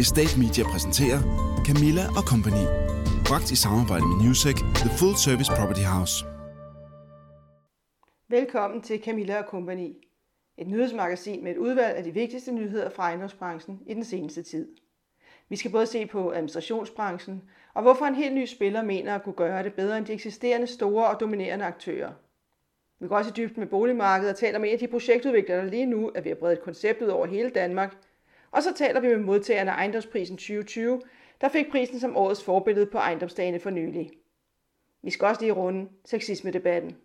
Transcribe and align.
Estate 0.00 0.38
Media 0.42 0.64
præsenterer 0.72 1.20
Camilla 1.68 2.04
og 2.18 2.24
Company. 2.32 2.64
Bragt 3.28 3.48
i 3.50 3.56
samarbejde 3.64 4.04
med 4.10 4.16
Newsec, 4.24 4.56
The 4.82 4.90
Full 4.98 5.16
Service 5.26 5.50
Property 5.58 5.84
House. 5.94 6.14
Velkommen 8.28 8.82
til 8.82 9.02
Camilla 9.04 9.36
og 9.42 9.46
Company. 9.54 9.90
Et 10.58 10.66
nyhedsmagasin 10.66 11.44
med 11.44 11.52
et 11.52 11.58
udvalg 11.58 11.96
af 11.96 12.04
de 12.04 12.10
vigtigste 12.10 12.52
nyheder 12.52 12.90
fra 12.90 13.02
ejendomsbranchen 13.02 13.80
i 13.86 13.94
den 13.94 14.04
seneste 14.04 14.42
tid. 14.42 14.68
Vi 15.48 15.56
skal 15.56 15.70
både 15.70 15.86
se 15.86 16.06
på 16.06 16.32
administrationsbranchen, 16.32 17.42
og 17.74 17.82
hvorfor 17.82 18.04
en 18.04 18.14
helt 18.14 18.34
ny 18.34 18.44
spiller 18.46 18.82
mener 18.82 19.14
at 19.14 19.22
kunne 19.22 19.40
gøre 19.44 19.62
det 19.62 19.74
bedre 19.74 19.98
end 19.98 20.06
de 20.06 20.12
eksisterende 20.12 20.66
store 20.66 21.06
og 21.06 21.20
dominerende 21.20 21.64
aktører. 21.64 22.12
Vi 23.00 23.08
går 23.08 23.16
også 23.16 23.30
i 23.30 23.36
dybden 23.36 23.60
med 23.60 23.68
boligmarkedet 23.68 24.32
og 24.32 24.38
taler 24.38 24.58
med 24.58 24.68
en 24.68 24.72
af 24.72 24.78
de 24.78 24.88
projektudviklere, 24.88 25.58
der 25.58 25.70
lige 25.70 25.86
nu 25.86 26.10
er 26.14 26.20
ved 26.20 26.30
at 26.30 26.38
brede 26.38 26.52
et 26.52 26.62
koncept 26.62 27.02
ud 27.02 27.08
over 27.08 27.26
hele 27.26 27.50
Danmark. 27.50 27.96
Og 28.50 28.62
så 28.62 28.74
taler 28.74 29.00
vi 29.00 29.08
med 29.08 29.16
modtagerne 29.16 29.70
af 29.70 29.74
ejendomsprisen 29.74 30.36
2020, 30.36 31.02
der 31.40 31.48
fik 31.48 31.70
prisen 31.70 32.00
som 32.00 32.16
årets 32.16 32.44
forbillede 32.44 32.86
på 32.86 32.98
ejendomsdagene 32.98 33.60
for 33.60 33.70
nylig. 33.70 34.10
Vi 35.02 35.10
skal 35.10 35.28
også 35.28 35.40
lige 35.40 35.52
runde 35.52 35.88
sexisme-debatten. 36.04 36.96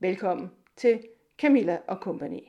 Velkommen 0.00 0.50
til 0.76 1.02
Camilla 1.38 1.78
og 1.88 1.96
Company. 1.96 2.40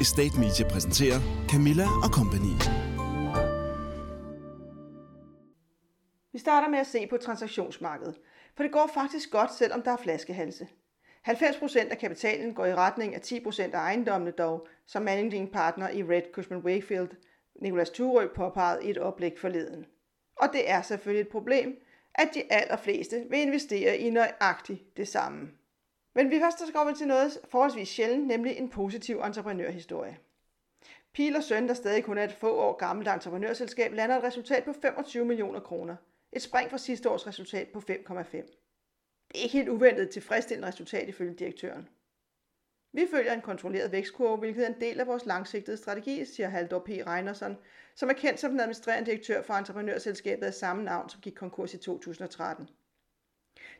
Estate 0.00 0.40
Media 0.40 0.68
præsenterer 0.72 1.18
Camilla 1.50 1.84
og 2.04 2.10
Company. 2.18 2.54
Vi 6.32 6.38
starter 6.38 6.68
med 6.68 6.78
at 6.78 6.86
se 6.86 7.06
på 7.06 7.16
transaktionsmarkedet, 7.16 8.14
for 8.56 8.62
det 8.62 8.72
går 8.72 8.90
faktisk 8.94 9.30
godt, 9.30 9.54
selvom 9.54 9.82
der 9.82 9.90
er 9.90 9.96
flaskehalse. 9.96 10.66
90% 11.28 11.90
af 11.90 11.98
kapitalen 11.98 12.54
går 12.54 12.66
i 12.66 12.74
retning 12.74 13.14
af 13.14 13.20
10% 13.20 13.62
af 13.62 13.78
ejendommene 13.78 14.30
dog, 14.30 14.68
som 14.86 15.02
managing 15.02 15.52
partner 15.52 15.88
i 15.88 16.02
Red 16.02 16.22
Cushman 16.32 16.60
Wakefield, 16.60 17.08
Nicolas 17.54 17.90
Thurø 17.90 18.28
påpegede 18.34 18.84
i 18.84 18.90
et 18.90 18.98
oplæg 18.98 19.38
forleden. 19.38 19.86
Og 20.36 20.48
det 20.52 20.70
er 20.70 20.82
selvfølgelig 20.82 21.20
et 21.20 21.28
problem, 21.28 21.80
at 22.14 22.28
de 22.34 22.52
allerfleste 22.52 23.26
vil 23.30 23.40
investere 23.40 23.98
i 23.98 24.10
nøjagtigt 24.10 24.96
det 24.96 25.08
samme. 25.08 25.50
Men 26.14 26.30
vi 26.30 26.40
først 26.40 26.68
skal 26.68 26.80
over 26.80 26.94
til 26.94 27.06
noget 27.06 27.38
forholdsvis 27.50 27.88
sjældent, 27.88 28.26
nemlig 28.26 28.56
en 28.56 28.68
positiv 28.68 29.20
entreprenørhistorie. 29.20 30.18
Pil 31.14 31.36
og 31.36 31.42
Søn, 31.42 31.68
der 31.68 31.74
stadig 31.74 32.04
kun 32.04 32.18
er 32.18 32.24
et 32.24 32.32
få 32.32 32.56
år 32.56 32.76
gammelt 32.76 33.08
entreprenørselskab, 33.08 33.92
lander 33.92 34.16
et 34.16 34.24
resultat 34.24 34.64
på 34.64 34.72
25 34.82 35.24
millioner 35.24 35.60
kroner. 35.60 35.96
Et 36.32 36.42
spring 36.42 36.70
fra 36.70 36.78
sidste 36.78 37.10
års 37.10 37.26
resultat 37.26 37.68
på 37.68 37.82
5,5. 37.90 38.71
Det 39.32 39.38
er 39.38 39.42
ikke 39.42 39.58
helt 39.58 39.68
uventet 39.68 40.10
tilfredsstillende 40.10 40.68
resultat 40.68 41.08
ifølge 41.08 41.34
direktøren. 41.34 41.88
Vi 42.92 43.06
følger 43.10 43.32
en 43.32 43.40
kontrolleret 43.40 43.92
vækstkurve, 43.92 44.38
hvilket 44.38 44.64
er 44.64 44.68
en 44.74 44.80
del 44.80 45.00
af 45.00 45.06
vores 45.06 45.26
langsigtede 45.26 45.76
strategi, 45.76 46.24
siger 46.24 46.48
Haldor 46.48 46.78
P. 46.78 46.88
Reinersen, 46.88 47.56
som 47.94 48.08
er 48.08 48.12
kendt 48.12 48.40
som 48.40 48.50
den 48.50 48.60
administrerende 48.60 49.10
direktør 49.10 49.42
for 49.42 49.54
entreprenørselskabet 49.54 50.46
af 50.46 50.54
samme 50.54 50.84
navn, 50.84 51.08
som 51.08 51.20
gik 51.20 51.34
konkurs 51.34 51.74
i 51.74 51.78
2013. 51.78 52.68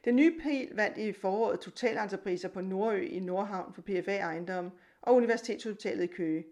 Den 0.05 0.17
nye 0.17 0.41
pil 0.42 0.70
vandt 0.75 0.98
i 0.98 1.12
foråret 1.12 1.61
totalentrepriser 1.61 2.48
på 2.48 2.61
Nordø 2.61 3.06
i 3.06 3.20
Nordhavn 3.20 3.75
for 3.75 3.83
PFA 3.83 4.17
Ejendom 4.17 4.70
og 5.03 5.14
Universitetshospitalet 5.14 6.05
i 6.05 6.06
Køge. 6.06 6.45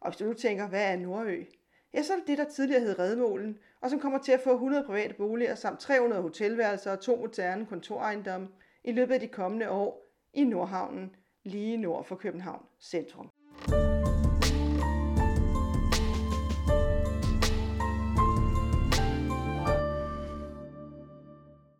Og 0.00 0.10
hvis 0.10 0.18
du 0.18 0.24
nu 0.24 0.34
tænker, 0.34 0.68
hvad 0.68 0.92
er 0.92 0.96
Nordø? 0.96 1.44
Ja, 1.94 2.02
så 2.02 2.12
er 2.12 2.16
det 2.16 2.26
det, 2.26 2.38
der 2.38 2.44
tidligere 2.44 2.80
hed 2.80 2.98
Redmålen, 2.98 3.58
og 3.80 3.90
som 3.90 4.00
kommer 4.00 4.18
til 4.18 4.32
at 4.32 4.40
få 4.40 4.52
100 4.52 4.84
private 4.84 5.14
boliger 5.14 5.54
samt 5.54 5.80
300 5.80 6.22
hotelværelser 6.22 6.92
og 6.92 7.00
to 7.00 7.16
moderne 7.16 7.66
kontorejendomme 7.66 8.48
i 8.84 8.92
løbet 8.92 9.14
af 9.14 9.20
de 9.20 9.28
kommende 9.28 9.70
år 9.70 10.12
i 10.32 10.44
Nordhavnen, 10.44 11.16
lige 11.44 11.76
nord 11.76 12.04
for 12.04 12.16
København 12.16 12.62
centrum. 12.80 13.30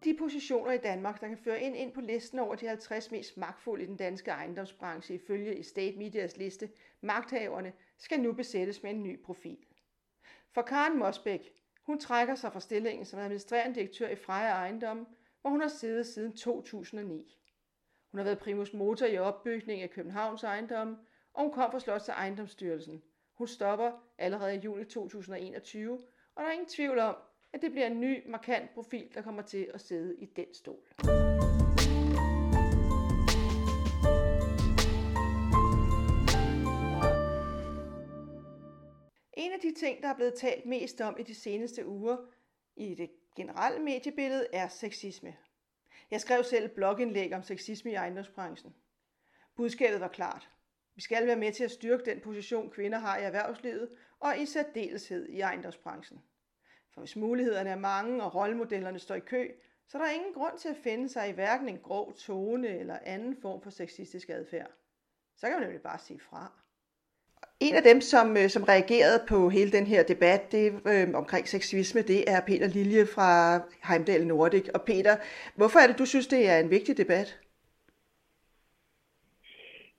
De 0.05 0.17
positioner 0.19 0.73
i 0.73 0.79
Danmark, 0.79 1.21
der 1.21 1.29
kan 1.29 1.39
føre 1.39 1.63
ind, 1.63 1.77
ind 1.77 1.93
på 1.93 2.01
listen 2.01 2.39
over 2.39 2.55
de 2.55 2.67
50 2.67 3.11
mest 3.11 3.37
magtfulde 3.37 3.85
i 3.85 3.87
den 3.87 3.97
danske 3.97 4.31
ejendomsbranche 4.31 5.15
ifølge 5.15 5.59
Estate 5.61 5.99
Medias 5.99 6.37
liste, 6.37 6.69
magthaverne, 7.01 7.73
skal 7.99 8.21
nu 8.21 8.33
besættes 8.33 8.83
med 8.83 8.91
en 8.91 9.03
ny 9.03 9.23
profil. 9.23 9.59
For 10.55 10.63
Karen 10.63 10.99
Mosbæk, 10.99 11.53
hun 11.83 12.01
trækker 12.01 12.35
sig 12.35 12.53
fra 12.53 12.61
stillingen 12.61 13.05
som 13.05 13.21
administrerende 13.21 13.75
direktør 13.75 14.09
i 14.09 14.17
Freja 14.17 14.51
Ejendom, 14.51 15.07
hvor 15.41 15.51
hun 15.51 15.61
har 15.61 15.69
siddet 15.69 16.07
siden 16.07 16.37
2009. 16.37 17.39
Hun 18.11 18.19
har 18.19 18.25
været 18.25 18.39
primus 18.39 18.73
motor 18.73 19.07
i 19.07 19.19
opbygningen 19.19 19.83
af 19.83 19.91
Københavns 19.91 20.43
ejendom, 20.45 20.97
og 21.35 21.43
hun 21.43 21.53
kom 21.53 21.71
fra 21.71 21.79
Slots- 21.79 22.05
til 22.05 22.13
ejendomsstyrelsen. 22.13 23.03
Hun 23.35 23.47
stopper 23.47 23.93
allerede 24.19 24.55
i 24.55 24.59
juli 24.59 24.85
2021, 24.85 25.95
og 26.35 26.43
der 26.43 26.49
er 26.49 26.53
ingen 26.53 26.69
tvivl 26.69 26.99
om, 26.99 27.17
at 27.53 27.63
det 27.63 27.71
bliver 27.71 27.87
en 27.87 28.01
ny, 28.01 28.31
markant 28.31 28.75
profil, 28.75 29.15
der 29.15 29.23
kommer 29.23 29.43
til 29.43 29.71
at 29.75 29.81
sidde 29.81 30.17
i 30.19 30.27
den 30.27 30.55
stol. 30.55 31.28
En 39.39 39.53
af 39.53 39.61
de 39.61 39.75
ting, 39.75 40.03
der 40.03 40.09
er 40.09 40.15
blevet 40.15 40.35
talt 40.35 40.67
mest 40.67 41.01
om 41.01 41.17
i 41.19 41.23
de 41.23 41.35
seneste 41.35 41.87
uger 41.87 42.17
i 42.77 42.95
det 42.95 43.11
generelle 43.37 43.79
mediebillede, 43.79 44.47
er 44.53 44.69
sexisme. 44.69 45.37
Jeg 46.11 46.21
skrev 46.21 46.45
selv 46.45 46.65
et 46.65 46.73
blogindlæg 46.73 47.33
om 47.33 47.43
sexisme 47.43 47.91
i 47.91 47.95
ejendomsbranchen. 47.95 48.75
Budskabet 49.57 50.01
var 50.01 50.09
klart. 50.09 50.51
Vi 50.95 51.01
skal 51.01 51.27
være 51.27 51.37
med 51.37 51.53
til 51.53 51.65
at 51.65 51.71
styrke 51.71 52.05
den 52.05 52.21
position, 52.21 52.71
kvinder 52.71 52.99
har 52.99 53.19
i 53.19 53.23
erhvervslivet, 53.23 53.89
og 54.21 54.39
i 54.39 54.47
særdeleshed 54.47 55.29
i 55.29 55.41
ejendomsbranchen. 55.41 56.23
For 56.95 57.01
hvis 57.01 57.17
mulighederne 57.17 57.71
er 57.71 57.79
mange, 57.79 58.23
og 58.23 58.35
rollemodellerne 58.35 58.99
står 58.99 59.15
i 59.15 59.21
kø, 59.21 59.51
så 59.89 59.99
er 59.99 60.03
der 60.03 60.11
ingen 60.11 60.35
grund 60.35 60.59
til 60.59 60.69
at 60.69 60.77
finde 60.77 61.09
sig 61.09 61.29
i 61.29 61.33
hverken 61.33 61.69
en 61.69 61.79
grov 61.79 62.15
tone 62.15 62.69
eller 62.69 62.99
anden 63.03 63.37
form 63.37 63.63
for 63.63 63.71
sexistisk 63.71 64.29
adfærd. 64.29 64.71
Så 65.37 65.47
kan 65.47 65.57
man 65.57 65.63
nemlig 65.63 65.83
bare 65.83 65.99
sige 65.99 66.21
fra. 66.21 66.63
En 67.61 67.75
af 67.75 67.83
dem, 67.83 68.01
som, 68.01 68.37
øh, 68.37 68.49
som 68.49 68.63
reagerede 68.63 69.21
på 69.29 69.49
hele 69.49 69.71
den 69.73 69.87
her 69.87 70.03
debat 70.03 70.53
det, 70.53 70.67
øh, 70.93 71.15
omkring 71.15 71.49
sexisme, 71.49 72.03
det 72.03 72.21
er 72.31 72.41
Peter 72.47 72.69
Lilje 72.69 73.07
fra 73.15 73.31
Heimdal 73.89 74.27
Nordic. 74.27 74.69
Og 74.75 74.83
Peter, 74.83 75.15
hvorfor 75.57 75.79
er 75.79 75.87
det, 75.87 75.99
du 75.99 76.07
synes, 76.07 76.27
det 76.27 76.49
er 76.51 76.59
en 76.59 76.71
vigtig 76.71 76.97
debat? 76.97 77.41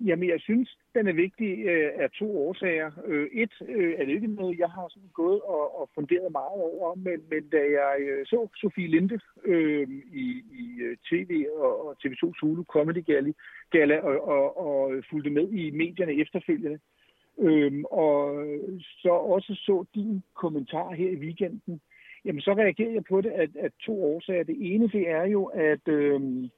Jamen, 0.06 0.30
jeg 0.30 0.40
synes, 0.40 0.78
den 0.96 1.08
er 1.08 1.14
vigtig 1.14 1.52
øh, 1.66 1.92
af 2.04 2.10
to 2.12 2.48
årsager. 2.48 2.92
Øh, 3.06 3.28
et 3.34 3.54
øh, 3.68 3.94
er 4.00 4.06
det 4.06 4.14
ikke 4.14 4.28
noget, 4.28 4.60
jeg 4.60 4.70
har 4.70 4.88
sådan 4.90 5.10
gået 5.14 5.42
og, 5.42 5.80
og 5.80 5.90
funderet 5.96 6.32
meget 6.32 6.62
over, 6.70 6.96
men, 6.96 7.20
men 7.30 7.50
da 7.50 7.58
jeg 7.58 7.96
øh, 8.00 8.26
så 8.26 8.48
Sofie 8.56 8.88
Linde 8.88 9.20
øh, 9.46 9.88
i, 10.24 10.26
i 10.62 10.66
øh, 10.82 10.98
tv 11.10 11.46
og, 11.56 11.88
og 11.88 11.96
TV2 12.06 12.40
Zulu 12.40 12.64
Comedy 12.64 13.06
Gala, 13.06 13.32
Gala 13.72 13.98
og, 14.00 14.28
og, 14.28 14.58
og 14.68 15.04
fulgte 15.10 15.30
med 15.30 15.50
i 15.50 15.72
medierne 15.72 16.22
efterfølgende, 16.22 16.80
Øhm, 17.40 17.86
og 17.86 18.46
så 19.02 19.10
også 19.10 19.56
så 19.56 19.86
din 19.96 20.24
kommentar 20.36 20.92
her 20.94 21.10
i 21.10 21.16
weekenden, 21.16 21.82
jamen 22.26 22.42
så 22.42 22.54
reagerer 22.54 22.92
jeg 22.92 23.04
på 23.04 23.22
det 23.22 23.30
af, 23.30 23.48
af 23.60 23.70
to 23.86 24.04
årsager. 24.04 24.44
Det 24.44 24.58
ene, 24.60 24.88
det 24.88 25.10
er 25.10 25.24
jo, 25.24 25.46
at, 25.46 25.88
øhm, 25.88 26.50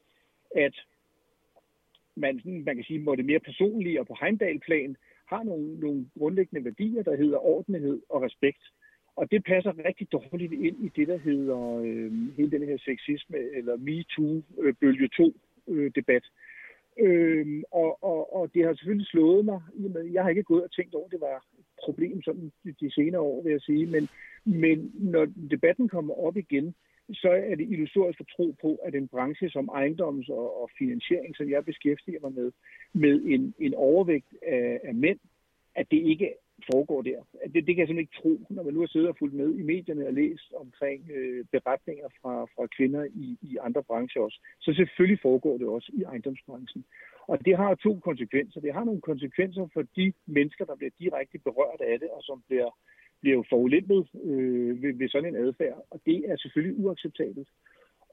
at 0.56 0.76
man, 2.16 2.42
man 2.46 2.76
kan 2.76 2.84
sige, 2.84 3.00
må 3.00 3.16
det 3.16 3.26
mere 3.26 3.40
personlige 3.40 4.00
og 4.00 4.08
på 4.08 4.18
Heimdal-plan 4.22 4.96
har 5.28 5.44
nogle, 5.44 5.80
nogle 5.80 6.06
grundlæggende 6.20 6.66
værdier, 6.66 7.04
der 7.04 7.16
hedder 7.16 7.46
ordentlighed 7.46 8.02
og 8.10 8.22
respekt. 8.22 8.64
Og 9.16 9.32
det 9.32 9.44
passer 9.44 9.86
rigtig 9.86 10.12
dårligt 10.12 10.54
ind 10.54 10.86
i 10.86 10.92
det, 10.96 11.08
der 11.08 11.18
hedder 11.18 11.78
øh, 11.86 12.12
hele 12.38 12.52
den 12.52 12.64
her 12.68 12.78
sexisme, 12.78 13.38
eller 13.38 13.76
MeToo-bølge 13.78 15.10
øh, 15.20 15.26
2-debat. 15.26 16.24
Øh, 16.24 16.32
Øhm, 17.02 17.64
og, 17.72 18.04
og, 18.04 18.36
og 18.36 18.54
det 18.54 18.66
har 18.66 18.74
selvfølgelig 18.74 19.08
slået 19.08 19.46
mig, 19.46 19.62
jeg 20.14 20.24
har 20.24 20.30
ikke 20.30 20.44
gået 20.44 20.64
og 20.64 20.72
tænkt 20.72 20.96
over, 20.96 21.06
at 21.06 21.12
det 21.12 21.22
var 21.22 21.38
et 21.60 21.66
problem 21.84 22.22
sådan 22.22 22.52
de 22.82 22.92
senere 22.92 23.22
år, 23.22 23.44
vil 23.44 23.52
jeg 23.52 23.62
sige, 23.62 23.86
men, 23.86 24.10
men 24.46 24.92
når 24.94 25.28
debatten 25.50 25.88
kommer 25.90 26.14
op 26.14 26.38
igen, 26.38 26.76
så 27.14 27.30
er 27.30 27.56
det 27.56 27.70
illusorisk 27.70 28.20
at 28.20 28.28
tro 28.36 28.56
på, 28.62 28.76
at 28.76 28.96
en 28.96 29.08
branche 29.08 29.50
som 29.50 29.70
ejendoms- 29.70 30.30
og, 30.30 30.62
og 30.62 30.70
finansiering, 30.78 31.36
som 31.36 31.50
jeg 31.50 31.66
beskæftiger 31.66 32.20
mig 32.22 32.34
med, 32.34 32.52
med 32.94 33.22
en, 33.26 33.54
en 33.60 33.74
overvægt 33.74 34.34
af, 34.48 34.80
af 34.84 34.96
mænd, 34.96 35.20
at 35.76 35.86
det 35.92 35.98
ikke 35.98 36.34
foregår 36.72 37.02
der. 37.02 37.20
Altså, 37.42 37.54
det, 37.54 37.68
det 37.68 37.76
kan 37.76 37.82
jeg 37.82 37.88
simpelthen 37.88 38.08
ikke 38.08 38.20
tro, 38.22 38.54
når 38.56 38.64
man 38.64 38.74
nu 38.74 38.80
har 38.80 38.88
siddet 38.88 39.10
og 39.10 39.18
fulgt 39.20 39.36
med 39.36 39.50
i 39.54 39.64
medierne 39.74 40.08
og 40.08 40.14
læst 40.14 40.54
omkring 40.64 41.12
øh, 41.16 41.46
beretninger 41.52 42.08
fra, 42.22 42.34
fra 42.56 42.68
kvinder 42.78 43.04
i, 43.04 43.38
i 43.42 43.58
andre 43.62 43.84
brancher 43.84 44.22
også. 44.22 44.40
Så 44.60 44.74
selvfølgelig 44.74 45.20
foregår 45.22 45.58
det 45.58 45.68
også 45.68 45.92
i 45.94 46.02
ejendomsbranchen. 46.04 46.86
Og 47.28 47.46
det 47.46 47.58
har 47.58 47.76
to 47.76 48.00
konsekvenser. 48.00 48.60
Det 48.62 48.74
har 48.74 48.84
nogle 48.84 49.02
konsekvenser 49.02 49.68
for 49.74 49.84
de 49.96 50.14
mennesker, 50.26 50.66
der 50.66 50.76
bliver 50.76 50.92
direkte 51.00 51.38
berørt 51.40 51.82
af 51.82 52.00
det, 52.00 52.10
og 52.10 52.22
som 52.24 52.44
bliver, 52.48 52.70
bliver 53.22 53.36
jo 53.36 53.44
forulæmpet 53.50 54.08
øh, 54.24 54.82
ved, 54.82 54.94
ved 54.94 55.10
sådan 55.10 55.36
en 55.36 55.42
adfærd. 55.46 55.86
Og 55.92 56.00
det 56.06 56.18
er 56.30 56.38
selvfølgelig 56.38 56.86
uacceptabelt. 56.86 57.50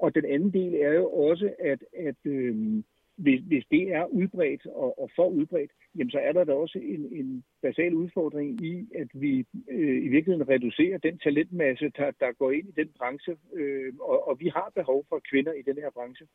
Og 0.03 0.15
den 0.15 0.25
anden 0.25 0.53
del 0.53 0.75
er 0.75 0.93
jo 0.93 1.07
også, 1.11 1.55
at, 1.59 1.81
at 2.09 2.21
øh, 2.25 2.83
hvis, 3.19 3.41
hvis 3.41 3.65
det 3.71 3.83
er 3.93 4.05
udbredt 4.05 4.67
og, 4.67 5.01
og 5.03 5.11
for 5.17 5.29
udbredt, 5.29 5.71
jamen 5.97 6.11
så 6.11 6.19
er 6.19 6.33
der 6.33 6.45
da 6.45 6.53
også 6.53 6.79
en, 6.79 7.03
en 7.13 7.45
basal 7.63 7.95
udfordring 7.95 8.61
i, 8.65 8.89
at 8.95 9.09
vi 9.13 9.47
øh, 9.71 10.05
i 10.07 10.09
virkeligheden 10.09 10.49
reducerer 10.49 10.99
den 10.99 11.19
talentmasse, 11.19 11.93
der, 11.97 12.11
der 12.21 12.33
går 12.33 12.51
ind 12.51 12.69
i 12.69 12.81
den 12.81 12.89
branche, 12.99 13.37
øh, 13.55 13.93
og, 14.01 14.29
og 14.29 14.41
vi 14.41 14.49
har 14.49 14.73
behov 14.75 15.05
for 15.09 15.21
kvinder 15.31 15.53
i 15.53 15.63
den 15.63 15.77
her 15.77 15.91
branche. 15.91 16.27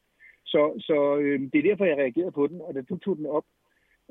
Så, 0.45 0.73
så 0.79 1.17
øh, 1.17 1.39
det 1.39 1.55
er 1.59 1.69
derfor, 1.69 1.85
jeg 1.85 1.97
reagerede 1.97 2.31
på 2.31 2.47
den, 2.47 2.61
og 2.61 2.73
da 2.73 2.81
du 2.81 2.97
tog 2.97 3.17
den 3.17 3.25
op, 3.25 3.45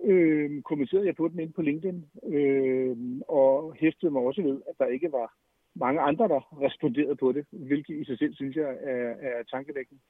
øh, 0.05 0.63
kommenterede 0.63 1.07
jeg 1.07 1.17
på 1.17 1.29
den 1.29 1.41
ind 1.41 1.53
på 1.53 1.63
LinkedIn, 1.63 2.05
øh, 2.27 2.97
og 3.29 3.75
hæftede 3.81 4.13
mig 4.13 4.23
også 4.23 4.43
ved, 4.43 4.63
at 4.69 4.75
der 4.79 4.87
ikke 4.87 5.13
var 5.13 5.35
mange 5.75 6.01
andre, 6.01 6.29
der 6.29 6.41
responderede 6.67 7.17
på 7.17 7.33
det, 7.33 7.47
hvilket 7.51 7.95
i 8.01 8.05
sig 8.05 8.19
selv 8.19 8.35
synes 8.35 8.57
jeg 8.57 8.77
er, 8.83 9.09
er 9.29 9.43
tankevækkende. 9.43 10.01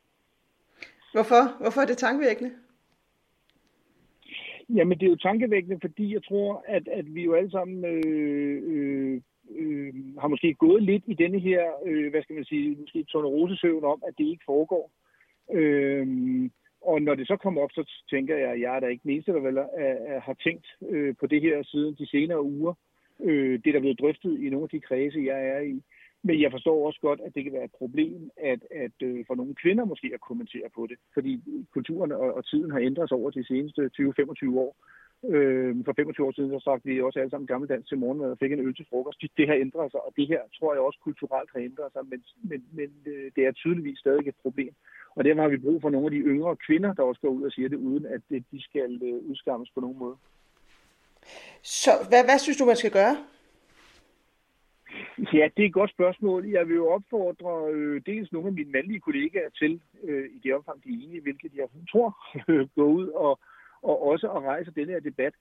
Hvorfor? 1.12 1.42
Hvorfor 1.60 1.80
er 1.80 1.86
det 1.86 1.98
tankevækkende? 1.98 2.52
Jamen, 4.68 4.98
det 4.98 5.06
er 5.06 5.10
jo 5.10 5.16
tankevækkende, 5.16 5.78
fordi 5.80 6.14
jeg 6.14 6.24
tror, 6.24 6.64
at, 6.68 6.88
at 6.88 7.14
vi 7.14 7.22
jo 7.24 7.34
alle 7.34 7.50
sammen 7.50 7.84
øh, 7.84 8.62
øh, 8.72 9.20
øh, 9.50 9.94
har 10.18 10.28
måske 10.28 10.54
gået 10.54 10.82
lidt 10.82 11.02
i 11.06 11.14
denne 11.14 11.38
her, 11.38 11.62
øh, 11.86 12.10
hvad 12.10 12.22
skal 12.22 12.34
man 12.34 12.44
sige, 12.44 12.76
måske 12.80 13.04
tonerosesøvn 13.04 13.84
om, 13.84 14.02
at 14.06 14.14
det 14.18 14.24
ikke 14.24 14.44
foregår. 14.46 14.90
Øh, 15.52 16.06
og 16.80 17.02
når 17.02 17.14
det 17.14 17.26
så 17.26 17.36
kommer 17.36 17.62
op, 17.62 17.72
så 17.72 17.90
tænker 18.10 18.36
jeg, 18.36 18.50
at 18.50 18.60
jeg 18.60 18.76
er 18.76 18.80
da 18.80 18.86
ikke 18.86 19.02
den 19.02 19.10
eneste, 19.10 19.32
der 19.32 19.40
vel 19.40 19.56
er, 19.56 19.66
er, 19.76 20.20
har 20.20 20.34
tænkt 20.34 20.66
øh, 20.88 21.14
på 21.20 21.26
det 21.26 21.40
her 21.40 21.62
siden 21.62 21.94
de 21.94 22.06
senere 22.06 22.42
uger. 22.42 22.74
Øh, 23.20 23.52
det, 23.52 23.64
der 23.64 23.76
er 23.76 23.80
blevet 23.80 24.00
drøftet 24.00 24.40
i 24.40 24.48
nogle 24.50 24.64
af 24.64 24.68
de 24.68 24.80
kredse, 24.80 25.22
jeg 25.26 25.48
er 25.48 25.60
i. 25.60 25.82
Men 26.24 26.40
jeg 26.40 26.50
forstår 26.50 26.86
også 26.86 27.00
godt, 27.00 27.20
at 27.20 27.34
det 27.34 27.44
kan 27.44 27.52
være 27.52 27.64
et 27.64 27.78
problem, 27.78 28.30
at, 28.36 28.60
at 28.70 28.96
øh, 29.02 29.24
for 29.26 29.34
nogle 29.34 29.54
kvinder 29.54 29.84
måske 29.84 30.10
at 30.14 30.20
kommentere 30.20 30.68
på 30.74 30.86
det. 30.90 30.98
Fordi 31.14 31.42
kulturen 31.72 32.12
og, 32.12 32.34
og 32.34 32.44
tiden 32.46 32.70
har 32.70 32.78
ændret 32.78 33.08
sig 33.08 33.18
over 33.18 33.30
de 33.30 33.46
seneste 33.46 33.90
20-25 34.00 34.58
år. 34.66 34.76
Øh, 35.28 35.76
for 35.84 35.92
25 35.96 36.26
år 36.26 36.32
siden 36.32 36.50
så 36.50 36.60
sagt 36.64 36.86
vi 36.86 37.02
også 37.02 37.18
alle 37.18 37.30
sammen 37.30 37.46
gammeldans 37.46 37.88
til 37.88 37.98
morgenmad 37.98 38.30
og 38.30 38.38
fik 38.38 38.52
en 38.52 38.66
øl 38.66 38.74
til 38.74 38.86
frokost. 38.90 39.22
Det 39.36 39.48
har 39.48 39.54
ændret 39.54 39.90
sig, 39.90 40.00
og 40.06 40.12
det 40.16 40.28
her 40.28 40.40
tror 40.58 40.74
jeg 40.74 40.82
også 40.82 40.98
kulturelt 41.02 41.50
har 41.54 41.60
ændret 41.60 41.92
sig, 41.92 42.02
men, 42.10 42.24
men, 42.50 42.64
men 42.72 42.90
øh, 43.06 43.30
det 43.36 43.46
er 43.46 43.52
tydeligvis 43.52 43.98
stadig 43.98 44.28
et 44.28 44.42
problem. 44.42 44.74
Og 45.16 45.24
derfor 45.24 45.42
har 45.42 45.48
vi 45.48 45.64
brug 45.66 45.82
for 45.82 45.90
nogle 45.90 46.06
af 46.06 46.10
de 46.10 46.16
yngre 46.32 46.56
kvinder, 46.56 46.94
der 46.94 47.02
også 47.02 47.20
går 47.20 47.28
ud 47.28 47.42
og 47.42 47.52
siger 47.52 47.68
det, 47.68 47.76
uden 47.76 48.06
at 48.06 48.22
øh, 48.30 48.42
de 48.52 48.62
skal 48.62 49.00
øh, 49.02 49.30
udskammes 49.30 49.70
på 49.70 49.80
nogen 49.80 49.98
måde. 49.98 50.16
Så 51.62 51.90
hvad, 52.08 52.24
hvad 52.24 52.38
synes 52.38 52.58
du, 52.58 52.64
man 52.64 52.76
skal 52.76 52.90
gøre? 52.90 53.16
Ja, 55.18 55.48
det 55.56 55.62
er 55.62 55.66
et 55.66 55.72
godt 55.72 55.90
spørgsmål. 55.90 56.46
Jeg 56.46 56.68
vil 56.68 56.76
jo 56.76 56.88
opfordre 56.88 57.72
øh, 57.72 58.02
dels 58.06 58.32
nogle 58.32 58.48
af 58.48 58.52
mine 58.52 58.70
mandlige 58.70 59.00
kollegaer 59.00 59.50
til, 59.50 59.80
øh, 60.04 60.30
i 60.34 60.38
det 60.42 60.54
omfang 60.54 60.84
de 60.84 60.88
er 60.88 60.92
enige, 60.92 61.20
hvilket 61.20 61.52
jeg 61.54 61.68
tror, 61.90 62.16
øh, 62.48 62.68
gå 62.76 62.84
ud 62.84 63.08
og, 63.08 63.40
og 63.82 64.02
også 64.02 64.30
at 64.30 64.42
rejse 64.42 64.70
denne 64.70 64.92
her 64.92 65.00
debat. 65.00 65.34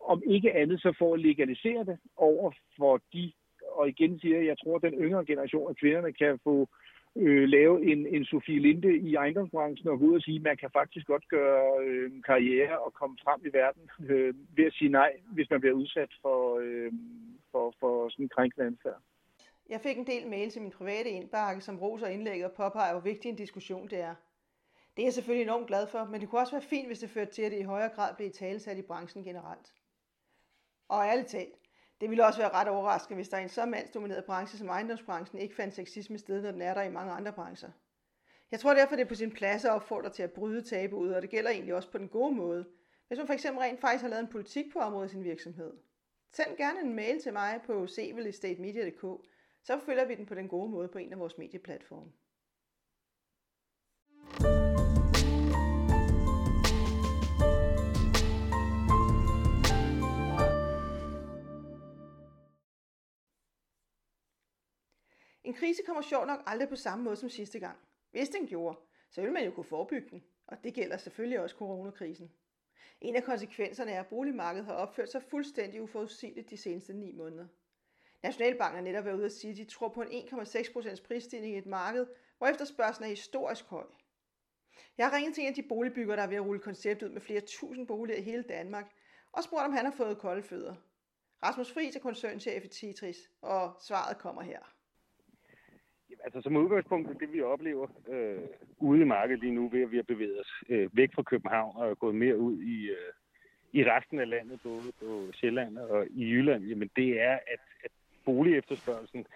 Om 0.00 0.22
ikke 0.26 0.54
andet 0.54 0.80
så 0.80 0.94
for 0.98 1.14
at 1.14 1.20
legalisere 1.20 1.84
det 1.84 1.98
over 2.16 2.52
for 2.76 3.00
de, 3.12 3.32
og 3.72 3.88
igen 3.88 4.18
siger 4.18 4.36
jeg, 4.36 4.46
jeg 4.46 4.58
tror, 4.58 4.76
at 4.76 4.82
den 4.82 4.94
yngre 4.94 5.24
generation 5.24 5.70
af 5.70 5.76
kvinderne 5.76 6.12
kan 6.12 6.38
få 6.44 6.68
øh, 7.16 7.48
lave 7.48 7.92
en, 7.92 8.06
en 8.06 8.24
Sofie 8.24 8.58
Linde 8.58 8.96
i 8.96 9.14
ejendomsbranchen 9.14 9.88
og 9.88 9.98
gå 9.98 10.04
ud 10.04 10.14
og 10.14 10.22
sige, 10.22 10.36
at 10.36 10.42
man 10.42 10.56
kan 10.56 10.70
faktisk 10.72 11.06
godt 11.06 11.28
gøre 11.28 11.84
øh, 11.84 12.10
karriere 12.26 12.78
og 12.78 12.92
komme 12.92 13.16
frem 13.24 13.40
i 13.46 13.50
verden 13.52 13.82
øh, 14.08 14.34
ved 14.56 14.64
at 14.64 14.72
sige 14.72 14.90
nej, 14.90 15.12
hvis 15.32 15.50
man 15.50 15.60
bliver 15.60 15.74
udsat 15.74 16.10
for, 16.22 16.58
øh, 16.62 16.92
for, 17.56 17.74
for 17.80 18.08
sådan 18.08 18.24
en 18.24 18.28
krænkende 18.28 18.66
adfærd. 18.66 19.00
Jeg 19.68 19.80
fik 19.80 19.98
en 19.98 20.06
del 20.06 20.28
mails 20.28 20.56
i 20.56 20.60
min 20.60 20.70
private 20.70 21.10
indbakke, 21.10 21.60
som 21.60 21.78
roser 21.78 22.06
indlægget 22.06 22.44
og 22.44 22.52
påpeger, 22.52 22.92
hvor 22.92 23.00
vigtig 23.00 23.28
en 23.28 23.36
diskussion 23.36 23.88
det 23.88 24.00
er. 24.00 24.14
Det 24.96 25.02
er 25.02 25.06
jeg 25.06 25.12
selvfølgelig 25.12 25.42
enormt 25.42 25.66
glad 25.66 25.86
for, 25.86 26.04
men 26.04 26.20
det 26.20 26.28
kunne 26.28 26.40
også 26.40 26.52
være 26.52 26.62
fint, 26.62 26.86
hvis 26.86 26.98
det 26.98 27.10
førte 27.10 27.32
til, 27.32 27.42
at 27.42 27.52
det 27.52 27.58
i 27.58 27.62
højere 27.62 27.88
grad 27.88 28.14
blev 28.14 28.30
talesat 28.30 28.78
i 28.78 28.82
branchen 28.82 29.24
generelt. 29.24 29.72
Og 30.88 31.04
ærligt 31.04 31.28
talt, 31.28 31.54
det 32.00 32.10
ville 32.10 32.26
også 32.26 32.40
være 32.40 32.54
ret 32.54 32.68
overraskende, 32.68 33.14
hvis 33.14 33.28
der 33.28 33.38
i 33.38 33.42
en 33.42 33.48
så 33.48 33.66
mandsdomineret 33.66 34.24
branche 34.24 34.58
som 34.58 34.68
ejendomsbranchen 34.68 35.38
ikke 35.40 35.54
fandt 35.54 35.74
sexisme 35.74 36.18
sted, 36.18 36.42
når 36.42 36.50
den 36.50 36.62
er 36.62 36.74
der 36.74 36.82
i 36.82 36.90
mange 36.90 37.12
andre 37.12 37.32
brancher. 37.32 37.70
Jeg 38.50 38.60
tror 38.60 38.74
derfor, 38.74 38.96
det 38.96 39.02
er 39.02 39.08
på 39.08 39.14
sin 39.14 39.30
plads 39.30 39.64
at 39.64 39.70
opfordre 39.70 40.10
til 40.10 40.22
at 40.22 40.32
bryde 40.32 40.62
tabuet, 40.62 41.16
og 41.16 41.22
det 41.22 41.30
gælder 41.30 41.50
egentlig 41.50 41.74
også 41.74 41.90
på 41.90 41.98
den 41.98 42.08
gode 42.08 42.34
måde. 42.34 42.66
Hvis 43.08 43.18
man 43.18 43.26
for 43.26 43.34
eksempel 43.34 43.60
rent 43.60 43.80
faktisk 43.80 44.02
har 44.02 44.08
lavet 44.08 44.22
en 44.22 44.32
politik 44.32 44.72
på 44.72 44.78
området 44.78 45.08
i 45.08 45.10
sin 45.10 45.24
virksomhed. 45.24 45.72
Send 46.36 46.56
gerne 46.56 46.80
en 46.80 46.94
mail 46.94 47.22
til 47.22 47.32
mig 47.32 47.60
på 47.66 47.86
sevelestatemedia.dk, 47.86 49.28
så 49.62 49.80
følger 49.86 50.04
vi 50.04 50.14
den 50.14 50.26
på 50.26 50.34
den 50.34 50.48
gode 50.48 50.70
måde 50.70 50.88
på 50.88 50.98
en 50.98 51.12
af 51.12 51.18
vores 51.18 51.38
medieplatforme. 51.38 52.12
En 65.44 65.54
krise 65.54 65.82
kommer 65.86 66.02
sjovt 66.02 66.26
nok 66.26 66.40
aldrig 66.46 66.68
på 66.68 66.76
samme 66.76 67.04
måde 67.04 67.16
som 67.16 67.28
sidste 67.28 67.58
gang. 67.58 67.78
Hvis 68.10 68.28
den 68.28 68.46
gjorde, 68.46 68.78
så 69.10 69.20
ville 69.20 69.34
man 69.34 69.44
jo 69.44 69.50
kunne 69.50 69.64
forebygge 69.64 70.10
den, 70.10 70.24
og 70.46 70.56
det 70.64 70.74
gælder 70.74 70.96
selvfølgelig 70.96 71.40
også 71.40 71.56
coronakrisen. 71.56 72.32
En 73.00 73.16
af 73.16 73.24
konsekvenserne 73.24 73.90
er, 73.90 74.00
at 74.00 74.06
boligmarkedet 74.06 74.66
har 74.66 74.74
opført 74.74 75.10
sig 75.10 75.22
fuldstændig 75.22 75.82
uforudsigeligt 75.82 76.50
de 76.50 76.56
seneste 76.56 76.92
ni 76.92 77.12
måneder. 77.12 77.46
Nationalbanken 78.22 78.76
har 78.76 78.82
netop 78.84 79.04
været 79.04 79.16
ude 79.16 79.24
at 79.24 79.32
sige, 79.32 79.50
at 79.50 79.56
de 79.56 79.64
tror 79.64 79.88
på 79.88 80.02
en 80.02 80.28
1,6% 80.28 81.06
prisstigning 81.06 81.54
i 81.54 81.58
et 81.58 81.66
marked, 81.66 82.06
hvor 82.38 82.46
efterspørgselen 82.46 83.04
er 83.06 83.10
historisk 83.10 83.64
høj. 83.64 83.86
Jeg 84.98 85.08
har 85.08 85.16
ringet 85.16 85.34
til 85.34 85.42
en 85.42 85.48
af 85.48 85.54
de 85.54 85.62
boligbyggere, 85.62 86.16
der 86.16 86.22
er 86.22 86.26
ved 86.26 86.36
at 86.36 86.44
rulle 86.46 86.60
konceptet 86.60 87.06
ud 87.06 87.12
med 87.12 87.20
flere 87.20 87.40
tusind 87.40 87.86
boliger 87.86 88.18
i 88.18 88.22
hele 88.22 88.42
Danmark, 88.42 88.92
og 89.32 89.44
spurgt, 89.44 89.64
om 89.64 89.72
han 89.72 89.84
har 89.84 89.92
fået 89.92 90.18
kolde 90.18 90.42
fødder. 90.42 90.74
Rasmus 91.42 91.72
Friis 91.72 91.96
er 91.96 92.00
koncernchef 92.00 92.64
i 92.64 92.68
Titris, 92.68 93.30
og 93.42 93.76
svaret 93.80 94.18
kommer 94.18 94.42
her. 94.42 94.75
Altså 96.24 96.40
som 96.42 96.56
udgangspunkt 96.56 97.10
er 97.10 97.14
det, 97.14 97.32
vi 97.32 97.42
oplever 97.42 97.86
øh, 98.08 98.42
ude 98.78 99.00
i 99.00 99.04
markedet 99.04 99.40
lige 99.40 99.54
nu, 99.54 99.68
ved 99.68 99.82
at 99.82 99.90
vi 99.90 99.96
har 99.96 100.02
bevæget 100.02 100.40
os 100.40 100.64
øh, 100.68 100.96
væk 100.96 101.14
fra 101.14 101.22
København 101.22 101.76
og 101.76 101.90
er 101.90 101.94
gået 101.94 102.14
mere 102.14 102.38
ud 102.38 102.58
i, 102.58 102.86
øh, 102.90 103.12
i 103.72 103.84
resten 103.84 104.18
af 104.18 104.28
landet, 104.28 104.60
både 104.62 104.92
på 105.00 105.32
Sjælland 105.32 105.78
og 105.78 106.06
i 106.10 106.24
Jylland, 106.24 106.64
jamen 106.64 106.90
det 106.96 107.20
er, 107.20 107.32
at, 107.32 107.60
at 107.84 107.90
boligefterspørgelsen 108.24 109.26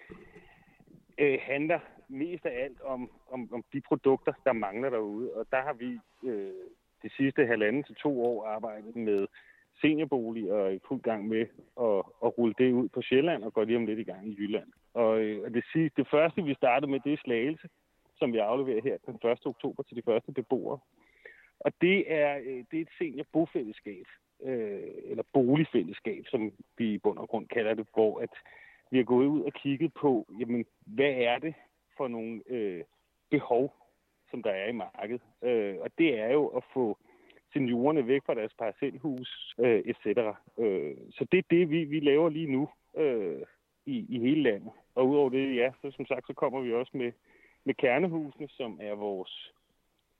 øh, 1.17 1.39
handler 1.41 1.79
mest 2.07 2.45
af 2.45 2.63
alt 2.63 2.81
om, 2.81 3.11
om, 3.31 3.53
om 3.53 3.63
de 3.73 3.81
produkter, 3.81 4.33
der 4.45 4.53
mangler 4.53 4.89
derude. 4.89 5.33
Og 5.33 5.45
der 5.51 5.61
har 5.61 5.73
vi 5.73 5.99
øh, 6.23 6.53
de 7.03 7.09
sidste 7.17 7.45
halvanden 7.45 7.83
til 7.83 7.95
to 7.95 8.25
år 8.25 8.45
arbejdet 8.45 8.95
med 8.95 9.27
seniorbolig 9.81 10.51
og 10.51 10.59
er 10.59 10.69
i 10.69 10.79
fuld 10.87 11.01
gang 11.01 11.27
med 11.27 11.45
at, 11.87 11.97
at 12.25 12.37
rulle 12.37 12.55
det 12.57 12.71
ud 12.71 12.89
på 12.89 13.01
Sjælland 13.01 13.43
og 13.43 13.53
går 13.53 13.63
lige 13.63 13.77
om 13.77 13.85
lidt 13.85 13.99
i 13.99 14.03
gang 14.03 14.27
i 14.27 14.35
Jylland. 14.39 14.69
Og, 14.93 15.21
øh, 15.21 15.43
og 15.45 15.53
det, 15.53 15.63
sidste, 15.73 16.01
det 16.01 16.07
første, 16.11 16.43
vi 16.43 16.53
startede 16.53 16.91
med, 16.91 16.99
det 16.99 17.13
er 17.13 17.17
Slagelse, 17.23 17.69
som 18.19 18.33
vi 18.33 18.37
afleverer 18.37 18.81
her 18.81 18.97
den 19.05 19.31
1. 19.31 19.45
oktober 19.45 19.83
til 19.83 19.97
de 19.97 20.01
første 20.05 20.31
beboere. 20.31 20.79
Og 21.59 21.71
det 21.81 22.11
er, 22.13 22.37
øh, 22.37 22.63
det 22.71 22.77
er 22.77 22.81
et 22.81 22.97
seniorbofællesskab, 22.97 24.05
øh, 24.43 24.81
eller 25.03 25.23
boligfællesskab, 25.33 26.23
som 26.27 26.51
vi 26.77 26.93
i 26.93 26.97
bund 26.97 27.17
og 27.17 27.29
grund 27.29 27.47
kalder 27.47 27.73
det, 27.73 27.87
hvor 27.93 28.19
at 28.19 28.33
vi 28.91 28.97
har 28.97 29.03
gået 29.03 29.27
ud 29.27 29.41
og 29.41 29.53
kigget 29.53 29.93
på, 29.93 30.25
jamen, 30.39 30.65
hvad 30.85 31.11
er 31.11 31.39
det 31.39 31.53
for 31.97 32.07
nogle 32.07 32.41
øh, 32.47 32.83
behov, 33.29 33.75
som 34.31 34.43
der 34.43 34.51
er 34.51 34.67
i 34.67 34.71
markedet. 34.71 35.21
Øh, 35.43 35.75
og 35.79 35.89
det 35.97 36.19
er 36.19 36.31
jo 36.31 36.47
at 36.47 36.63
få 36.73 36.97
seniorerne 37.53 38.07
væk 38.07 38.21
fra 38.25 38.35
deres 38.35 38.53
parcelhus, 38.53 39.55
øh, 39.59 39.83
etc. 39.85 40.05
Øh, 40.57 40.97
så 41.11 41.25
det 41.31 41.37
er 41.37 41.47
det, 41.49 41.69
vi, 41.69 41.83
vi 41.83 41.99
laver 41.99 42.29
lige 42.29 42.51
nu 42.51 42.69
øh, 42.97 43.41
i, 43.85 44.05
i 44.09 44.19
hele 44.19 44.43
landet. 44.43 44.71
Og 44.95 45.09
udover 45.09 45.29
det, 45.29 45.55
ja, 45.55 45.71
så 45.81 45.91
som 45.91 46.05
sagt, 46.05 46.27
så 46.27 46.33
kommer 46.33 46.61
vi 46.61 46.73
også 46.73 46.91
med, 46.93 47.11
med 47.63 47.73
kernehusene, 47.73 48.47
som 48.49 48.79
er 48.81 48.95
vores 48.95 49.53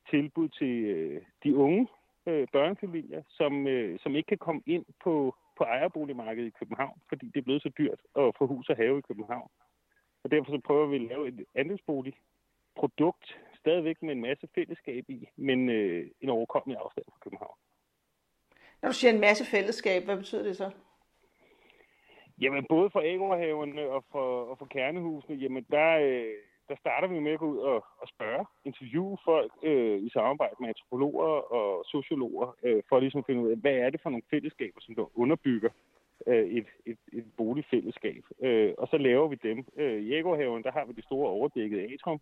tilbud 0.09 0.49
til 0.49 0.83
øh, 0.83 1.21
de 1.43 1.55
unge 1.55 1.87
øh, 2.25 2.47
børnefamilier, 2.51 3.21
som, 3.27 3.67
øh, 3.67 3.99
som 3.99 4.15
ikke 4.15 4.27
kan 4.27 4.37
komme 4.37 4.61
ind 4.65 4.85
på, 5.03 5.35
på 5.57 5.63
ejerboligmarkedet 5.63 6.47
i 6.47 6.57
København, 6.59 7.01
fordi 7.09 7.25
det 7.25 7.37
er 7.37 7.47
blevet 7.47 7.61
så 7.61 7.71
dyrt 7.77 7.99
at 8.15 8.35
få 8.37 8.47
hus 8.47 8.69
og 8.69 8.75
have 8.75 8.97
i 8.97 9.01
København. 9.01 9.49
Og 10.23 10.31
derfor 10.31 10.51
så 10.51 10.61
prøver 10.65 10.87
vi 10.87 10.95
at 10.95 11.01
lave 11.01 11.27
et 11.27 11.45
andelsboligprodukt, 11.55 13.37
stadigvæk 13.61 13.97
med 14.01 14.11
en 14.11 14.21
masse 14.21 14.47
fællesskab 14.55 15.03
i, 15.09 15.27
men 15.35 15.69
øh, 15.69 16.07
en 16.21 16.29
overkommelig 16.29 16.77
afstand 16.83 17.05
fra 17.09 17.23
København. 17.23 17.57
Når 18.81 18.89
du 18.89 18.95
siger 18.95 19.13
en 19.13 19.25
masse 19.27 19.45
fællesskab, 19.45 20.03
hvad 20.05 20.17
betyder 20.17 20.43
det 20.43 20.57
så? 20.57 20.69
Jamen, 22.41 22.65
både 22.69 22.89
for 22.89 23.01
ægårhaverne 23.01 23.89
og 23.89 24.03
for, 24.11 24.27
og 24.49 24.57
for 24.57 24.65
kernehusene, 24.65 25.35
jamen 25.35 25.65
der, 25.71 25.91
øh, 25.97 26.33
der 26.69 26.75
starter 26.75 27.07
vi 27.07 27.19
med 27.19 27.31
at 27.31 27.39
gå 27.39 27.45
ud 27.45 27.57
og, 27.57 27.85
og 28.01 28.07
spørge, 28.07 28.45
interviewe 28.65 29.17
folk 29.25 29.51
øh, 29.63 30.03
i 30.03 30.09
samarbejde 30.09 30.55
med 30.59 30.67
antropologer 30.67 31.27
og 31.57 31.85
sociologer, 31.85 32.55
øh, 32.63 32.83
for 32.89 32.95
at 32.95 33.03
ligesom 33.03 33.23
finde 33.23 33.41
ud 33.41 33.51
af, 33.51 33.57
hvad 33.57 33.73
er 33.73 33.89
det 33.89 34.01
for 34.01 34.09
nogle 34.09 34.29
fællesskaber, 34.29 34.79
som 34.81 34.95
der 34.95 35.19
underbygger 35.19 35.69
øh, 36.27 36.45
et, 36.57 36.67
et, 36.85 36.97
et 37.13 37.25
boligfællesskab. 37.37 38.23
Øh, 38.41 38.73
og 38.77 38.87
så 38.87 38.97
laver 38.97 39.27
vi 39.27 39.37
dem. 39.43 39.65
Øh, 39.77 40.01
I 40.01 40.13
Ægårhaven, 40.13 40.63
der 40.63 40.71
har 40.71 40.85
vi 40.85 40.93
det 40.93 41.03
store 41.03 41.29
overdækkede 41.29 41.93
atrium, 41.93 42.21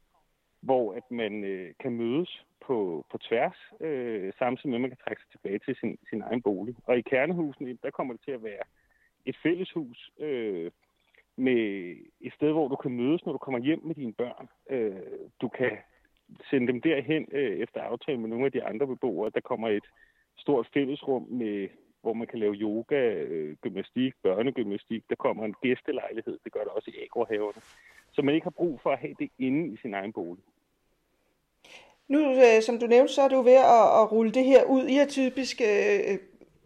hvor 0.61 0.93
at 0.93 1.11
man 1.11 1.43
øh, 1.43 1.73
kan 1.79 1.91
mødes 1.91 2.45
på, 2.61 3.05
på 3.11 3.17
tværs, 3.17 3.57
øh, 3.79 4.33
samtidig 4.39 4.69
med, 4.69 4.77
at 4.77 4.81
man 4.81 4.89
kan 4.89 5.03
trække 5.05 5.21
sig 5.21 5.31
tilbage 5.31 5.59
til 5.59 5.75
sin, 5.75 5.97
sin 6.09 6.21
egen 6.21 6.41
bolig. 6.41 6.75
Og 6.83 6.97
i 6.97 7.01
kernehusene, 7.01 7.77
der 7.83 7.89
kommer 7.89 8.13
det 8.13 8.21
til 8.25 8.31
at 8.31 8.43
være 8.43 8.63
et 9.25 9.37
fælleshus 9.43 10.11
øh, 10.19 10.71
med 11.35 11.95
et 12.21 12.33
sted, 12.33 12.51
hvor 12.51 12.67
du 12.67 12.75
kan 12.75 12.91
mødes, 12.91 13.25
når 13.25 13.31
du 13.31 13.37
kommer 13.37 13.59
hjem 13.59 13.81
med 13.83 13.95
dine 13.95 14.13
børn. 14.13 14.49
Øh, 14.69 14.95
du 15.41 15.47
kan 15.47 15.71
sende 16.49 16.67
dem 16.67 16.81
derhen 16.81 17.27
øh, 17.31 17.57
efter 17.59 17.81
aftale 17.81 18.19
med 18.19 18.29
nogle 18.29 18.45
af 18.45 18.51
de 18.51 18.63
andre 18.63 18.87
beboere. 18.87 19.31
Der 19.35 19.39
kommer 19.39 19.69
et 19.69 19.87
stort 20.37 20.67
fællesrum, 20.73 21.27
med, 21.29 21.67
hvor 22.01 22.13
man 22.13 22.27
kan 22.27 22.39
lave 22.39 22.53
yoga, 22.53 23.13
øh, 23.13 23.55
gymnastik, 23.61 24.13
børnegymnastik. 24.23 25.03
Der 25.09 25.15
kommer 25.15 25.45
en 25.45 25.55
gæstelejlighed. 25.61 26.39
Det 26.43 26.51
gør 26.51 26.63
der 26.63 26.71
også 26.71 26.91
i 26.91 27.03
agrohaverne. 27.03 27.61
Så 28.11 28.21
man 28.21 28.35
ikke 28.35 28.45
har 28.45 28.59
brug 28.61 28.79
for 28.83 28.89
at 28.89 28.99
have 28.99 29.15
det 29.19 29.29
inde 29.39 29.73
i 29.73 29.77
sin 29.77 29.93
egen 29.93 30.13
bolig. 30.13 30.43
Nu, 32.07 32.19
øh, 32.31 32.61
som 32.61 32.79
du 32.79 32.87
nævnte, 32.87 33.13
så 33.13 33.21
er 33.21 33.27
du 33.27 33.41
ved 33.41 33.59
at, 33.79 33.85
at 33.99 34.11
rulle 34.11 34.31
det 34.31 34.45
her 34.45 34.63
ud. 34.63 34.83
I 34.87 34.93
har 34.93 35.05
typisk 35.05 35.61
øh, 35.61 36.17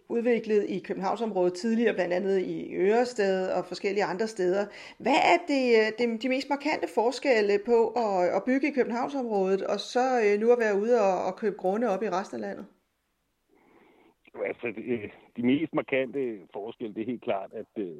udviklet 0.09 0.69
i 0.69 0.79
Københavnsområdet 0.79 1.53
tidligere, 1.53 1.93
blandt 1.93 2.13
andet 2.13 2.39
i 2.41 2.75
Ørested 2.75 3.51
og 3.51 3.65
forskellige 3.65 4.03
andre 4.03 4.27
steder. 4.27 4.65
Hvad 4.99 5.19
er 5.33 5.37
det, 5.47 5.63
øh, 5.79 5.87
det, 5.97 6.23
de 6.23 6.29
mest 6.29 6.49
markante 6.49 6.87
forskelle 6.95 7.59
på 7.65 7.77
at, 7.87 8.35
at 8.37 8.43
bygge 8.45 8.67
i 8.67 8.73
Københavnsområdet, 8.73 9.61
og 9.61 9.79
så 9.79 10.05
øh, 10.25 10.39
nu 10.39 10.51
at 10.51 10.59
være 10.59 10.79
ude 10.81 11.01
og, 11.01 11.25
og 11.25 11.35
købe 11.35 11.55
grunde 11.55 11.89
op 11.89 12.03
i 12.03 12.09
resten 12.09 12.35
af 12.35 12.41
landet? 12.41 12.65
Altså, 14.45 14.67
de, 14.77 15.09
de 15.37 15.43
mest 15.43 15.73
markante 15.73 16.19
forskelle, 16.53 16.93
det 16.95 17.01
er 17.01 17.05
helt 17.05 17.23
klart, 17.23 17.51
at, 17.53 17.71
øh, 17.77 17.97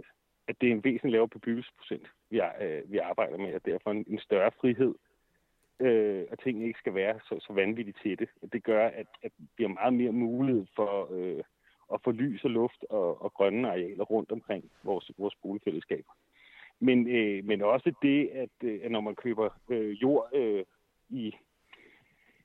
at 0.47 0.55
det 0.62 0.67
er 0.69 0.73
en 0.73 0.83
væsentlig 0.83 1.12
lavere 1.12 1.29
bebyggelsesprocent, 1.29 2.07
vi, 2.33 2.41
øh, 2.61 2.91
vi 2.91 2.97
arbejder 2.97 3.37
med, 3.37 3.53
og 3.53 3.65
derfor 3.65 3.91
en, 3.91 4.05
en 4.07 4.19
større 4.19 4.51
frihed 4.61 4.93
øh, 5.79 6.25
og 6.31 6.39
tingene 6.39 6.67
ikke 6.67 6.79
skal 6.79 6.95
være 6.95 7.19
så, 7.27 7.35
så 7.39 7.53
vanvittigt 7.53 7.97
tætte. 8.03 8.27
Det 8.53 8.63
gør, 8.63 8.87
at, 8.87 9.07
at 9.23 9.31
vi 9.57 9.63
har 9.63 9.73
meget 9.81 9.93
mere 9.93 10.11
mulighed 10.11 10.65
for 10.75 11.07
øh, 11.11 11.43
at 11.93 11.99
få 12.03 12.11
lys 12.11 12.43
og 12.43 12.49
luft 12.49 12.85
og, 12.89 13.21
og 13.21 13.33
grønne 13.33 13.67
arealer 13.69 14.03
rundt 14.03 14.31
omkring 14.31 14.71
vores, 14.83 15.11
vores 15.17 15.35
boligfællesskaber. 15.35 16.11
Men, 16.79 17.07
øh, 17.07 17.45
men 17.45 17.61
også 17.61 17.93
det, 18.01 18.27
at, 18.27 18.49
øh, 18.63 18.79
at 18.83 18.91
når 18.91 19.01
man 19.01 19.15
køber 19.15 19.49
øh, 19.69 20.01
jord 20.01 20.29
øh, 20.33 20.63
i, 21.09 21.35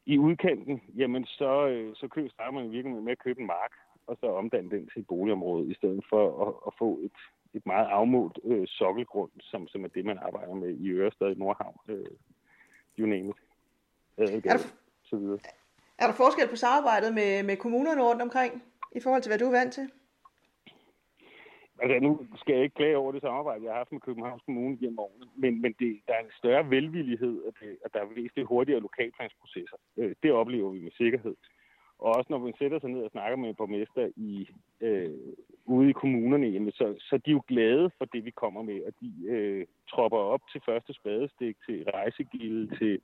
i 0.06 0.18
udkanten, 0.18 0.82
jamen 0.96 1.24
så, 1.24 1.68
øh, 1.68 1.94
så 1.94 2.08
køber, 2.08 2.28
starter 2.28 2.52
man 2.52 2.72
virkelig 2.72 3.02
med 3.02 3.12
at 3.12 3.18
købe 3.18 3.40
en 3.40 3.46
mark, 3.46 3.72
og 4.06 4.16
så 4.20 4.26
omdanne 4.26 4.70
den 4.70 4.88
til 4.88 5.00
et 5.00 5.06
boligområde, 5.06 5.70
i 5.70 5.74
stedet 5.74 6.04
for 6.10 6.46
at, 6.46 6.54
at 6.66 6.72
få 6.78 6.98
et, 7.02 7.12
et 7.58 7.66
meget 7.66 7.86
afmålt 7.86 8.38
øh, 8.44 8.66
sokkelgrund, 8.66 9.30
som, 9.40 9.68
som 9.68 9.84
er 9.84 9.88
det, 9.88 10.04
man 10.04 10.18
arbejder 10.26 10.54
med 10.54 10.70
i 10.84 10.90
Ørestad 10.90 11.30
i 11.30 11.38
Nordhavn. 11.38 11.76
Øh, 11.88 12.06
you 12.98 13.06
name 13.06 13.28
it. 13.30 13.36
Øh, 14.18 14.28
er, 14.28 14.40
der, 14.40 14.58
så 15.10 15.16
videre. 15.16 15.38
er 15.98 16.06
der 16.06 16.14
forskel 16.14 16.48
på 16.48 16.56
samarbejdet 16.56 17.14
med, 17.14 17.42
med 17.42 17.56
kommunerne 17.56 18.02
rundt 18.08 18.22
omkring, 18.22 18.52
i 18.92 19.00
forhold 19.00 19.22
til 19.22 19.30
hvad 19.30 19.38
du 19.38 19.46
er 19.46 19.58
vant 19.58 19.72
til? 19.74 19.90
Altså, 21.82 21.98
nu 22.06 22.26
skal 22.36 22.54
jeg 22.54 22.62
ikke 22.62 22.74
klage 22.74 22.96
over 22.96 23.12
det 23.12 23.20
samarbejde, 23.20 23.64
jeg 23.64 23.72
har 23.72 23.78
haft 23.78 23.92
med 23.92 24.00
Københavns 24.00 24.42
Kommune 24.46 24.76
gennem 24.76 24.98
årene, 24.98 25.26
men, 25.36 25.62
men 25.62 25.72
det, 25.78 26.00
der 26.06 26.14
er 26.14 26.20
en 26.20 26.38
større 26.38 26.70
velvillighed, 26.70 27.44
at, 27.48 27.54
det, 27.60 27.78
at 27.84 27.92
der 27.94 28.00
er 28.00 28.14
væsentligt 28.14 28.48
hurtigere 28.48 28.80
lokalplansprocesser. 28.80 29.76
Øh, 29.96 30.14
det 30.22 30.32
oplever 30.32 30.70
vi 30.70 30.80
med 30.80 30.90
sikkerhed. 30.90 31.34
Og 31.98 32.14
også 32.16 32.26
når 32.30 32.38
man 32.38 32.54
sætter 32.58 32.78
sig 32.78 32.90
ned 32.90 33.02
og 33.02 33.10
snakker 33.10 33.36
med 33.36 33.48
en 33.48 33.54
borgmester 33.54 34.08
i, 34.16 34.48
øh, 34.80 35.18
ude 35.64 35.90
i 35.90 35.92
kommunerne, 35.92 36.46
jamen, 36.46 36.72
så, 36.72 36.94
så 36.98 37.14
er 37.14 37.18
de 37.18 37.30
jo 37.30 37.42
glade 37.48 37.90
for 37.98 38.04
det, 38.04 38.24
vi 38.24 38.30
kommer 38.30 38.62
med, 38.62 38.82
og 38.86 38.92
de 39.00 39.12
øh, 39.28 39.66
tropper 39.90 40.18
op 40.18 40.40
til 40.52 40.60
første 40.66 40.92
spadestik, 40.92 41.56
til 41.66 41.84
rejsegilde, 41.90 42.76
til 42.76 43.00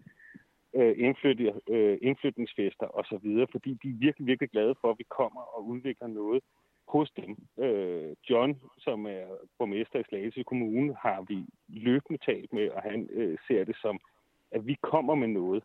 øh, 0.74 0.94
indflyt, 0.98 1.40
øh, 1.68 1.98
indflytningsfester 2.02 2.86
osv., 2.98 3.46
fordi 3.52 3.78
de 3.82 3.88
er 3.88 3.98
virkelig, 3.98 4.26
virkelig 4.26 4.50
glade 4.50 4.74
for, 4.80 4.90
at 4.90 4.98
vi 4.98 5.04
kommer 5.08 5.40
og 5.40 5.66
udvikler 5.66 6.08
noget 6.08 6.42
hos 6.88 7.10
dem. 7.10 7.36
Øh, 7.64 8.16
John, 8.30 8.60
som 8.78 9.06
er 9.06 9.24
borgmester 9.58 9.98
i 9.98 10.04
Slagelse 10.08 10.42
Kommune, 10.42 10.96
har 11.00 11.24
vi 11.28 11.38
løbende 11.68 12.20
talt 12.24 12.52
med, 12.52 12.68
og 12.68 12.82
han 12.82 13.08
øh, 13.12 13.38
ser 13.48 13.64
det 13.64 13.76
som, 13.76 14.00
at 14.50 14.66
vi 14.66 14.76
kommer 14.82 15.14
med 15.14 15.28
noget 15.28 15.62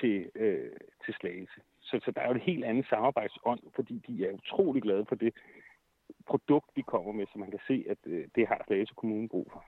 til, 0.00 0.30
øh, 0.34 0.72
til 1.04 1.14
Slagelse. 1.14 1.60
Så, 1.80 2.00
så 2.04 2.10
der 2.10 2.20
er 2.20 2.28
jo 2.28 2.34
et 2.34 2.48
helt 2.50 2.64
andet 2.64 2.86
samarbejdsånd, 2.88 3.60
fordi 3.74 4.02
de 4.06 4.26
er 4.26 4.32
utrolig 4.32 4.82
glade 4.82 5.06
for 5.08 5.14
det 5.14 5.34
produkt, 6.26 6.70
vi 6.76 6.82
kommer 6.82 7.12
med, 7.12 7.26
så 7.26 7.38
man 7.38 7.50
kan 7.50 7.60
se, 7.66 7.84
at 7.90 7.98
øh, 8.06 8.24
det 8.34 8.48
har 8.48 8.64
Slagelse 8.66 8.94
Kommune 8.96 9.28
brug 9.28 9.48
for. 9.52 9.64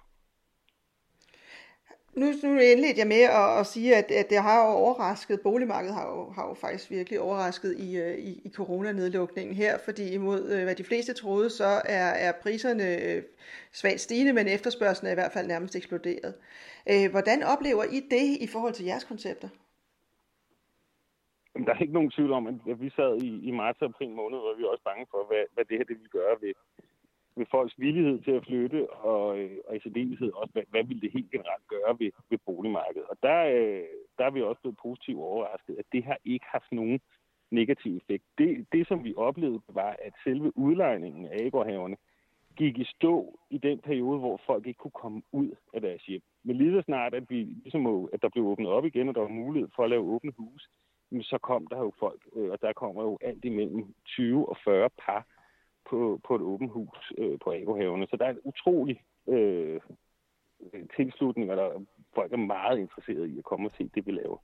Nu, 2.14 2.26
nu 2.43 2.59
indledte 2.59 2.99
jeg 2.99 3.07
med 3.07 3.21
at, 3.21 3.59
at 3.61 3.66
sige, 3.66 3.97
at, 3.97 4.11
at 4.11 4.31
det 4.31 4.38
har 4.43 4.66
jo 4.66 4.73
overrasket, 4.73 5.40
boligmarkedet 5.40 5.95
har 5.95 6.09
jo, 6.09 6.31
har 6.31 6.49
jo 6.49 6.54
faktisk 6.54 6.90
virkelig 6.90 7.21
overrasket 7.21 7.78
i, 7.78 7.97
øh, 7.97 8.19
i, 8.19 8.40
i 8.45 8.50
coronanedlukningen 8.54 9.57
her, 9.57 9.78
fordi 9.78 10.12
imod 10.12 10.50
øh, 10.50 10.64
hvad 10.64 10.75
de 10.75 10.85
fleste 10.85 11.12
troede, 11.12 11.50
så 11.50 11.64
er, 11.85 12.09
er 12.26 12.33
priserne 12.43 13.02
øh, 13.02 13.23
svagt 13.73 14.00
stigende, 14.00 14.33
men 14.33 14.49
efterspørgselen 14.49 15.09
er 15.09 15.12
i 15.12 15.14
hvert 15.14 15.33
fald 15.33 15.47
nærmest 15.47 15.76
eksploderet. 15.76 16.35
Hvordan 17.11 17.43
oplever 17.43 17.85
I 17.85 18.00
det 18.00 18.37
i 18.40 18.47
forhold 18.47 18.73
til 18.73 18.85
jeres 18.85 19.04
koncepter? 19.04 19.49
Der 21.54 21.75
er 21.75 21.78
ikke 21.78 21.99
nogen 21.99 22.11
tvivl 22.11 22.32
om, 22.32 22.46
at 22.46 22.80
vi 22.80 22.90
sad 22.90 23.23
i, 23.23 23.49
i 23.49 23.50
marts 23.50 23.82
og 23.82 23.88
april 23.88 24.11
måned, 24.11 24.38
hvor 24.38 24.54
vi 24.58 24.64
også 24.64 24.84
bange 24.84 25.06
for, 25.11 25.26
hvad, 25.28 25.44
hvad 25.54 25.64
det 25.64 25.76
her 25.78 25.84
det 25.84 25.99
vil 26.00 26.08
gøre 26.08 26.37
ved, 26.40 26.52
ved 27.37 27.46
folks 27.50 27.75
villighed 27.78 28.23
til 28.23 28.30
at 28.30 28.44
flytte, 28.46 28.90
og, 28.90 29.38
øh, 29.38 29.58
og 29.66 29.76
i 29.76 29.80
særdeleshed 29.80 30.32
også, 30.32 30.52
hvad, 30.52 30.62
hvad 30.70 30.84
vil 30.84 31.02
det 31.02 31.12
helt 31.12 31.30
generelt 31.30 31.66
gøre 31.68 31.99
ved, 31.99 32.11
ved 32.30 32.38
boligmarkedet. 32.46 33.08
Og 33.11 33.16
der, 33.23 33.38
øh, 33.44 33.84
der 34.18 34.25
er 34.25 34.30
vi 34.30 34.42
også 34.42 34.61
blevet 34.61 34.78
positivt 34.82 35.18
overrasket, 35.18 35.75
at 35.78 35.84
det 35.92 36.04
har 36.04 36.18
ikke 36.25 36.46
haft 36.49 36.73
nogen 36.73 37.00
negativ 37.50 37.96
effekt. 37.96 38.25
Det, 38.38 38.66
det 38.73 38.88
som 38.88 39.04
vi 39.04 39.14
oplevede, 39.16 39.61
var, 39.68 39.96
at 40.02 40.12
selve 40.25 40.58
udlejningen 40.58 41.26
af 41.26 41.44
agorhaverne 41.46 41.96
gik 42.56 42.78
i 42.78 42.84
stå 42.84 43.38
i 43.50 43.58
den 43.58 43.78
periode, 43.78 44.18
hvor 44.18 44.40
folk 44.46 44.66
ikke 44.66 44.78
kunne 44.78 45.00
komme 45.02 45.23
ud 45.32 45.50
af 45.75 45.80
deres 45.80 46.02
hjem. 46.02 46.23
Men 46.44 46.56
lige 46.56 46.73
så 46.73 46.82
snart, 46.82 47.14
at, 47.14 47.30
vi, 47.30 47.37
ligesom, 47.37 48.08
at 48.12 48.23
der 48.23 48.28
blev 48.28 48.44
åbnet 48.46 48.68
op 48.68 48.84
igen, 48.84 49.08
og 49.08 49.14
der 49.14 49.20
var 49.20 49.28
mulighed 49.28 49.68
for 49.76 49.84
at 49.84 49.90
lave 49.90 50.02
åbne 50.02 50.32
hus, 50.38 50.68
så 51.23 51.38
kom 51.38 51.66
der 51.66 51.78
jo 51.78 51.92
folk, 51.99 52.21
øh, 52.37 52.50
og 52.50 52.62
der 52.62 52.73
kommer 52.73 53.02
jo 53.02 53.18
alt 53.21 53.44
imellem 53.44 53.94
20 54.06 54.49
og 54.49 54.56
40 54.64 54.90
par 54.90 55.26
på, 55.90 56.21
på 56.25 56.35
et 56.35 56.42
åbent 56.42 56.73
hus 56.73 57.12
øh, 57.18 57.38
på 57.44 57.52
Agohavene. 57.52 58.06
Så 58.06 58.16
der 58.16 58.25
er 58.26 58.30
en 58.30 58.40
utrolig 58.44 59.00
øh, 59.28 59.80
tilslutning, 60.97 61.50
og 61.50 61.56
der, 61.56 61.85
folk 62.14 62.33
er 62.33 62.37
meget 62.37 62.78
interesserede 62.78 63.28
i 63.28 63.38
at 63.38 63.44
komme 63.44 63.68
og 63.68 63.73
se 63.78 63.90
det, 63.94 64.06
vi 64.06 64.12
laver. 64.12 64.38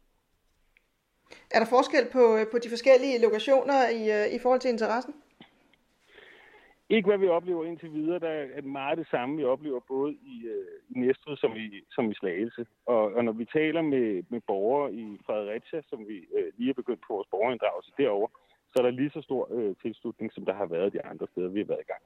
Er 1.50 1.58
der 1.58 1.66
forskel 1.66 2.08
på, 2.12 2.36
øh, 2.36 2.46
på 2.52 2.58
de 2.58 2.68
forskellige 2.68 3.22
lokationer 3.22 3.88
i, 3.88 4.02
øh, 4.18 4.34
i 4.34 4.38
forhold 4.38 4.60
til 4.60 4.70
interessen? 4.70 5.14
Ikke 6.90 7.08
hvad 7.08 7.18
vi 7.18 7.28
oplever 7.28 7.64
indtil 7.64 7.92
videre. 7.92 8.18
Der 8.18 8.28
er 8.28 8.62
meget 8.62 8.98
det 8.98 9.06
samme, 9.10 9.36
vi 9.36 9.44
oplever 9.44 9.80
både 9.88 10.12
i, 10.12 10.36
øh, 10.46 10.96
i 10.96 10.98
Næstved 10.98 11.36
som 11.36 11.52
i, 11.56 11.68
som 11.90 12.10
i 12.10 12.14
Slagelse. 12.14 12.66
Og, 12.86 13.02
og 13.14 13.24
når 13.24 13.32
vi 13.32 13.44
taler 13.44 13.82
med, 13.82 14.22
med 14.28 14.40
borgere 14.46 14.94
i 14.94 15.18
Fredericia, 15.26 15.82
som 15.90 16.08
vi 16.08 16.16
øh, 16.36 16.52
lige 16.56 16.70
er 16.70 16.74
begyndt 16.74 17.00
på 17.06 17.14
vores 17.14 17.28
borgerinddragelse 17.30 17.92
derovre, 17.98 18.28
så 18.70 18.74
er 18.78 18.82
der 18.82 18.90
lige 18.90 19.10
så 19.10 19.20
stor 19.22 19.48
øh, 19.50 19.76
tilslutning, 19.82 20.32
som 20.32 20.44
der 20.44 20.54
har 20.54 20.66
været 20.66 20.92
de 20.92 21.04
andre 21.04 21.26
steder, 21.32 21.48
vi 21.48 21.60
har 21.60 21.66
været 21.66 21.84
i 21.86 21.92
gang. 21.92 22.02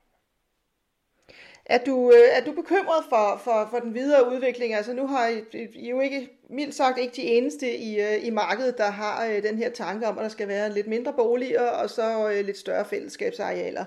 Er 1.66 1.78
du, 1.78 2.12
øh, 2.12 2.38
er 2.38 2.44
du 2.44 2.52
bekymret 2.52 3.04
for, 3.08 3.40
for, 3.44 3.68
for 3.70 3.78
den 3.78 3.94
videre 3.94 4.32
udvikling? 4.32 4.74
Altså 4.74 4.92
nu 4.92 5.06
har 5.06 5.28
I, 5.28 5.42
I 5.74 5.90
jo 5.90 6.00
ikke, 6.00 6.30
mildt 6.50 6.74
sagt 6.74 6.98
ikke 6.98 7.16
de 7.16 7.22
eneste 7.22 7.76
i, 7.76 8.00
øh, 8.00 8.26
i 8.26 8.30
markedet, 8.30 8.78
der 8.78 8.90
har 8.90 9.26
øh, 9.26 9.42
den 9.42 9.58
her 9.58 9.70
tanke 9.70 10.06
om, 10.06 10.18
at 10.18 10.22
der 10.22 10.28
skal 10.28 10.48
være 10.48 10.72
lidt 10.72 10.86
mindre 10.86 11.12
boliger 11.12 11.68
og 11.68 11.90
så 11.90 12.40
lidt 12.44 12.58
større 12.58 12.84
fællesskabsarealer. 12.84 13.84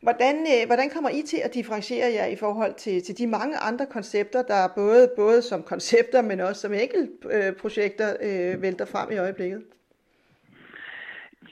Hvordan, 0.00 0.46
hvordan 0.66 0.90
kommer 0.90 1.10
I 1.10 1.22
til 1.22 1.36
at 1.44 1.54
differentiere 1.54 2.12
jer 2.12 2.26
i 2.26 2.36
forhold 2.36 2.74
til, 2.74 3.02
til 3.02 3.18
de 3.18 3.26
mange 3.26 3.56
andre 3.56 3.86
koncepter, 3.86 4.42
der 4.42 4.68
både, 4.76 5.10
både 5.16 5.42
som 5.42 5.62
koncepter, 5.62 6.22
men 6.22 6.40
også 6.40 6.60
som 6.60 6.72
enkeltprojekter 6.72 8.16
øh, 8.20 8.62
vælter 8.62 8.84
frem 8.84 9.12
i 9.12 9.16
øjeblikket? 9.16 9.62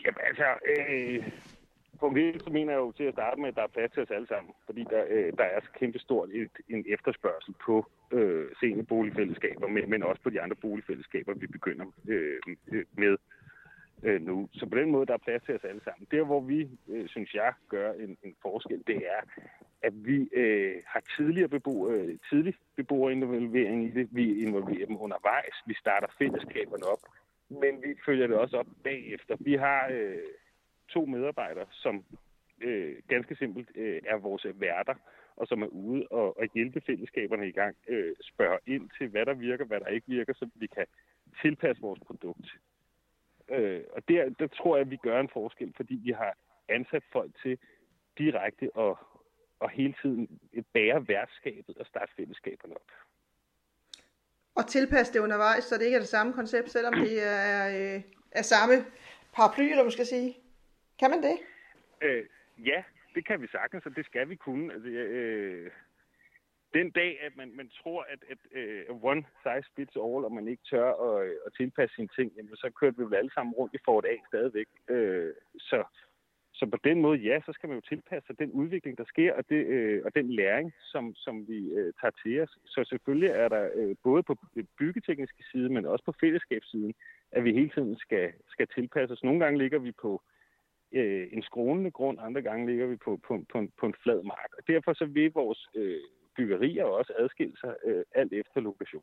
Jamen 0.04 0.20
altså, 0.28 0.44
øh, 0.66 1.28
punkt 2.00 2.18
1, 2.18 2.42
så 2.42 2.50
mener 2.50 2.72
jeg 2.72 2.78
jo 2.78 2.92
til 2.92 3.04
at 3.04 3.14
starte 3.14 3.40
med, 3.40 3.48
at 3.48 3.56
der 3.56 3.62
er 3.62 3.74
plads 3.76 3.92
til 3.92 4.02
os 4.02 4.10
alle 4.10 4.28
sammen, 4.28 4.52
fordi 4.66 4.84
der, 4.90 5.04
øh, 5.08 5.32
der 5.38 5.44
er 5.44 5.60
så 5.60 5.70
kæmpe 5.78 5.98
stort 5.98 6.28
et, 6.32 6.50
en 6.68 6.84
efterspørgsel 6.88 7.54
på 7.66 7.86
øh, 8.12 8.84
boligfællesskaber, 8.88 9.68
men, 9.68 9.90
men 9.90 10.02
også 10.02 10.22
på 10.22 10.30
de 10.30 10.40
andre 10.40 10.56
boligfællesskaber, 10.56 11.34
vi 11.34 11.46
begynder 11.46 11.86
øh, 12.08 12.40
øh, 12.72 12.84
med 12.92 13.16
øh, 14.02 14.22
nu. 14.22 14.48
Så 14.52 14.66
på 14.66 14.78
den 14.78 14.90
måde, 14.90 15.06
der 15.06 15.14
er 15.14 15.24
plads 15.26 15.42
til 15.42 15.54
os 15.54 15.64
alle 15.64 15.80
sammen. 15.84 16.06
Der, 16.10 16.24
hvor 16.24 16.40
vi, 16.40 16.68
øh, 16.88 17.08
synes 17.08 17.34
jeg, 17.34 17.52
gør 17.68 17.92
en, 17.92 18.16
en 18.22 18.34
forskel, 18.42 18.82
det 18.86 18.96
er, 18.96 19.20
at 19.82 19.92
vi 19.94 20.28
øh, 20.32 20.74
har 20.86 21.02
tidligere 21.16 21.48
bebo, 21.48 21.88
øh, 21.90 22.18
tidlig 22.30 22.54
beboerinvolvering 22.76 23.84
i 23.84 23.90
det. 23.90 24.08
Vi 24.10 24.42
involverer 24.42 24.86
dem 24.86 25.00
undervejs. 25.00 25.56
Vi 25.66 25.74
starter 25.74 26.06
fællesskaberne 26.18 26.84
op 26.84 26.98
men 27.50 27.82
vi 27.82 27.94
følger 28.06 28.26
det 28.26 28.36
også 28.36 28.56
op 28.56 28.66
bagefter. 28.84 29.36
Vi 29.40 29.54
har 29.54 29.88
øh, 29.92 30.16
to 30.88 31.04
medarbejdere, 31.04 31.66
som 31.70 32.04
øh, 32.60 32.96
ganske 33.08 33.36
simpelt 33.36 33.70
øh, 33.74 34.02
er 34.06 34.16
vores 34.16 34.46
værter, 34.54 34.94
og 35.36 35.46
som 35.46 35.62
er 35.62 35.66
ude 35.66 36.06
og, 36.10 36.38
og 36.38 36.48
hjælpe 36.54 36.80
fællesskaberne 36.80 37.48
i 37.48 37.52
gang, 37.52 37.76
øh, 37.88 38.14
spørger 38.22 38.58
ind 38.66 38.90
til, 38.98 39.08
hvad 39.08 39.26
der 39.26 39.34
virker, 39.34 39.64
hvad 39.64 39.80
der 39.80 39.86
ikke 39.86 40.06
virker, 40.06 40.34
så 40.34 40.48
vi 40.54 40.66
kan 40.66 40.86
tilpasse 41.42 41.82
vores 41.82 42.00
produkt. 42.06 42.46
Øh, 43.48 43.82
og 43.92 44.08
der, 44.08 44.28
der 44.38 44.46
tror 44.46 44.76
jeg, 44.76 44.84
at 44.84 44.90
vi 44.90 44.96
gør 44.96 45.20
en 45.20 45.28
forskel, 45.32 45.72
fordi 45.76 45.94
vi 45.94 46.10
har 46.10 46.34
ansat 46.68 47.02
folk 47.12 47.30
til 47.42 47.58
direkte 48.18 48.70
at, 48.78 48.94
og 49.60 49.70
hele 49.70 49.94
tiden 50.02 50.40
bære 50.72 51.08
værtskabet 51.08 51.78
og 51.78 51.86
starte 51.86 52.12
fællesskaberne 52.16 52.74
op. 52.74 52.90
Og 54.54 54.66
tilpasse 54.66 55.12
det 55.12 55.20
undervejs, 55.20 55.64
så 55.64 55.74
det 55.78 55.84
ikke 55.84 55.94
er 55.94 56.00
det 56.00 56.08
samme 56.08 56.32
koncept, 56.32 56.70
selvom 56.70 56.94
det 56.94 57.26
er, 57.26 57.68
øh, 57.68 58.02
er 58.32 58.42
samme 58.42 58.74
paraply, 59.32 59.70
eller 59.70 59.90
skal 59.90 60.06
sige. 60.06 60.36
Kan 61.00 61.10
man 61.10 61.22
det? 61.22 61.36
Øh, 62.02 62.24
ja, 62.58 62.82
det 63.14 63.26
kan 63.26 63.42
vi 63.42 63.46
sagtens, 63.46 63.86
og 63.86 63.96
det 63.96 64.04
skal 64.04 64.28
vi 64.28 64.36
kunne. 64.36 64.72
Altså, 64.72 64.88
øh, 64.88 65.70
den 66.74 66.90
dag, 66.90 67.18
at 67.26 67.36
man, 67.36 67.56
man 67.56 67.70
tror, 67.82 68.06
at, 68.12 68.20
at 68.32 68.38
uh, 68.90 69.04
one 69.04 69.24
size 69.42 69.68
fits 69.76 69.96
all, 69.96 70.24
og 70.24 70.32
man 70.32 70.48
ikke 70.48 70.62
tør 70.70 70.90
at, 71.06 71.26
øh, 71.26 71.36
at 71.46 71.52
tilpasse 71.56 71.94
sine 71.96 72.08
ting, 72.16 72.32
jamen, 72.36 72.56
så 72.56 72.70
kører 72.80 72.90
vi 72.90 73.04
vel 73.04 73.14
alle 73.14 73.30
sammen 73.34 73.54
rundt 73.54 73.74
i 73.74 73.84
Ford 73.84 74.04
A 74.04 74.16
stadigvæk. 74.26 74.66
Uh, 74.90 75.30
så, 75.58 75.84
så 76.52 76.66
på 76.66 76.78
den 76.84 77.00
måde, 77.00 77.18
ja, 77.18 77.40
så 77.46 77.52
skal 77.52 77.68
man 77.68 77.78
jo 77.78 77.88
tilpasse 77.88 78.26
sig 78.26 78.38
den 78.38 78.50
udvikling, 78.50 78.98
der 78.98 79.04
sker, 79.04 79.32
og, 79.34 79.48
det, 79.48 79.60
uh, 79.76 80.04
og 80.06 80.14
den 80.14 80.30
læring, 80.30 80.72
som, 80.92 81.14
som 81.14 81.48
vi 81.48 81.58
uh, 81.78 81.90
tager 82.00 82.14
til 82.22 82.40
os. 82.40 82.58
Så 82.64 82.84
selvfølgelig 82.84 83.30
er 83.30 83.48
der 83.48 83.64
uh, 83.74 83.96
både 84.02 84.22
på 84.22 84.34
byggetekniske 84.78 85.44
side, 85.52 85.68
men 85.68 85.86
også 85.86 86.04
på 86.04 86.14
fællesskabssiden, 86.20 86.94
at 87.32 87.44
vi 87.44 87.52
hele 87.52 87.70
tiden 87.74 87.96
skal, 87.98 88.32
skal 88.48 88.66
tilpasse 88.74 89.12
os. 89.12 89.24
Nogle 89.24 89.40
gange 89.44 89.58
ligger 89.58 89.78
vi 89.78 89.92
på 89.92 90.12
uh, 90.14 90.20
Øh, 90.92 91.28
en 91.32 91.42
skrånende 91.42 91.90
grund, 91.90 92.18
andre 92.20 92.42
gange 92.42 92.66
ligger 92.66 92.86
vi 92.86 92.96
på, 92.96 93.20
på, 93.26 93.44
på, 93.52 93.58
en, 93.58 93.72
på 93.80 93.86
en 93.86 93.94
flad 94.02 94.22
mark. 94.22 94.50
Og 94.58 94.62
derfor 94.66 94.92
så 94.92 95.04
vil 95.04 95.32
vores 95.32 95.68
øh, 95.74 96.00
byggerier 96.36 96.84
også 96.84 97.12
adskille 97.18 97.56
sig 97.60 97.74
øh, 97.84 98.04
alt 98.14 98.32
efter 98.32 98.60
lokation. 98.60 99.02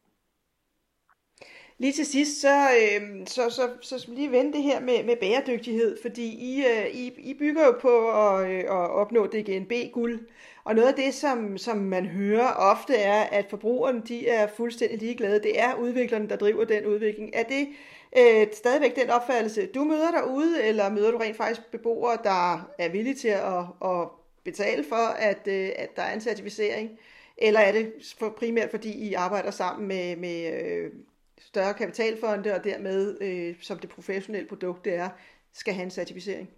Lige 1.77 1.93
til 1.93 2.05
sidst, 2.05 2.41
så, 2.41 2.57
øh, 2.81 3.27
så, 3.27 3.49
så, 3.49 3.69
så 3.81 4.11
lige 4.11 4.31
vende 4.31 4.53
det 4.53 4.63
her 4.63 4.79
med, 4.79 5.03
med 5.03 5.15
bæredygtighed, 5.15 5.97
fordi 6.01 6.27
I, 6.51 6.65
øh, 6.65 6.87
I, 6.95 7.13
I 7.17 7.33
bygger 7.33 7.65
jo 7.65 7.77
på 7.81 8.09
at, 8.11 8.51
øh, 8.51 8.59
at 8.59 8.89
opnå 9.01 9.27
DGNB-guld, 9.27 10.19
og 10.63 10.75
noget 10.75 10.87
af 10.87 10.95
det, 10.95 11.13
som, 11.13 11.57
som 11.57 11.77
man 11.77 12.05
hører 12.05 12.51
ofte 12.57 12.95
er, 12.95 13.23
at 13.23 13.45
forbrugerne 13.49 14.01
de 14.01 14.27
er 14.27 14.47
fuldstændig 14.47 14.99
ligeglade. 14.99 15.43
Det 15.43 15.59
er 15.59 15.75
udviklerne, 15.75 16.29
der 16.29 16.35
driver 16.35 16.65
den 16.65 16.85
udvikling. 16.85 17.31
Er 17.33 17.43
det 17.43 17.67
øh, 17.67 17.75
Øh, 18.19 18.47
stadigvæk 18.53 18.95
den 18.95 19.09
opfattelse, 19.09 19.71
du 19.75 19.83
møder 19.83 20.11
derude, 20.11 20.63
eller 20.63 20.89
møder 20.89 21.11
du 21.11 21.17
rent 21.17 21.37
faktisk 21.37 21.71
beboere, 21.71 22.17
der 22.23 22.71
er 22.79 22.89
villige 22.91 23.15
til 23.15 23.27
at, 23.27 23.63
at 23.91 24.09
betale 24.43 24.83
for, 24.89 25.05
at, 25.29 25.47
øh, 25.47 25.69
at 25.75 25.95
der 25.95 26.01
er 26.01 26.13
en 26.13 26.21
certificering? 26.21 26.99
Eller 27.37 27.59
er 27.59 27.71
det 27.71 27.93
for, 28.19 28.29
primært 28.29 28.69
fordi 28.69 29.09
I 29.09 29.13
arbejder 29.13 29.51
sammen 29.51 29.87
med, 29.87 30.15
med 30.15 30.37
øh, 30.63 30.91
større 31.39 31.73
kapitalfonde, 31.73 32.53
og 32.55 32.63
dermed, 32.63 33.21
øh, 33.21 33.55
som 33.61 33.79
det 33.79 33.89
professionelle 33.89 34.47
produkt 34.47 34.85
det 34.85 34.95
er, 34.95 35.09
skal 35.53 35.73
have 35.73 35.83
en 35.83 35.91
certificering? 35.91 36.49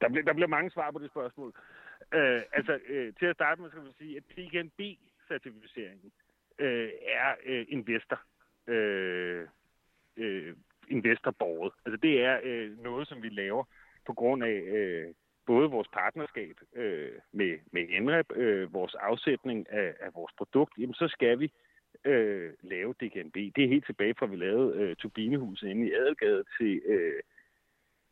Der 0.00 0.08
bliver, 0.08 0.24
der 0.24 0.32
bliver 0.32 0.48
mange 0.48 0.70
svar 0.70 0.90
på 0.90 0.98
det 0.98 1.10
spørgsmål. 1.10 1.54
Øh, 2.14 2.42
altså, 2.52 2.78
øh, 2.88 3.14
til 3.18 3.26
at 3.26 3.36
starte 3.36 3.60
med 3.60 3.70
skal 3.70 3.82
man 3.82 3.92
sige, 3.98 4.16
at 4.16 4.24
PGNB-certificeringen 4.24 6.12
øh, 6.58 6.90
er 7.02 7.34
øh, 7.46 7.66
investor. 7.68 8.20
Øh, 8.66 9.46
øh, 10.16 10.56
investorborget. 10.88 11.72
Altså 11.86 11.96
det 12.02 12.24
er 12.24 12.40
øh, 12.42 12.78
noget, 12.82 13.08
som 13.08 13.22
vi 13.22 13.28
laver 13.28 13.64
på 14.06 14.12
grund 14.12 14.44
af 14.44 14.60
øh, 14.76 15.14
både 15.46 15.70
vores 15.70 15.88
partnerskab 15.88 16.56
øh, 16.74 17.12
med, 17.32 17.58
med 17.72 18.00
NREP, 18.00 18.32
øh, 18.36 18.72
vores 18.72 18.94
afsætning 18.94 19.66
af, 19.70 19.94
af 20.00 20.14
vores 20.14 20.32
produkt, 20.38 20.72
jamen 20.78 20.94
så 20.94 21.08
skal 21.08 21.38
vi 21.38 21.52
øh, 22.04 22.52
lave 22.62 22.92
DGNB. 22.92 23.34
Det 23.34 23.64
er 23.64 23.68
helt 23.68 23.86
tilbage 23.86 24.14
fra, 24.18 24.26
at 24.26 24.32
vi 24.32 24.36
lavede 24.36 24.78
øh, 24.78 24.96
turbinehuset 24.96 25.68
inde 25.68 25.86
i 25.88 25.92
Adelgade 25.92 26.44
til 26.58 26.82
øh, 26.86 27.22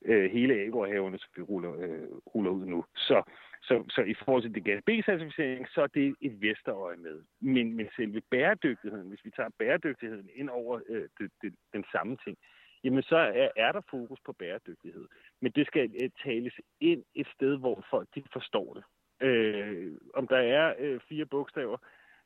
øh, 0.04 0.30
hele 0.30 0.54
Agorhaverne, 0.54 1.18
som 1.18 1.30
vi 1.36 1.42
ruller, 1.42 1.72
øh, 1.78 2.08
ruller 2.34 2.50
ud 2.50 2.66
nu. 2.66 2.84
Så, 2.96 3.22
så, 3.62 3.84
så 3.88 4.00
i 4.02 4.14
forhold 4.14 4.42
til 4.42 4.54
DGNB-certificering, 4.56 5.66
så 5.74 5.82
er 5.82 5.86
det 5.86 6.16
investorøje 6.20 6.96
med. 6.96 7.22
Men, 7.40 7.76
men 7.76 7.88
selve 7.96 8.20
bæredygtigheden, 8.20 9.08
hvis 9.08 9.24
vi 9.24 9.30
tager 9.30 9.48
bæredygtigheden 9.58 10.28
ind 10.34 10.50
over 10.50 10.80
øh, 10.88 11.08
det, 11.18 11.30
det, 11.42 11.54
den 11.72 11.84
samme 11.92 12.16
ting, 12.24 12.36
jamen 12.84 13.02
så 13.02 13.16
er, 13.16 13.48
er 13.56 13.72
der 13.72 13.80
fokus 13.90 14.20
på 14.24 14.32
bæredygtighed. 14.32 15.06
Men 15.40 15.52
det 15.52 15.66
skal 15.66 15.90
øh, 16.02 16.10
tales 16.24 16.54
ind 16.80 17.04
et 17.14 17.26
sted, 17.34 17.58
hvor 17.58 17.84
folk 17.90 18.08
de 18.14 18.22
forstår 18.32 18.74
det. 18.74 18.84
Øh, 19.26 19.92
om 20.14 20.28
der 20.28 20.36
er 20.36 20.74
øh, 20.78 21.00
fire 21.08 21.26
bogstaver 21.26 21.76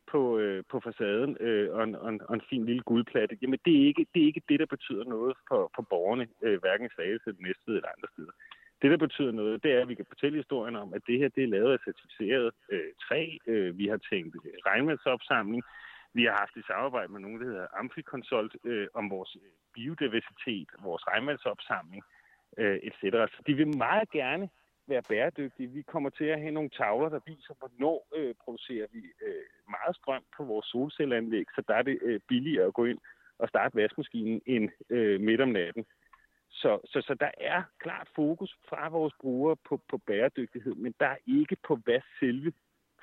på, 0.06 0.38
øh, 0.38 0.64
på 0.70 0.80
facaden 0.80 1.36
øh, 1.40 1.74
og, 1.74 1.84
en, 1.84 1.94
og, 1.94 2.08
en, 2.08 2.20
og 2.28 2.34
en 2.34 2.42
fin 2.50 2.66
lille 2.66 2.82
guldplatte, 2.82 3.38
jamen 3.42 3.58
det 3.64 3.82
er 3.82 3.86
ikke 3.86 4.06
det, 4.14 4.22
er 4.22 4.26
ikke 4.26 4.42
det 4.48 4.60
der 4.60 4.66
betyder 4.66 5.04
noget 5.04 5.36
for, 5.48 5.70
for 5.74 5.82
borgerne, 5.90 6.28
øh, 6.42 6.60
hverken 6.60 6.86
i 6.86 6.94
Slagelse, 6.94 7.34
næste 7.38 7.68
eller 7.68 7.88
andre 7.96 8.08
steder. 8.12 8.32
Det, 8.82 8.90
der 8.90 8.96
betyder 8.96 9.32
noget, 9.32 9.62
det 9.62 9.72
er, 9.72 9.80
at 9.80 9.88
vi 9.88 9.94
kan 9.94 10.06
fortælle 10.08 10.36
historien 10.36 10.76
om, 10.76 10.94
at 10.94 11.02
det 11.06 11.18
her 11.18 11.28
det 11.28 11.44
er 11.44 11.48
lavet 11.48 11.72
af 11.72 11.78
certificeret 11.84 12.50
øh, 12.72 12.90
træ. 13.08 13.36
Øh, 13.46 13.78
vi 13.78 13.86
har 13.86 14.00
tænkt 14.10 14.36
regnvandsopsamling. 14.66 15.62
Vi 16.14 16.24
har 16.24 16.36
haft 16.42 16.56
et 16.56 16.66
samarbejde 16.66 17.12
med 17.12 17.20
nogen, 17.20 17.40
der 17.40 17.46
hedder 17.46 17.66
Amphiconsult, 17.72 18.56
øh, 18.64 18.88
om 18.94 19.10
vores 19.10 19.36
øh, 19.36 19.50
biodiversitet, 19.74 20.68
vores 20.82 21.06
regnvandsopsamling, 21.08 22.02
øh, 22.58 22.78
etc. 22.82 23.02
Så 23.34 23.42
de 23.46 23.54
vil 23.54 23.76
meget 23.76 24.10
gerne 24.10 24.48
være 24.86 25.02
bæredygtige. 25.08 25.68
Vi 25.68 25.82
kommer 25.82 26.10
til 26.10 26.24
at 26.24 26.40
have 26.40 26.50
nogle 26.50 26.70
tavler, 26.70 27.08
der 27.08 27.20
viser, 27.26 27.54
hvornår 27.58 28.08
øh, 28.16 28.34
producerer 28.44 28.86
vi 28.92 29.02
øh, 29.26 29.44
meget 29.70 29.96
strøm 29.96 30.24
på 30.36 30.44
vores 30.44 30.66
solcelleanlæg, 30.66 31.46
så 31.54 31.62
der 31.68 31.74
er 31.74 31.82
det 31.82 31.98
øh, 32.02 32.20
billigere 32.28 32.66
at 32.66 32.74
gå 32.74 32.84
ind 32.84 32.98
og 33.38 33.48
starte 33.48 33.76
vaskemaskinen 33.76 34.42
end 34.46 34.70
øh, 34.90 35.20
midt 35.20 35.40
om 35.40 35.48
natten. 35.48 35.84
Så, 36.62 36.80
så, 36.84 37.00
så 37.00 37.14
der 37.14 37.30
er 37.40 37.62
klart 37.80 38.08
fokus 38.14 38.56
fra 38.68 38.88
vores 38.88 39.14
brugere 39.20 39.56
på, 39.68 39.80
på 39.90 39.98
bæredygtighed, 39.98 40.74
men 40.74 40.94
der 41.00 41.06
er 41.06 41.16
ikke 41.26 41.56
på, 41.68 41.76
hvad 41.76 42.00
selve 42.20 42.52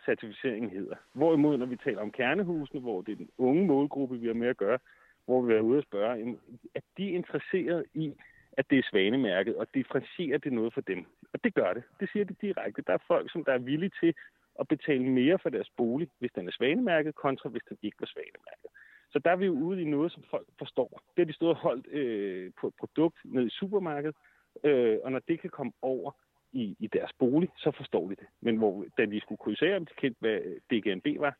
certificeringen 0.06 0.72
hedder. 0.72 0.96
Hvorimod, 1.13 1.58
når 1.58 1.66
vi 1.66 1.76
taler 1.76 2.02
om 2.02 2.12
kernehusene, 2.12 2.82
hvor 2.82 3.02
det 3.02 3.12
er 3.12 3.16
den 3.16 3.30
unge 3.38 3.68
målgruppe, 3.68 4.20
vi 4.20 4.28
har 4.28 4.34
med 4.34 4.48
at 4.48 4.58
gøre, 4.58 4.80
hvor 5.26 5.42
vi 5.42 5.54
er 5.54 5.60
ude 5.60 5.78
og 5.78 5.84
spørge, 5.84 6.38
at 6.76 6.84
de 6.98 7.10
er 7.10 7.16
interesseret 7.16 7.86
i, 7.94 8.13
at 8.58 8.66
det 8.70 8.80
er 8.80 8.89
svanemærket, 8.92 9.56
og 9.56 9.68
differentierer 9.74 10.38
det 10.38 10.54
noget 10.54 10.74
for 10.74 10.82
dem. 10.82 11.06
Og 11.34 11.44
det 11.44 11.54
gør 11.54 11.74
det. 11.74 11.84
Det 12.00 12.10
siger 12.12 12.26
de 12.26 12.36
direkte. 12.42 12.84
Der 12.88 12.94
er 12.94 13.08
folk, 13.08 13.32
som 13.32 13.44
der 13.46 13.54
er 13.54 13.58
villige 13.58 13.92
til 14.02 14.13
at 14.60 14.68
betale 14.68 15.10
mere 15.10 15.39
for 15.39 15.50
deres 15.50 15.70
bolig, 15.78 16.08
hvis 16.20 16.32
den 16.36 16.48
er 16.48 16.52
svanemærket, 16.52 17.16
kontra 17.16 17.50
hvis 17.50 17.63
den 17.70 17.78
ikke 17.82 17.98
var 18.00 18.08
svanemærket. 18.08 18.70
Så 19.13 19.19
der 19.19 19.32
er 19.32 19.36
vi 19.36 19.45
jo 19.45 19.54
ude 19.54 19.82
i 19.82 19.86
noget, 19.86 20.12
som 20.12 20.23
folk 20.30 20.47
forstår. 20.60 21.02
Det 21.15 21.21
er 21.21 21.26
de 21.26 21.34
stået 21.34 21.56
holdt 21.56 21.88
øh, 21.88 22.52
på 22.62 22.67
et 22.67 22.73
produkt 22.80 23.17
ned 23.26 23.45
i 23.45 23.49
supermarkedet, 23.49 24.15
øh, 24.63 24.97
og 25.04 25.12
når 25.12 25.21
det 25.28 25.41
kan 25.41 25.49
komme 25.49 25.73
over 25.82 26.12
i, 26.54 26.76
i 26.80 26.88
deres 26.88 27.13
bolig, 27.19 27.49
så 27.58 27.71
forstår 27.71 28.08
vi 28.08 28.15
det. 28.15 28.28
Men 28.41 28.58
hvor, 28.58 28.86
da 28.97 29.06
de 29.06 29.19
skulle 29.21 29.39
krydsere, 29.43 29.76
om 29.76 29.86
de 29.86 29.93
kendte, 29.97 30.19
hvad 30.19 30.39
DGNB 30.69 31.19
var, 31.19 31.38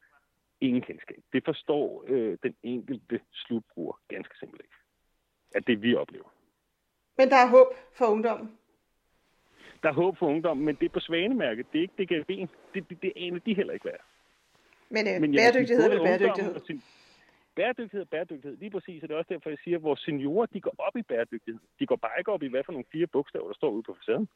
ingen 0.62 0.82
kendskab. 0.82 1.22
Det 1.34 1.46
forstår 1.46 2.04
øh, 2.08 2.38
den 2.44 2.56
enkelte 2.64 3.20
slutbruger 3.34 4.00
ganske 4.08 4.38
simpelthen 4.40 4.66
ikke. 4.66 4.78
At 5.56 5.68
det 5.68 5.82
vi 5.82 5.96
oplever. 5.96 6.30
Men 7.18 7.30
der 7.30 7.36
er 7.36 7.50
håb 7.50 7.68
for 7.98 8.06
ungdommen? 8.06 8.58
Der 9.84 9.90
er 9.90 9.94
håb 9.94 10.18
for 10.18 10.28
ungdommen, 10.28 10.66
men 10.66 10.76
det 10.76 10.86
er 10.86 10.90
på 10.90 11.00
svanemærket. 11.00 11.66
Det 11.74 11.78
er 11.78 11.82
ikke 11.82 12.04
DGNB. 12.04 12.50
Det, 12.74 12.90
det, 12.90 13.02
det 13.02 13.14
aner 13.16 13.40
de 13.40 13.54
heller 13.54 13.74
ikke 13.74 13.84
hvad 13.84 14.00
Men, 14.90 15.08
øh, 15.08 15.22
men 15.22 15.32
bæredygtighed 15.32 15.84
er 15.84 16.04
bæredygtighed? 16.04 16.60
Sin, 16.66 16.82
bæredygtighed, 17.56 18.06
bæredygtighed, 18.06 18.58
lige 18.58 18.72
præcis. 18.72 19.04
Og 19.04 19.10
det 19.10 19.16
er 19.16 19.18
også 19.18 19.34
derfor, 19.34 19.50
jeg 19.50 19.58
siger, 19.64 19.78
at 19.78 19.84
vores 19.84 20.00
seniorer, 20.00 20.46
de 20.46 20.62
går 20.62 20.76
op 20.78 20.96
i 20.96 21.02
bæredygtighed. 21.02 21.62
De 21.80 21.86
går 21.86 21.96
bare 21.96 22.20
ikke 22.20 22.32
op 22.32 22.44
i, 22.44 22.48
hvad 22.48 22.64
for 22.66 22.72
nogle 22.72 22.92
fire 22.92 23.08
bogstaver, 23.08 23.48
der 23.48 23.54
står 23.54 23.70
ude 23.70 23.84
på 23.84 23.94
facaden. 24.00 24.30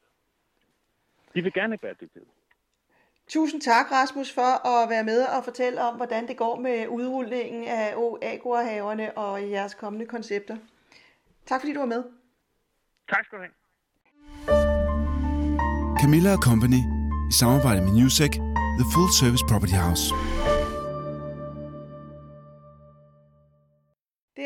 De 1.33 1.41
vil 1.41 1.53
gerne 1.53 1.73
have 1.73 1.77
bæredygtighed. 1.85 2.27
Tusind 3.27 3.61
tak, 3.61 3.91
Rasmus, 3.91 4.33
for 4.33 4.67
at 4.67 4.89
være 4.89 5.03
med 5.03 5.21
og 5.35 5.43
fortælle 5.43 5.81
om, 5.81 5.95
hvordan 5.95 6.27
det 6.27 6.37
går 6.37 6.55
med 6.59 6.87
udrulningen 6.87 7.63
af 7.67 7.93
Agorahaverne 8.21 9.17
og 9.17 9.49
jeres 9.49 9.73
kommende 9.73 10.05
koncepter. 10.05 10.57
Tak 11.45 11.61
fordi 11.61 11.73
du 11.73 11.79
var 11.79 11.85
med. 11.85 12.03
Tak 13.09 13.25
skal 13.25 13.37
du 13.37 13.43
have. 13.43 13.53
Camilla 16.01 16.35
Company 16.35 16.81
i 17.31 17.33
samarbejde 17.33 17.81
med 17.81 17.91
Newsec, 17.99 18.33
The 18.79 18.85
Full 18.93 19.11
Service 19.21 19.45
Property 19.49 19.77
House. 19.83 20.03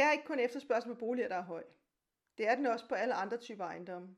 Det 0.01 0.07
er 0.07 0.11
ikke 0.11 0.25
kun 0.25 0.39
efterspørgsel 0.39 0.89
på 0.89 0.99
boliger, 0.99 1.27
der 1.27 1.35
er 1.35 1.43
høj. 1.43 1.63
Det 2.37 2.47
er 2.47 2.55
den 2.55 2.65
også 2.65 2.87
på 2.87 2.95
alle 2.95 3.13
andre 3.13 3.37
typer 3.37 3.65
ejendomme. 3.65 4.15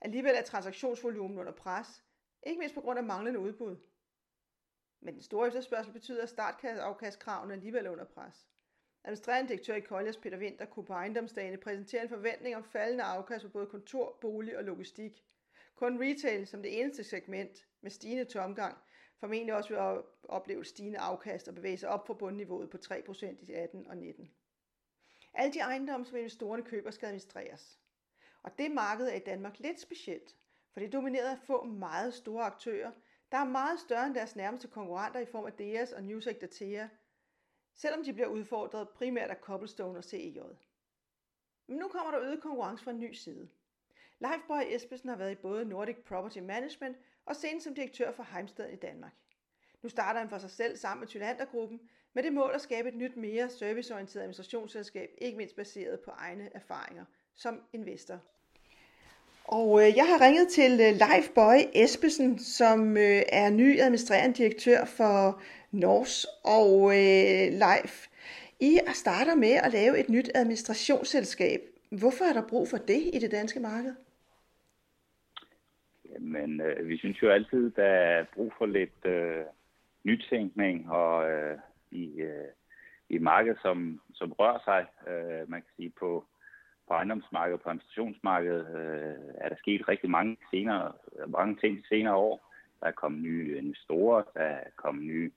Alligevel 0.00 0.34
er 0.36 0.42
transaktionsvolumen 0.42 1.38
under 1.38 1.52
pres, 1.52 2.04
ikke 2.42 2.58
mindst 2.58 2.74
på 2.74 2.80
grund 2.80 2.98
af 2.98 3.04
manglende 3.04 3.40
udbud. 3.40 3.76
Men 5.00 5.14
den 5.14 5.22
store 5.22 5.46
efterspørgsel 5.46 5.92
betyder, 5.92 6.22
at 6.22 6.28
startafkastkravene 6.28 7.54
alligevel 7.54 7.86
er 7.86 7.90
under 7.90 8.04
pres. 8.04 8.48
Administrerende 9.04 9.48
direktør 9.48 9.74
i 9.74 9.80
Colliers 9.80 10.16
Peter 10.16 10.38
Winter 10.38 10.64
kunne 10.64 10.86
på 10.86 10.92
ejendomsdagene 10.92 11.56
præsentere 11.56 12.02
en 12.02 12.08
forventning 12.08 12.56
om 12.56 12.64
faldende 12.64 13.04
afkast 13.04 13.44
på 13.44 13.50
både 13.50 13.66
kontor, 13.66 14.18
bolig 14.20 14.58
og 14.58 14.64
logistik. 14.64 15.24
Kun 15.74 16.02
retail 16.02 16.46
som 16.46 16.62
det 16.62 16.80
eneste 16.80 17.04
segment 17.04 17.66
med 17.80 17.90
stigende 17.90 18.24
tomgang 18.24 18.78
formentlig 19.18 19.54
også 19.54 19.68
vil 19.68 20.02
opleve 20.28 20.64
stigende 20.64 20.98
afkast 20.98 21.48
og 21.48 21.54
bevæge 21.54 21.78
sig 21.78 21.88
op 21.88 22.06
fra 22.06 22.14
bundniveauet 22.14 22.70
på 22.70 22.76
3% 22.76 23.50
i 23.50 23.52
18 23.52 23.86
og 23.86 23.96
19. 23.96 24.30
Alle 25.34 25.52
de 25.52 25.58
ejendomme, 25.58 26.06
som 26.06 26.16
investorerne 26.16 26.62
køber, 26.62 26.90
skal 26.90 27.06
administreres. 27.06 27.80
Og 28.42 28.58
det 28.58 28.70
marked 28.70 29.08
er 29.08 29.14
i 29.14 29.18
Danmark 29.18 29.58
lidt 29.58 29.80
specielt, 29.80 30.36
for 30.72 30.80
det 30.80 30.86
er 30.86 30.90
domineret 30.90 31.28
af 31.28 31.38
få 31.38 31.64
meget 31.64 32.14
store 32.14 32.44
aktører, 32.44 32.92
der 33.32 33.38
er 33.38 33.44
meget 33.44 33.80
større 33.80 34.06
end 34.06 34.14
deres 34.14 34.36
nærmeste 34.36 34.68
konkurrenter 34.68 35.20
i 35.20 35.26
form 35.26 35.44
af 35.46 35.52
DS 35.52 35.92
og 35.92 36.04
Newsec 36.04 36.36
Datea, 36.40 36.88
selvom 37.74 38.04
de 38.04 38.12
bliver 38.12 38.28
udfordret 38.28 38.88
primært 38.88 39.30
af 39.30 39.36
Cobblestone 39.36 39.98
og 39.98 40.04
CEJ. 40.04 40.38
Men 41.66 41.78
nu 41.78 41.88
kommer 41.88 42.10
der 42.10 42.20
øget 42.20 42.42
konkurrence 42.42 42.84
fra 42.84 42.90
en 42.90 43.00
ny 43.00 43.12
side. 43.12 43.48
Leif 44.18 44.40
Borg 44.46 44.74
Esbesen 44.74 45.08
har 45.08 45.16
været 45.16 45.32
i 45.32 45.42
både 45.42 45.64
Nordic 45.64 45.96
Property 45.96 46.38
Management 46.38 46.96
og 47.24 47.36
senest 47.36 47.64
som 47.64 47.74
direktør 47.74 48.12
for 48.12 48.22
Heimstaden 48.22 48.72
i 48.72 48.76
Danmark. 48.76 49.12
Nu 49.82 49.88
starter 49.88 50.20
han 50.20 50.28
for 50.28 50.38
sig 50.38 50.50
selv 50.50 50.76
sammen 50.76 51.00
med 51.00 51.08
Tylandergruppen 51.08 51.80
med 52.14 52.22
det 52.22 52.32
mål 52.32 52.50
at 52.54 52.60
skabe 52.60 52.88
et 52.88 52.94
nyt 52.94 53.16
mere 53.16 53.48
serviceorienteret 53.48 54.22
administrationsselskab, 54.22 55.10
ikke 55.18 55.36
mindst 55.36 55.56
baseret 55.56 56.00
på 56.00 56.10
egne 56.10 56.48
erfaringer 56.54 57.04
som 57.34 57.60
investor. 57.72 58.20
Og 59.44 59.80
øh, 59.82 59.96
jeg 59.96 60.06
har 60.06 60.26
ringet 60.26 60.48
til 60.48 60.72
øh, 60.72 60.92
Leif 61.02 61.28
Bøje 61.34 61.84
Espesen, 61.84 62.38
som 62.38 62.96
øh, 62.96 63.22
er 63.32 63.50
ny 63.50 63.80
administrerende 63.80 64.36
direktør 64.36 64.84
for 64.84 65.42
Nors. 65.70 66.26
Og 66.44 66.84
øh, 66.84 67.52
Leif, 67.62 68.06
I 68.60 68.78
starter 68.94 69.34
med 69.34 69.52
at 69.52 69.72
lave 69.72 69.98
et 69.98 70.08
nyt 70.08 70.30
administrationsselskab. 70.34 71.60
Hvorfor 71.90 72.24
er 72.24 72.32
der 72.32 72.48
brug 72.48 72.68
for 72.68 72.76
det 72.76 73.10
i 73.12 73.18
det 73.18 73.30
danske 73.30 73.60
marked? 73.60 73.94
Jamen, 76.12 76.60
øh, 76.60 76.88
vi 76.88 76.98
synes 76.98 77.22
jo 77.22 77.30
altid, 77.30 77.70
der 77.70 77.84
er 77.84 78.24
brug 78.34 78.52
for 78.58 78.66
lidt 78.66 79.04
øh, 79.04 79.44
nytænkning 80.04 80.90
og 80.90 81.30
øh, 81.30 81.58
i, 81.90 82.20
øh, 82.20 82.48
i 83.08 83.18
markedet, 83.18 83.58
som, 83.62 84.00
som 84.14 84.32
rører 84.32 84.58
sig. 84.64 84.86
Øh, 85.12 85.50
man 85.50 85.60
kan 85.62 85.70
sige 85.76 85.92
på 85.98 86.24
på 86.90 86.94
ejendomsmarkedet, 86.94 87.60
på 87.60 87.68
administrationsmarkedet, 87.68 88.66
øh, 88.78 89.34
er 89.34 89.48
der 89.48 89.56
sket 89.56 89.88
rigtig 89.88 90.10
mange, 90.10 90.36
senere, 90.50 90.92
mange 91.26 91.56
ting 91.56 91.78
de 91.78 91.88
senere 91.88 92.14
år. 92.14 92.52
Der 92.80 92.86
er 92.86 93.00
kommet 93.02 93.22
nye 93.22 93.58
investorer, 93.58 94.22
der 94.34 94.40
er 94.40 94.64
kommet 94.76 95.04
nye 95.04 95.30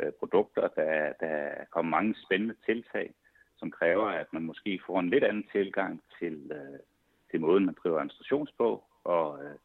øh, 0.00 0.12
produkter, 0.18 0.68
der, 0.68 1.12
der 1.20 1.26
er 1.26 1.64
kommet 1.70 1.90
mange 1.90 2.14
spændende 2.24 2.54
tiltag, 2.66 3.14
som 3.56 3.70
kræver, 3.70 4.06
at 4.06 4.32
man 4.32 4.42
måske 4.42 4.80
får 4.86 5.00
en 5.00 5.10
lidt 5.10 5.24
anden 5.24 5.46
tilgang 5.52 6.02
til, 6.18 6.52
øh, 6.54 6.78
til 7.30 7.40
måden, 7.40 7.66
man 7.66 7.76
driver 7.82 7.98
administrations 7.98 8.52
på, 8.58 8.84
og 9.04 9.44
øh, 9.44 9.56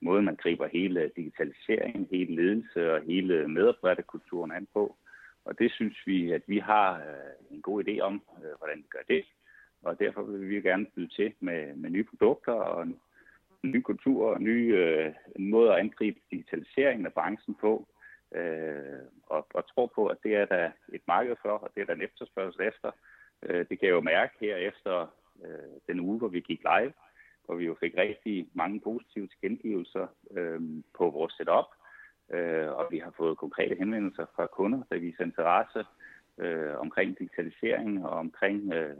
måden, 0.00 0.24
man 0.24 0.36
griber 0.36 0.66
hele 0.66 1.10
digitaliseringen, 1.16 2.08
hele 2.10 2.34
ledelse 2.34 2.92
og 2.94 3.02
hele 3.02 3.48
medarbejderkulturen 3.48 4.52
an 4.52 4.66
på. 4.72 4.96
Og 5.44 5.58
det 5.58 5.72
synes 5.72 6.06
vi, 6.06 6.32
at 6.32 6.42
vi 6.46 6.58
har 6.58 6.98
øh, 6.98 7.56
en 7.56 7.62
god 7.62 7.84
idé 7.84 8.00
om, 8.00 8.22
øh, 8.44 8.58
hvordan 8.58 8.78
vi 8.78 8.88
gør 8.90 9.02
det 9.08 9.24
og 9.84 9.98
derfor 9.98 10.22
vil 10.22 10.48
vi 10.48 10.60
gerne 10.60 10.86
byde 10.96 11.08
til 11.08 11.34
med, 11.40 11.74
med 11.74 11.90
nye 11.90 12.04
produkter 12.04 12.52
og 12.52 12.82
en, 12.82 13.00
ny 13.62 13.80
kultur 13.80 14.34
og 14.34 14.42
nye 14.42 14.74
øh, 14.76 15.14
måder 15.38 15.50
måde 15.50 15.72
at 15.72 15.78
angribe 15.78 16.20
digitaliseringen 16.30 17.06
af 17.06 17.12
branchen 17.12 17.54
på. 17.60 17.88
Øh, 18.34 19.00
og, 19.26 19.46
og 19.54 19.68
tror 19.74 19.92
på, 19.94 20.06
at 20.06 20.18
det 20.22 20.36
er 20.36 20.44
der 20.44 20.70
et 20.92 21.02
marked 21.06 21.36
for, 21.42 21.48
og 21.48 21.70
det 21.74 21.80
er 21.80 21.86
der 21.86 21.94
en 21.94 22.02
efterspørgsel 22.02 22.62
efter. 22.62 22.90
Øh, 23.42 23.66
det 23.68 23.78
kan 23.78 23.88
jeg 23.88 23.94
jo 23.94 24.00
mærke 24.00 24.34
her 24.40 24.56
efter 24.56 25.06
øh, 25.44 25.80
den 25.86 26.00
uge, 26.00 26.18
hvor 26.18 26.28
vi 26.28 26.40
gik 26.40 26.60
live, 26.60 26.92
hvor 27.44 27.54
vi 27.54 27.64
jo 27.64 27.76
fik 27.80 27.96
rigtig 27.96 28.48
mange 28.54 28.80
positive 28.80 29.26
tilkendegivelser 29.26 30.06
øh, 30.30 30.60
på 30.94 31.10
vores 31.10 31.32
setup, 31.32 31.66
øh, 32.30 32.68
og 32.68 32.86
vi 32.90 32.98
har 32.98 33.10
fået 33.16 33.38
konkrete 33.38 33.74
henvendelser 33.74 34.26
fra 34.36 34.46
kunder, 34.46 34.82
der 34.90 34.98
viser 34.98 35.24
interesse 35.24 35.84
øh, 36.38 36.76
omkring 36.78 37.18
digitalisering 37.18 38.06
og 38.06 38.10
omkring 38.10 38.72
øh, 38.72 38.96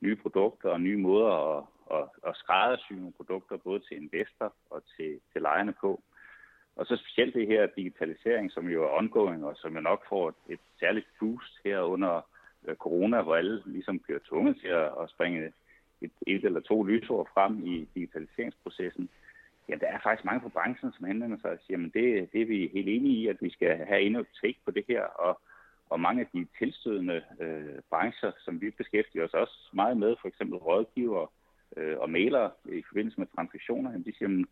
nye 0.00 0.16
produkter 0.16 0.70
og 0.70 0.80
nye 0.80 0.96
måder 0.96 1.56
at, 1.56 1.64
at, 1.90 2.08
at 2.26 2.36
skræddersy 2.36 2.92
nogle 2.92 3.12
produkter, 3.12 3.56
både 3.56 3.80
til 3.80 3.96
investor 4.02 4.54
og 4.70 4.82
til, 4.96 5.20
til 5.32 5.42
lejerne 5.42 5.74
på. 5.80 6.02
Og 6.76 6.86
så 6.86 6.96
specielt 6.96 7.34
det 7.34 7.46
her 7.46 7.66
digitalisering, 7.76 8.52
som 8.52 8.68
jo 8.68 8.84
er 8.84 8.98
ongoing, 8.98 9.44
og 9.44 9.56
som 9.56 9.74
jo 9.74 9.80
nok 9.80 10.08
får 10.08 10.28
et, 10.28 10.34
et 10.48 10.60
særligt 10.80 11.06
boost 11.20 11.60
her 11.64 11.80
under 11.80 12.20
øh, 12.64 12.76
corona, 12.76 13.22
hvor 13.22 13.36
alle 13.36 13.62
ligesom 13.66 13.98
bliver 13.98 14.20
tvunget 14.28 14.56
til 14.60 14.68
at, 14.68 14.90
at 15.02 15.10
springe 15.10 15.52
et, 16.00 16.12
et 16.26 16.44
eller 16.44 16.60
to 16.60 16.82
lysår 16.82 17.28
frem 17.34 17.66
i 17.66 17.88
digitaliseringsprocessen. 17.94 19.08
Ja, 19.70 19.74
der 19.80 19.86
er 19.86 19.98
faktisk 20.02 20.24
mange 20.24 20.40
fra 20.40 20.48
branchen, 20.48 20.92
som 20.92 21.06
henvender 21.06 21.38
sig 21.40 21.50
og 21.50 21.58
siger, 21.66 21.78
at 21.78 21.94
det, 21.94 22.32
det 22.32 22.42
er 22.42 22.46
vi 22.46 22.70
helt 22.74 22.88
enige 22.88 23.16
i, 23.20 23.26
at 23.26 23.36
vi 23.40 23.50
skal 23.50 23.86
have 23.86 24.00
endnu 24.00 24.20
et 24.20 24.26
take 24.42 24.60
på 24.64 24.70
det 24.70 24.84
her, 24.88 25.02
og 25.02 25.40
og 25.90 26.00
mange 26.00 26.20
af 26.20 26.28
de 26.34 26.46
tilstødende 26.58 27.22
øh, 27.40 27.78
brancher, 27.90 28.32
som 28.44 28.60
vi 28.60 28.70
beskæftiger 28.70 29.24
os 29.24 29.34
også 29.34 29.70
meget 29.72 29.96
med, 29.96 30.16
for 30.20 30.28
eksempel 30.28 30.58
rådgiver 30.58 31.32
øh, 31.76 31.98
og 31.98 32.10
malere 32.10 32.50
i 32.64 32.82
forbindelse 32.88 33.20
med 33.20 33.26
transaktioner, 33.34 33.98
de 33.98 34.12
siger, 34.18 34.44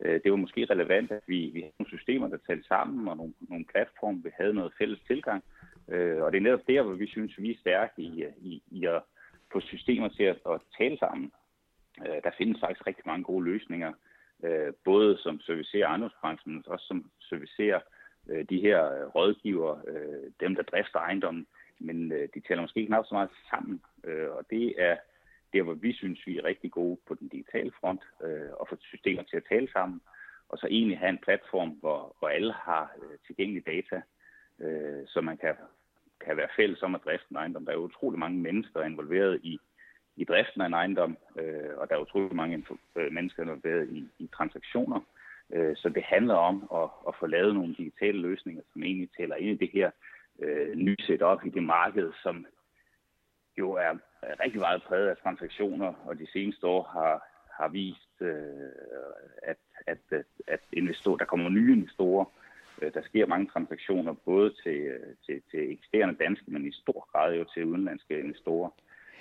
at 0.00 0.08
øh, 0.08 0.20
det 0.24 0.30
var 0.30 0.36
måske 0.36 0.66
relevant, 0.70 1.10
at 1.12 1.22
vi, 1.26 1.50
vi 1.54 1.60
havde 1.60 1.74
nogle 1.78 1.96
systemer, 1.98 2.28
der 2.28 2.36
talte 2.36 2.68
sammen, 2.68 3.08
og 3.08 3.16
nogle, 3.16 3.34
nogle 3.40 3.64
platforme, 3.64 4.22
vi 4.22 4.30
havde 4.40 4.54
noget 4.54 4.72
fælles 4.78 5.00
tilgang. 5.06 5.44
Øh, 5.88 6.22
og 6.22 6.32
det 6.32 6.38
er 6.38 6.42
netop 6.42 6.66
der, 6.66 6.82
hvor 6.82 6.94
vi 6.94 7.06
synes, 7.06 7.38
vi 7.38 7.50
er 7.50 7.58
stærke 7.60 7.92
i, 8.02 8.24
i, 8.38 8.62
i 8.70 8.84
at 8.84 9.02
få 9.52 9.60
systemer 9.60 10.08
til 10.08 10.22
at, 10.22 10.38
at 10.50 10.60
tale 10.78 10.98
sammen. 10.98 11.32
Øh, 12.00 12.22
der 12.24 12.30
findes 12.38 12.60
faktisk 12.60 12.86
rigtig 12.86 13.04
mange 13.06 13.24
gode 13.24 13.44
løsninger, 13.44 13.92
øh, 14.44 14.72
både 14.84 15.18
som 15.18 15.40
servicerer 15.40 15.86
ejendomsbranchen, 15.86 16.52
men 16.54 16.64
også 16.66 16.86
som 16.86 17.10
servicerer 17.20 17.80
øh, 18.28 18.44
de 18.50 18.60
her 18.60 18.92
øh, 18.92 19.06
rådgiver, 19.06 19.78
øh, 19.88 20.30
dem 20.40 20.54
der 20.54 20.62
drifter 20.62 20.98
ejendommen, 20.98 21.46
men 21.78 22.12
øh, 22.12 22.28
de 22.34 22.40
taler 22.40 22.62
måske 22.62 22.80
ikke 22.80 22.92
nok 22.92 23.06
så 23.06 23.14
meget 23.14 23.30
sammen, 23.50 23.82
øh, 24.04 24.30
og 24.30 24.44
det 24.50 24.74
er 24.78 24.96
der, 25.52 25.62
hvor 25.62 25.74
vi 25.74 25.92
synes, 25.92 26.26
vi 26.26 26.38
er 26.38 26.44
rigtig 26.44 26.70
gode 26.70 26.98
på 27.06 27.14
den 27.14 27.28
digitale 27.28 27.72
front, 27.80 28.02
øh, 28.24 28.50
og 28.52 28.68
få 28.68 28.76
systemer 28.80 29.22
til 29.22 29.36
at 29.36 29.48
tale 29.48 29.68
sammen, 29.72 30.00
og 30.48 30.58
så 30.58 30.66
egentlig 30.66 30.98
have 30.98 31.10
en 31.10 31.24
platform, 31.26 31.70
hvor, 31.70 32.16
hvor 32.18 32.28
alle 32.28 32.52
har 32.52 32.92
øh, 33.02 33.18
tilgængelige 33.26 33.70
data, 33.72 34.02
øh, 34.60 35.06
så 35.06 35.20
man 35.20 35.36
kan, 35.36 35.54
kan 36.24 36.36
være 36.36 36.48
fælles 36.56 36.82
om 36.82 36.94
at 36.94 37.04
drifte 37.04 37.26
en 37.30 37.36
ejendom. 37.36 37.64
Der 37.64 37.72
er 37.72 37.76
utrolig 37.76 38.18
mange 38.18 38.38
mennesker 38.38 38.82
involveret 38.82 39.40
i, 39.42 39.58
i 40.16 40.24
driften 40.24 40.60
af 40.60 40.66
en 40.66 40.74
ejendom, 40.74 41.16
øh, 41.38 41.70
og 41.76 41.88
der 41.88 41.94
er 41.94 42.00
utrolig 42.00 42.36
mange 42.36 42.66
øh, 42.96 43.12
mennesker 43.12 43.42
involveret 43.42 43.88
i, 43.88 44.08
i 44.18 44.26
transaktioner. 44.36 45.00
Øh, 45.52 45.76
så 45.76 45.88
det 45.88 46.02
handler 46.02 46.34
om 46.34 46.68
at, 46.74 46.88
at 47.08 47.14
få 47.20 47.26
lavet 47.26 47.54
nogle 47.54 47.74
digitale 47.74 48.20
løsninger, 48.20 48.62
som 48.72 48.82
egentlig 48.82 49.08
tæller 49.16 49.36
ind 49.36 49.50
i 49.50 49.66
det 49.66 49.70
her 49.72 49.90
øh, 50.38 50.76
nye 50.76 50.96
setup 51.00 51.44
i 51.44 51.48
det 51.48 51.62
marked, 51.62 52.12
som 52.22 52.46
jo 53.58 53.72
er 53.72 53.98
rigtig 54.44 54.60
meget 54.60 54.82
præget 54.82 55.08
af 55.08 55.16
transaktioner, 55.16 55.92
og 56.06 56.18
de 56.18 56.26
seneste 56.32 56.66
år 56.66 56.82
har, 56.82 57.26
har 57.58 57.68
vist, 57.68 58.20
øh, 58.20 58.70
at, 59.42 59.56
at, 59.86 60.24
at 60.46 60.60
investor, 60.72 61.16
der 61.16 61.24
kommer 61.24 61.48
nye 61.48 61.72
investorer. 61.72 62.24
Øh, 62.82 62.94
der 62.94 63.02
sker 63.02 63.26
mange 63.26 63.46
transaktioner, 63.46 64.12
både 64.12 64.54
til, 64.62 64.76
øh, 64.76 65.14
til, 65.26 65.42
til 65.50 65.72
eksisterende 65.72 66.24
danske, 66.24 66.50
men 66.50 66.66
i 66.66 66.72
stor 66.72 67.08
grad 67.12 67.34
jo 67.34 67.44
til 67.44 67.64
udenlandske 67.64 68.20
investorer. 68.20 68.70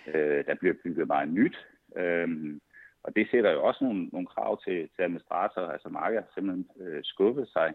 Øh, 0.07 0.45
der 0.45 0.55
bliver 0.55 0.73
bygget 0.83 1.07
meget 1.07 1.29
nyt. 1.29 1.67
Øh, 1.95 2.59
og 3.03 3.15
det 3.15 3.27
sætter 3.31 3.51
jo 3.51 3.63
også 3.63 3.83
nogle, 3.83 4.05
nogle 4.05 4.27
krav 4.27 4.61
til, 4.63 4.89
til 4.95 5.01
administratorer, 5.01 5.71
altså 5.71 5.89
markedet 5.89 6.23
har 6.23 6.31
simpelthen 6.33 6.69
øh, 6.79 7.03
skubbet 7.03 7.47
sig. 7.47 7.73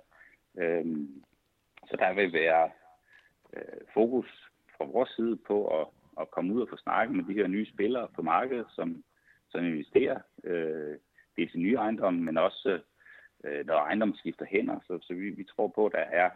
Øh, 0.58 0.86
så 1.86 1.96
der 1.98 2.14
vil 2.14 2.32
være 2.32 2.70
øh, 3.56 3.80
fokus 3.94 4.50
fra 4.76 4.84
vores 4.84 5.10
side 5.10 5.36
på 5.36 5.80
at, 5.80 5.86
at 6.20 6.30
komme 6.30 6.54
ud 6.54 6.62
og 6.62 6.68
få 6.68 6.76
snakket 6.76 7.16
med 7.16 7.24
de 7.24 7.32
her 7.32 7.46
nye 7.46 7.66
spillere 7.66 8.08
på 8.14 8.22
markedet, 8.22 8.66
som, 8.74 9.04
som 9.48 9.64
investerer 9.64 10.20
øh, 10.44 10.96
det 11.36 11.50
til 11.50 11.60
nye 11.60 11.74
ejendomme, 11.74 12.20
men 12.22 12.36
også 12.38 12.80
øh, 13.44 13.66
når 13.66 13.74
ejendommen 13.74 14.16
skifter 14.16 14.46
hænder. 14.46 14.80
Så, 14.86 14.98
så 15.02 15.14
vi, 15.14 15.30
vi 15.30 15.44
tror 15.44 15.68
på, 15.68 15.86
at 15.86 15.92
der 15.92 15.98
er 15.98 16.30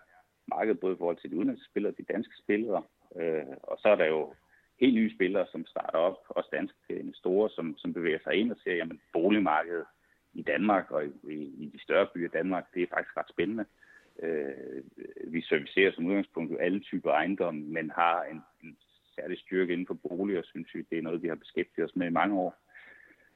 marked 0.46 0.74
både 0.74 0.94
i 0.94 0.98
forhold 0.98 1.16
til 1.16 1.30
de 1.30 1.36
udenlandske 1.36 1.70
spillere 1.70 1.92
og 1.92 1.98
de 1.98 2.12
danske 2.12 2.34
spillere. 2.42 2.82
Øh, 3.16 3.56
og 3.62 3.78
så 3.78 3.88
er 3.88 3.96
der 3.96 4.06
jo 4.06 4.34
helt 4.82 4.94
nye 4.94 5.14
spillere, 5.14 5.46
som 5.52 5.66
starter 5.66 5.98
op, 5.98 6.18
og 6.28 6.44
danske 6.52 7.00
investorer, 7.02 7.48
som, 7.48 7.76
som 7.78 7.92
bevæger 7.92 8.18
sig 8.24 8.34
ind 8.34 8.50
og 8.50 8.58
siger, 8.62 8.76
jamen 8.76 9.00
boligmarkedet 9.12 9.84
i 10.34 10.42
Danmark 10.42 10.90
og 10.90 11.04
i, 11.06 11.38
i 11.62 11.70
de 11.72 11.82
større 11.82 12.06
byer 12.14 12.28
i 12.28 12.36
Danmark, 12.38 12.64
det 12.74 12.82
er 12.82 12.94
faktisk 12.94 13.16
ret 13.16 13.30
spændende. 13.30 13.64
Øh, 14.22 14.82
vi 15.34 15.42
servicerer 15.42 15.92
som 15.92 16.06
udgangspunkt 16.06 16.52
jo 16.52 16.56
alle 16.56 16.80
typer 16.80 17.10
ejendomme, 17.10 17.60
men 17.60 17.90
har 17.90 18.22
en, 18.22 18.40
en 18.64 18.76
særlig 19.14 19.38
styrke 19.38 19.72
inden 19.72 19.86
for 19.86 19.94
bolig, 19.94 20.38
og 20.38 20.44
synes 20.44 20.74
vi, 20.74 20.82
det 20.90 20.98
er 20.98 21.02
noget, 21.02 21.22
vi 21.22 21.28
har 21.28 21.34
beskæftiget 21.34 21.88
os 21.88 21.96
med 21.96 22.06
i 22.06 22.18
mange 22.20 22.38
år. 22.38 22.54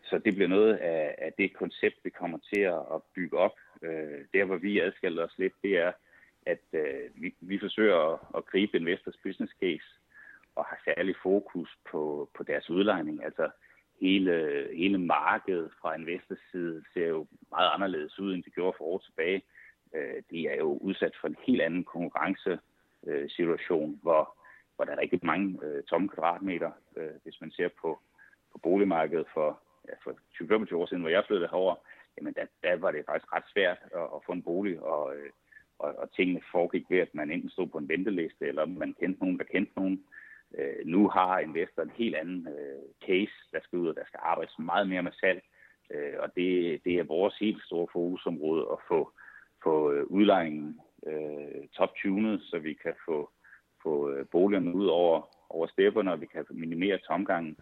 Så 0.05 0.19
det 0.19 0.35
bliver 0.35 0.49
noget 0.49 0.75
af, 0.75 1.15
af 1.19 1.33
det 1.39 1.55
koncept, 1.55 1.97
vi 2.05 2.11
kommer 2.11 2.39
til 2.55 2.61
at, 2.61 2.83
at 2.95 3.03
bygge 3.15 3.39
op. 3.39 3.57
Øh, 3.83 4.21
der, 4.35 4.45
hvor 4.45 4.57
vi 4.57 4.81
adskiller 4.81 5.25
os 5.25 5.39
lidt, 5.39 5.53
det 5.63 5.79
er, 5.79 5.93
at 6.47 6.65
øh, 6.73 7.11
vi, 7.15 7.35
vi 7.41 7.59
forsøger 7.59 7.97
at, 8.13 8.19
at 8.37 8.47
gribe 8.47 8.77
investors 8.77 9.17
business 9.23 9.53
case 9.61 9.89
og 10.57 10.65
har 10.65 10.79
særlig 10.85 11.15
fokus 11.23 11.79
på, 11.91 12.31
på 12.37 12.43
deres 12.43 12.71
udlejning. 12.71 13.25
Altså 13.25 13.51
hele, 14.01 14.67
hele 14.77 14.99
markedet 14.99 15.71
fra 15.81 15.95
investors 15.95 16.39
side 16.51 16.85
ser 16.95 17.07
jo 17.07 17.27
meget 17.51 17.71
anderledes 17.75 18.19
ud, 18.19 18.35
end 18.35 18.43
det 18.43 18.55
gjorde 18.55 18.77
for 18.79 18.85
år 18.85 18.99
tilbage. 18.99 19.43
Øh, 19.95 20.23
de 20.31 20.49
er 20.49 20.57
jo 20.57 20.79
udsat 20.79 21.13
for 21.21 21.29
en 21.29 21.37
helt 21.47 21.63
anden 21.63 21.85
konkurrencesituation, 21.85 23.99
hvor, 24.03 24.37
hvor 24.77 24.85
der 24.85 24.93
er 24.93 25.01
rigtig 25.01 25.21
mange 25.23 25.59
øh, 25.63 25.83
tomme 25.83 26.09
kvadratmeter, 26.09 26.71
øh, 26.97 27.11
hvis 27.23 27.41
man 27.41 27.51
ser 27.51 27.69
på, 27.81 28.01
på 28.53 28.59
boligmarkedet 28.59 29.27
for 29.35 29.61
ja, 29.89 29.93
for 30.05 30.11
20-25 30.73 30.77
år 30.77 30.87
siden, 30.87 31.03
hvor 31.03 31.11
jeg 31.11 31.25
flyttede 31.27 31.49
herover, 31.49 31.75
jamen 32.19 32.35
der, 32.35 32.47
der 32.63 32.77
var 32.77 32.91
det 32.91 33.07
faktisk 33.07 33.33
ret 33.33 33.45
svært 33.53 33.79
at, 33.95 34.03
at 34.15 34.21
få 34.27 34.33
en 34.33 34.43
bolig, 34.43 34.83
og, 34.83 35.17
øh, 35.17 35.31
og, 35.79 35.95
og 35.99 36.13
tingene 36.13 36.41
foregik 36.53 36.85
ved, 36.91 36.99
at 36.99 37.15
man 37.15 37.31
enten 37.31 37.51
stod 37.51 37.67
på 37.67 37.79
en 37.79 37.89
venteliste, 37.89 38.47
eller 38.47 38.67
man 38.67 38.95
kendte 39.01 39.21
nogen, 39.21 39.39
der 39.39 39.45
kendte 39.45 39.73
nogen. 39.77 39.93
Øh, 39.93 39.99
nu 40.85 41.09
har 41.09 41.39
investor 41.39 41.83
en 41.83 41.93
helt 41.95 42.17
anden 42.17 42.49
øh, 42.49 43.07
case, 43.07 43.37
der 43.53 43.61
skal 43.63 43.79
ud, 43.79 43.89
og 43.89 43.97
der 43.97 44.05
skal 44.07 44.21
arbejdes 44.23 44.59
meget 44.59 44.89
mere 44.89 45.03
med 45.03 45.13
salg, 45.21 45.43
øh, 45.91 46.15
og 46.19 46.29
det, 46.37 46.81
det 46.85 46.95
er 46.95 47.05
vores 47.05 47.35
helt 47.39 47.63
store 47.63 47.87
fokusområde 47.93 48.67
at 48.73 48.79
få, 48.89 49.13
få 49.63 49.93
øh, 49.93 50.05
udlejningen 50.07 50.81
øh, 51.07 51.69
top-tunet, 51.77 52.43
så 52.43 52.59
vi 52.59 52.75
kan 52.75 52.95
få, 53.05 53.31
få 53.83 54.11
øh, 54.11 54.27
boligerne 54.27 54.75
ud 54.75 54.87
over, 54.87 55.37
over 55.51 55.67
stepperne, 55.67 56.13
og 56.13 56.21
vi 56.21 56.27
kan 56.27 56.45
minimere 56.51 56.99
tomgangen. 56.99 57.57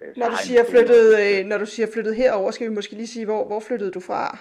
Øh, 0.00 0.16
når 0.16 0.26
du, 0.26 0.36
siger 0.36 0.64
flyttet, 0.70 1.04
øh, 1.20 1.46
når 1.46 1.58
du 1.58 1.66
siger 1.66 1.88
flyttet 1.94 2.16
herover, 2.16 2.50
skal 2.50 2.68
vi 2.68 2.74
måske 2.74 2.94
lige 2.94 3.06
sige, 3.06 3.26
hvor, 3.26 3.46
hvor 3.46 3.60
flyttede 3.60 3.90
du 3.90 4.00
fra? 4.00 4.38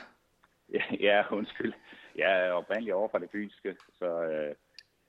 Ja, 0.73 0.83
ja 0.99 1.23
undskyld. 1.31 1.73
Jeg 2.15 2.47
er 2.47 2.51
oprindeligt 2.51 2.93
over 2.93 3.07
fra 3.07 3.19
det 3.19 3.29
fysiske, 3.31 3.75
så 3.99 4.23
øh, 4.23 4.55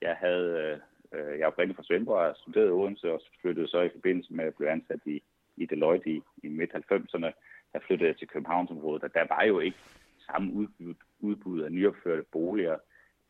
jeg 0.03 0.17
havde... 0.17 0.51
Øh, 0.51 0.79
Øh, 1.15 1.39
jeg 1.39 1.41
er 1.41 1.47
oprindelig 1.47 1.77
fra 1.77 1.83
Svendborg 1.83 2.29
og 2.29 2.37
studerede 2.37 2.69
i 2.69 2.73
Odense, 2.73 3.13
og 3.13 3.21
flyttede 3.41 3.69
så 3.69 3.81
i 3.81 3.89
forbindelse 3.89 4.33
med 4.33 4.45
at 4.45 4.55
blive 4.55 4.71
ansat 4.71 5.01
i, 5.05 5.23
i 5.57 5.67
Deloitte 5.67 6.11
i, 6.11 6.21
i 6.43 6.49
midt-90'erne. 6.49 7.31
Der 7.73 7.79
flyttede 7.87 8.09
jeg 8.09 8.17
til 8.17 8.29
Københavnsområdet, 8.29 9.03
og 9.03 9.15
der 9.15 9.25
var 9.29 9.45
jo 9.45 9.59
ikke 9.59 9.79
samme 10.27 10.53
udbud, 10.53 10.95
udbud 11.21 11.61
af 11.61 11.73
nyopførte 11.73 12.25
boliger. 12.33 12.77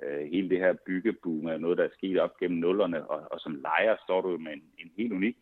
Øh, 0.03 0.27
hele 0.27 0.49
det 0.51 0.59
her 0.59 0.73
byggeboom 0.73 1.47
er 1.47 1.59
noget, 1.59 1.79
der 1.79 1.85
er 1.85 1.97
sket 1.99 2.21
op 2.21 2.39
gennem 2.39 2.59
nullerne, 2.59 3.11
og, 3.11 3.33
og 3.33 3.41
som 3.41 3.55
lejer 3.55 3.97
står 4.05 4.21
du 4.21 4.39
med 4.39 4.53
en, 4.53 4.63
en 4.79 4.91
helt 4.97 5.13
unik 5.13 5.37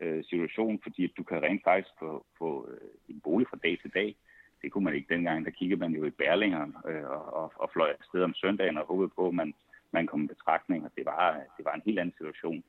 øh, 0.00 0.24
situation, 0.24 0.80
fordi 0.82 1.06
du 1.06 1.22
kan 1.22 1.42
rent 1.42 1.64
faktisk 1.64 1.94
få, 1.98 2.26
få 2.38 2.68
øh, 2.70 2.88
en 3.08 3.20
bolig 3.20 3.46
fra 3.48 3.58
dag 3.62 3.78
til 3.82 3.90
dag. 3.94 4.16
Det 4.62 4.72
kunne 4.72 4.84
man 4.84 4.94
ikke 4.94 5.14
dengang. 5.14 5.44
Der 5.44 5.50
kiggede 5.50 5.80
man 5.80 5.92
jo 5.92 6.04
i 6.04 6.10
Berlingeren 6.10 6.76
øh, 6.88 7.10
og, 7.10 7.32
og, 7.32 7.52
og 7.56 7.70
fløj 7.72 7.90
afsted 7.98 8.22
om 8.22 8.34
søndagen 8.34 8.78
og 8.78 8.86
håbede 8.86 9.08
på, 9.08 9.28
at 9.28 9.34
man, 9.34 9.54
man 9.96 10.06
kom 10.06 10.24
i 10.24 10.32
betragtning, 10.34 10.80
og 10.86 10.92
det 10.96 11.04
var, 11.06 11.26
det 11.56 11.64
var 11.64 11.74
en 11.74 11.86
helt 11.86 11.98
anden 11.98 12.16
situation. 12.18 12.60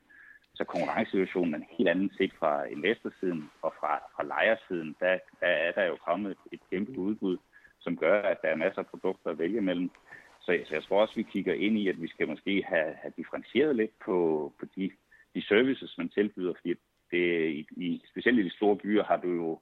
Så 0.58 0.64
konkurrencesituationen 0.64 1.54
er 1.54 1.58
en 1.58 1.76
helt 1.78 1.90
anden 1.90 2.12
set 2.18 2.34
fra 2.40 2.64
investorsiden 2.64 3.50
og 3.62 3.74
fra, 3.80 3.92
fra 4.16 4.24
lejersiden. 4.24 4.96
Der, 5.00 5.18
der 5.42 5.48
er 5.48 5.72
der 5.72 5.86
jo 5.92 5.98
kommet 6.08 6.32
et, 6.32 6.44
et 6.52 6.62
kæmpe 6.70 7.00
udbud, 7.00 7.38
som 7.80 7.98
gør, 7.98 8.22
at 8.22 8.42
der 8.42 8.50
er 8.50 8.56
masser 8.56 8.80
af 8.80 8.88
produkter 8.88 9.30
at 9.30 9.40
vælge 9.40 9.62
mellem. 9.62 9.90
Så, 10.42 10.60
så 10.66 10.74
jeg 10.76 10.84
tror 10.84 11.02
også, 11.02 11.12
at 11.12 11.18
vi 11.18 11.32
kigger 11.34 11.54
ind 11.54 11.78
i, 11.78 11.88
at 11.88 12.02
vi 12.02 12.08
skal 12.08 12.28
måske 12.28 12.64
have, 12.68 12.94
have 13.02 13.14
differentieret 13.18 13.76
lidt 13.76 14.00
på, 14.06 14.18
på 14.60 14.66
de, 14.76 14.92
de 15.36 15.42
services, 15.42 15.98
man 15.98 16.10
tilbyder, 16.10 16.54
fordi 16.60 16.74
det, 17.12 17.50
i, 17.60 17.68
i, 17.86 18.04
specielt 18.12 18.40
i 18.40 18.44
de 18.44 18.58
store 18.58 18.76
byer 18.76 19.04
har 19.04 19.18
du 19.18 19.30
jo 19.44 19.60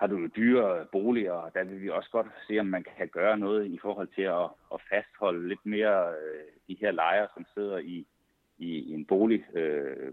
har 0.00 0.06
du 0.06 0.16
jo 0.16 0.26
dyre 0.26 0.86
boliger, 0.92 1.32
og 1.32 1.54
der 1.54 1.64
vil 1.64 1.82
vi 1.82 1.88
også 1.90 2.10
godt 2.10 2.26
se, 2.48 2.58
om 2.58 2.66
man 2.66 2.84
kan 2.96 3.08
gøre 3.08 3.38
noget 3.38 3.66
i 3.66 3.78
forhold 3.82 4.08
til 4.14 4.22
at, 4.22 4.48
at 4.74 4.80
fastholde 4.90 5.48
lidt 5.48 5.66
mere 5.66 6.10
øh, 6.10 6.44
de 6.68 6.76
her 6.80 6.90
lejere, 6.90 7.28
som 7.34 7.46
sidder 7.54 7.78
i, 7.78 8.06
i, 8.58 8.68
i 8.68 8.92
en 8.92 9.04
bolig. 9.04 9.44
Øh, 9.54 10.12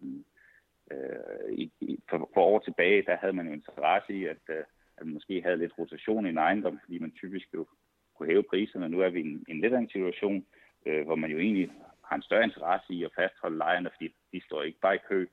øh, 0.92 1.54
i, 1.54 1.72
for, 2.10 2.30
for 2.34 2.42
år 2.42 2.60
tilbage, 2.60 3.02
der 3.02 3.18
havde 3.18 3.34
man 3.34 3.48
jo 3.48 3.54
interesse 3.54 4.14
i, 4.14 4.26
at, 4.26 4.44
øh, 4.50 4.64
at 4.98 5.06
man 5.06 5.14
måske 5.14 5.42
havde 5.42 5.58
lidt 5.58 5.78
rotation 5.78 6.26
i 6.26 6.30
en 6.30 6.38
ejendom, 6.38 6.80
fordi 6.84 7.00
man 7.00 7.12
typisk 7.12 7.48
jo 7.54 7.68
kunne 8.16 8.30
hæve 8.30 8.44
priserne. 8.44 8.90
Nu 8.90 9.00
er 9.02 9.10
vi 9.10 9.20
i 9.20 9.26
en, 9.26 9.46
en 9.48 9.62
lidt 9.62 9.74
anden 9.74 9.90
situation, 9.90 10.46
øh, 10.86 11.06
hvor 11.06 11.16
man 11.16 11.32
jo 11.32 11.38
egentlig 11.40 11.72
har 12.06 12.16
en 12.16 12.22
større 12.22 12.44
interesse 12.44 12.94
i 12.94 13.04
at 13.04 13.12
fastholde 13.16 13.58
lejerne, 13.58 13.90
fordi 13.94 14.14
de 14.34 14.42
står 14.46 14.64
ikke 14.64 14.80
bare 14.80 14.96
i 14.96 15.08
kø. 15.10 15.28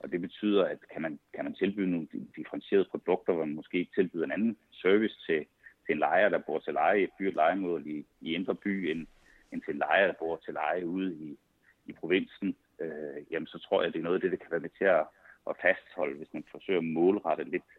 Og 0.00 0.10
det 0.12 0.20
betyder, 0.20 0.64
at 0.64 0.78
kan 0.92 1.02
man, 1.02 1.18
kan 1.34 1.44
man 1.44 1.54
tilbyde 1.54 1.90
nogle 1.90 2.08
differentierede 2.36 2.88
produkter, 2.90 3.32
hvor 3.32 3.44
man 3.44 3.54
måske 3.54 3.88
tilbyder 3.94 4.24
en 4.24 4.32
anden 4.32 4.56
service 4.72 5.16
til, 5.26 5.46
til 5.86 5.92
en 5.92 5.98
lejer, 5.98 6.28
der 6.28 6.38
bor 6.38 6.58
til 6.58 6.72
leje 6.72 7.00
i 7.00 7.04
et 7.04 7.10
dyrt 7.18 7.34
lejemål 7.34 7.86
i, 7.86 8.06
i 8.20 8.34
indre 8.34 8.54
by, 8.54 8.90
end, 8.90 9.06
end 9.52 9.62
til 9.62 9.72
en 9.72 9.78
lejer, 9.78 10.06
der 10.06 10.14
bor 10.18 10.36
til 10.44 10.54
leje 10.54 10.86
ude 10.86 11.14
i, 11.14 11.38
i 11.86 11.92
provinsen, 11.92 12.56
øh, 12.80 13.18
jamen 13.30 13.46
så 13.46 13.58
tror 13.58 13.80
jeg, 13.80 13.88
at 13.88 13.92
det 13.92 13.98
er 13.98 14.04
noget 14.04 14.16
af 14.16 14.20
det, 14.20 14.30
der 14.30 14.36
kan 14.36 14.50
være 14.50 14.60
med 14.60 14.70
til 14.78 14.84
at, 14.84 15.04
at 15.50 15.56
fastholde, 15.62 16.16
hvis 16.16 16.32
man 16.32 16.44
forsøger 16.50 16.80
at 16.80 16.84
målrette 16.84 17.44
lidt 17.44 17.70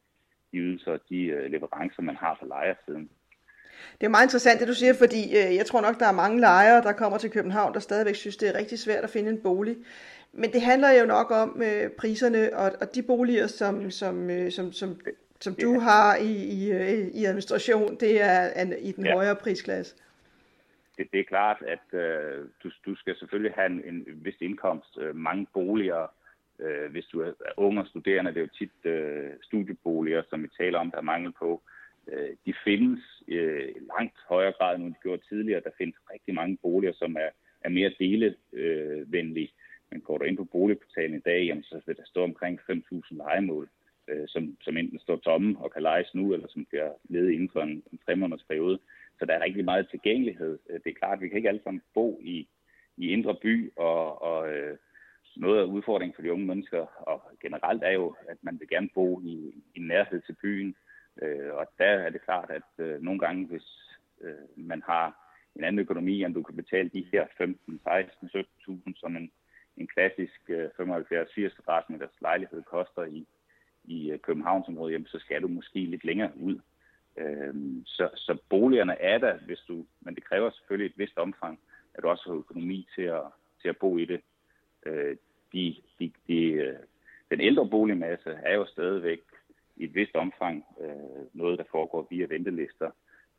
de 0.51 0.57
ydelser 0.57 0.91
og 0.91 0.99
de 1.09 1.23
øh, 1.25 1.51
leverancer, 1.51 2.01
man 2.01 2.15
har 2.15 2.37
fra 2.39 2.47
lejersiden. 2.47 3.09
Det 3.99 4.05
er 4.05 4.09
meget 4.09 4.25
interessant, 4.25 4.59
det 4.59 4.67
du 4.67 4.73
siger, 4.73 4.93
fordi 4.93 5.23
øh, 5.39 5.55
jeg 5.55 5.65
tror 5.65 5.81
nok, 5.81 5.99
der 5.99 6.07
er 6.07 6.21
mange 6.23 6.39
lejere, 6.39 6.81
der 6.81 6.91
kommer 6.91 7.17
til 7.17 7.31
København, 7.31 7.73
der 7.73 7.79
stadigvæk 7.79 8.15
synes, 8.15 8.37
det 8.37 8.49
er 8.49 8.59
rigtig 8.59 8.79
svært 8.79 9.03
at 9.03 9.09
finde 9.09 9.29
en 9.29 9.41
bolig. 9.41 9.77
Men 10.41 10.51
det 10.53 10.61
handler 10.61 10.91
jo 10.99 11.05
nok 11.05 11.31
om 11.31 11.61
øh, 11.67 11.91
priserne, 11.99 12.57
og, 12.57 12.71
og 12.81 12.95
de 12.95 13.03
boliger, 13.03 13.47
som, 13.47 13.91
som, 13.91 14.29
øh, 14.29 14.51
som, 14.51 14.71
som, 14.71 14.89
som 15.39 15.55
du 15.61 15.73
ja. 15.73 15.79
har 15.79 16.15
i, 16.15 16.33
i, 16.57 16.71
øh, 16.71 17.07
i 17.19 17.25
administration, 17.25 17.97
det 17.99 18.21
er 18.21 18.49
an, 18.55 18.73
i 18.81 18.91
den 18.91 19.05
ja. 19.05 19.13
højere 19.13 19.35
prisklasse. 19.35 19.95
Det, 20.97 21.07
det 21.11 21.19
er 21.19 21.23
klart, 21.23 21.63
at 21.67 21.99
øh, 21.99 22.45
du, 22.63 22.69
du 22.85 22.95
skal 22.95 23.15
selvfølgelig 23.19 23.53
have 23.55 23.65
en, 23.65 23.81
en 23.85 24.05
vis 24.25 24.35
indkomst. 24.41 24.97
Øh, 25.01 25.15
mange 25.15 25.47
boliger, 25.53 26.07
øh, 26.59 26.91
hvis 26.91 27.05
du 27.05 27.21
er 27.21 27.31
ung 27.57 27.79
og 27.79 27.87
studerende, 27.87 28.31
det 28.31 28.37
er 28.37 28.41
jo 28.41 28.57
tit 28.57 28.91
øh, 28.91 29.29
studieboliger, 29.41 30.23
som 30.29 30.43
vi 30.43 30.49
taler 30.57 30.79
om, 30.79 30.91
der 30.91 30.97
er 30.97 31.11
mangel 31.13 31.33
på. 31.39 31.61
Øh, 32.07 32.29
de 32.45 32.53
findes 32.63 33.23
øh, 33.27 33.69
i 33.69 33.79
langt 33.97 34.17
højere 34.29 34.53
grad, 34.57 34.75
end 34.75 34.93
de 34.93 34.99
gjorde 35.03 35.21
tidligere. 35.29 35.61
Der 35.63 35.77
findes 35.77 35.95
rigtig 36.13 36.33
mange 36.33 36.57
boliger, 36.61 36.93
som 36.93 37.15
er, 37.15 37.29
er 37.61 37.69
mere 37.69 37.91
delevenlige. 37.99 39.51
Øh, 39.53 39.66
men 39.91 40.01
går 40.01 40.17
du 40.17 40.23
ind 40.23 40.37
på 40.37 40.43
boligportalen 40.43 41.17
i 41.17 41.25
dag, 41.29 41.45
jamen, 41.45 41.63
så 41.63 41.81
vil 41.85 41.97
der 41.97 42.03
stå 42.05 42.23
omkring 42.23 42.59
5.000 42.59 43.15
legemål, 43.15 43.69
øh, 44.07 44.27
som, 44.27 44.57
som 44.61 44.77
enten 44.77 44.99
står 44.99 45.15
tomme 45.15 45.57
og 45.59 45.71
kan 45.71 45.81
lejes 45.81 46.15
nu, 46.15 46.33
eller 46.33 46.47
som 46.47 46.65
bliver 46.65 46.91
ledet 47.09 47.31
inden 47.31 47.49
for 47.53 47.61
en, 47.61 47.83
en 47.91 47.99
tre 48.05 48.15
måneders 48.15 48.45
periode. 48.49 48.79
Så 49.19 49.25
der 49.25 49.33
er 49.33 49.43
rigtig 49.43 49.65
meget 49.65 49.89
tilgængelighed. 49.89 50.59
Øh, 50.69 50.79
det 50.83 50.89
er 50.89 50.99
klart, 50.99 51.17
at 51.17 51.21
vi 51.21 51.27
kan 51.27 51.37
ikke 51.37 51.49
alle 51.49 51.63
sammen 51.63 51.81
bo 51.93 52.19
i, 52.23 52.47
i 52.97 53.07
indre 53.07 53.35
by, 53.41 53.71
og, 53.75 54.21
og 54.21 54.53
øh, 54.53 54.77
noget 55.35 55.59
af 55.59 55.65
udfordringen 55.65 56.15
for 56.15 56.21
de 56.21 56.33
unge 56.33 56.45
mennesker, 56.45 56.85
og 57.11 57.21
generelt 57.41 57.83
er 57.83 57.91
jo, 57.91 58.15
at 58.29 58.37
man 58.41 58.59
vil 58.59 58.69
gerne 58.69 58.89
bo 58.93 59.21
i, 59.21 59.63
i 59.75 59.79
nærhed 59.79 60.21
til 60.21 60.35
byen. 60.41 60.75
Øh, 61.21 61.53
og 61.53 61.67
der 61.77 61.85
er 61.85 62.09
det 62.09 62.21
klart, 62.21 62.49
at 62.49 62.85
øh, 62.85 63.01
nogle 63.01 63.19
gange, 63.19 63.45
hvis 63.45 63.97
øh, 64.21 64.47
man 64.55 64.81
har 64.85 65.33
en 65.55 65.63
anden 65.63 65.79
økonomi, 65.79 66.23
end 66.23 66.33
du 66.33 66.43
kan 66.43 66.55
betale 66.55 66.89
de 66.89 67.05
her 67.11 67.25
15, 67.37 67.79
16, 67.83 68.29
17.000, 68.67 68.99
som 68.99 69.15
en 69.15 69.31
en 69.77 69.87
klassisk 69.87 70.41
øh, 70.49 70.65
75-80 70.65 71.55
kvadratmeters 71.55 72.21
lejlighed 72.21 72.63
koster 72.63 73.03
i, 73.03 73.27
i 73.83 74.11
øh, 74.11 74.19
Københavnsområdet, 74.19 74.93
jamen, 74.93 75.07
så 75.07 75.19
skal 75.19 75.41
du 75.41 75.47
måske 75.47 75.79
lidt 75.79 76.03
længere 76.03 76.31
ud. 76.35 76.59
Øhm, 77.17 77.83
så, 77.85 78.09
så 78.15 78.37
boligerne 78.49 79.01
er 79.01 79.17
der, 79.17 79.37
hvis 79.37 79.59
du, 79.67 79.85
men 80.01 80.15
det 80.15 80.23
kræver 80.23 80.49
selvfølgelig 80.49 80.85
et 80.85 80.97
vist 80.97 81.17
omfang, 81.17 81.59
at 81.93 82.03
du 82.03 82.07
også 82.07 82.23
har 82.27 82.37
økonomi 82.37 82.87
til 82.95 83.01
at, 83.01 83.23
til 83.61 83.69
at 83.69 83.77
bo 83.77 83.97
i 83.97 84.05
det. 84.05 84.21
Øh, 84.85 85.17
de, 85.53 85.75
de, 85.99 86.11
de, 86.27 86.43
øh, 86.43 86.79
den 87.29 87.41
ældre 87.41 87.69
boligmasse 87.69 88.29
er 88.29 88.55
jo 88.55 88.65
stadigvæk 88.65 89.19
i 89.75 89.83
et 89.83 89.95
vist 89.95 90.15
omfang 90.15 90.65
noget, 91.33 91.59
der 91.59 91.63
foregår 91.71 92.07
via 92.09 92.25
ventelister. 92.29 92.91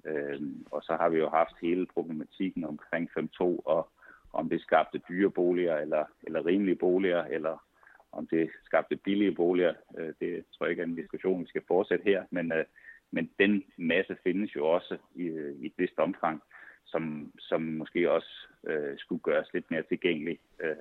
Øhm, 0.04 0.66
og 0.70 0.82
så 0.82 0.96
har 0.96 1.08
vi 1.08 1.18
jo 1.18 1.28
haft 1.28 1.54
hele 1.62 1.86
problematikken 1.86 2.64
omkring 2.64 3.10
5.2 3.18 3.44
og 3.64 3.88
om 4.32 4.48
det 4.48 4.60
skabte 4.60 5.00
dyre 5.08 5.30
boliger 5.30 5.76
eller, 5.76 6.04
eller 6.22 6.46
rimelige 6.46 6.76
boliger, 6.76 7.24
eller 7.24 7.64
om 8.12 8.26
det 8.26 8.50
skabte 8.64 8.96
billige 8.96 9.34
boliger. 9.34 9.74
Øh, 9.98 10.12
det 10.20 10.44
tror 10.52 10.66
jeg 10.66 10.70
ikke 10.70 10.82
er 10.82 10.86
en 10.86 10.96
diskussion, 10.96 11.42
vi 11.42 11.48
skal 11.48 11.62
fortsætte 11.68 12.04
her, 12.04 12.24
men, 12.30 12.52
øh, 12.52 12.64
men 13.10 13.30
den 13.38 13.64
masse 13.76 14.16
findes 14.22 14.56
jo 14.56 14.66
også 14.66 14.98
i, 15.14 15.22
øh, 15.22 15.56
i 15.60 15.66
et 15.66 15.72
vist 15.76 15.98
omfang, 15.98 16.42
som, 16.84 17.32
som 17.38 17.62
måske 17.62 18.10
også 18.10 18.48
øh, 18.64 18.98
skulle 18.98 19.22
gøres 19.22 19.52
lidt 19.52 19.70
mere 19.70 19.82
tilgængelig. 19.82 20.38
Øh, 20.60 20.76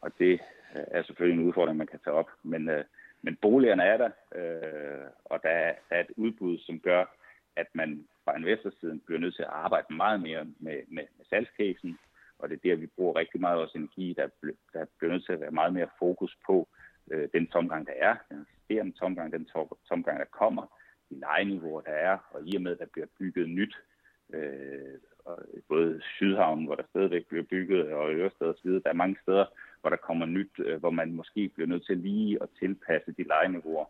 og 0.00 0.10
det 0.18 0.32
øh, 0.76 0.84
er 0.86 1.02
selvfølgelig 1.02 1.40
en 1.40 1.48
udfordring, 1.48 1.78
man 1.78 1.86
kan 1.86 2.00
tage 2.04 2.14
op. 2.14 2.30
Men, 2.42 2.68
øh, 2.68 2.84
men 3.22 3.36
boligerne 3.36 3.82
er 3.82 3.96
der, 3.96 4.10
øh, 4.34 5.06
og 5.24 5.42
der 5.42 5.48
er, 5.48 5.74
der 5.88 5.96
er 5.96 6.00
et 6.00 6.12
udbud, 6.16 6.58
som 6.58 6.80
gør, 6.80 7.04
at 7.56 7.66
man 7.74 8.06
fra 8.24 8.36
investorsiden 8.36 9.00
bliver 9.06 9.20
nødt 9.20 9.34
til 9.34 9.42
at 9.42 9.48
arbejde 9.48 9.94
meget 9.94 10.20
mere 10.20 10.44
med, 10.44 10.82
med, 10.88 11.04
med 11.16 11.24
salgskæsen, 11.30 11.98
og 12.42 12.48
det 12.48 12.54
er 12.56 12.68
der, 12.68 12.76
vi 12.76 12.86
bruger 12.86 13.16
rigtig 13.16 13.40
meget 13.40 13.58
også 13.58 13.78
energi. 13.78 14.14
Der, 14.16 14.28
der 14.72 14.84
bliver 14.98 15.12
nødt 15.12 15.24
til 15.24 15.32
at 15.32 15.40
være 15.40 15.50
meget 15.50 15.72
mere 15.72 15.88
fokus 15.98 16.36
på 16.46 16.68
øh, 17.10 17.28
den 17.34 17.46
tomgang, 17.46 17.86
der 17.86 17.92
er, 17.96 18.16
den 18.28 18.40
eksisterende 18.40 18.92
tomgang, 18.92 19.32
den 19.32 19.48
tomgang, 19.88 20.18
der 20.18 20.38
kommer, 20.40 20.78
de 21.10 21.18
lejeniveauer, 21.18 21.80
der 21.80 21.92
er, 21.92 22.18
og 22.30 22.40
i 22.46 22.56
og 22.56 22.62
med, 22.62 22.72
at 22.72 22.78
der 22.78 22.86
bliver 22.92 23.06
bygget 23.18 23.48
nyt, 23.48 23.76
øh, 24.32 24.98
og 25.24 25.38
både 25.68 26.00
Sydhavnen, 26.16 26.66
hvor 26.66 26.74
der 26.74 26.82
stadigvæk 26.90 27.26
bliver 27.26 27.44
bygget, 27.44 27.92
og 27.92 28.14
Ørested 28.14 28.46
osv., 28.46 28.70
der 28.70 28.90
er 28.90 29.02
mange 29.02 29.16
steder, 29.22 29.46
hvor 29.80 29.90
der 29.90 29.96
kommer 29.96 30.26
nyt, 30.26 30.52
øh, 30.58 30.80
hvor 30.80 30.90
man 30.90 31.12
måske 31.12 31.48
bliver 31.48 31.68
nødt 31.68 31.86
til 31.86 31.96
lige 31.96 32.42
at 32.42 32.48
tilpasse 32.58 33.12
de 33.12 33.22
lejeniveauer, 33.22 33.84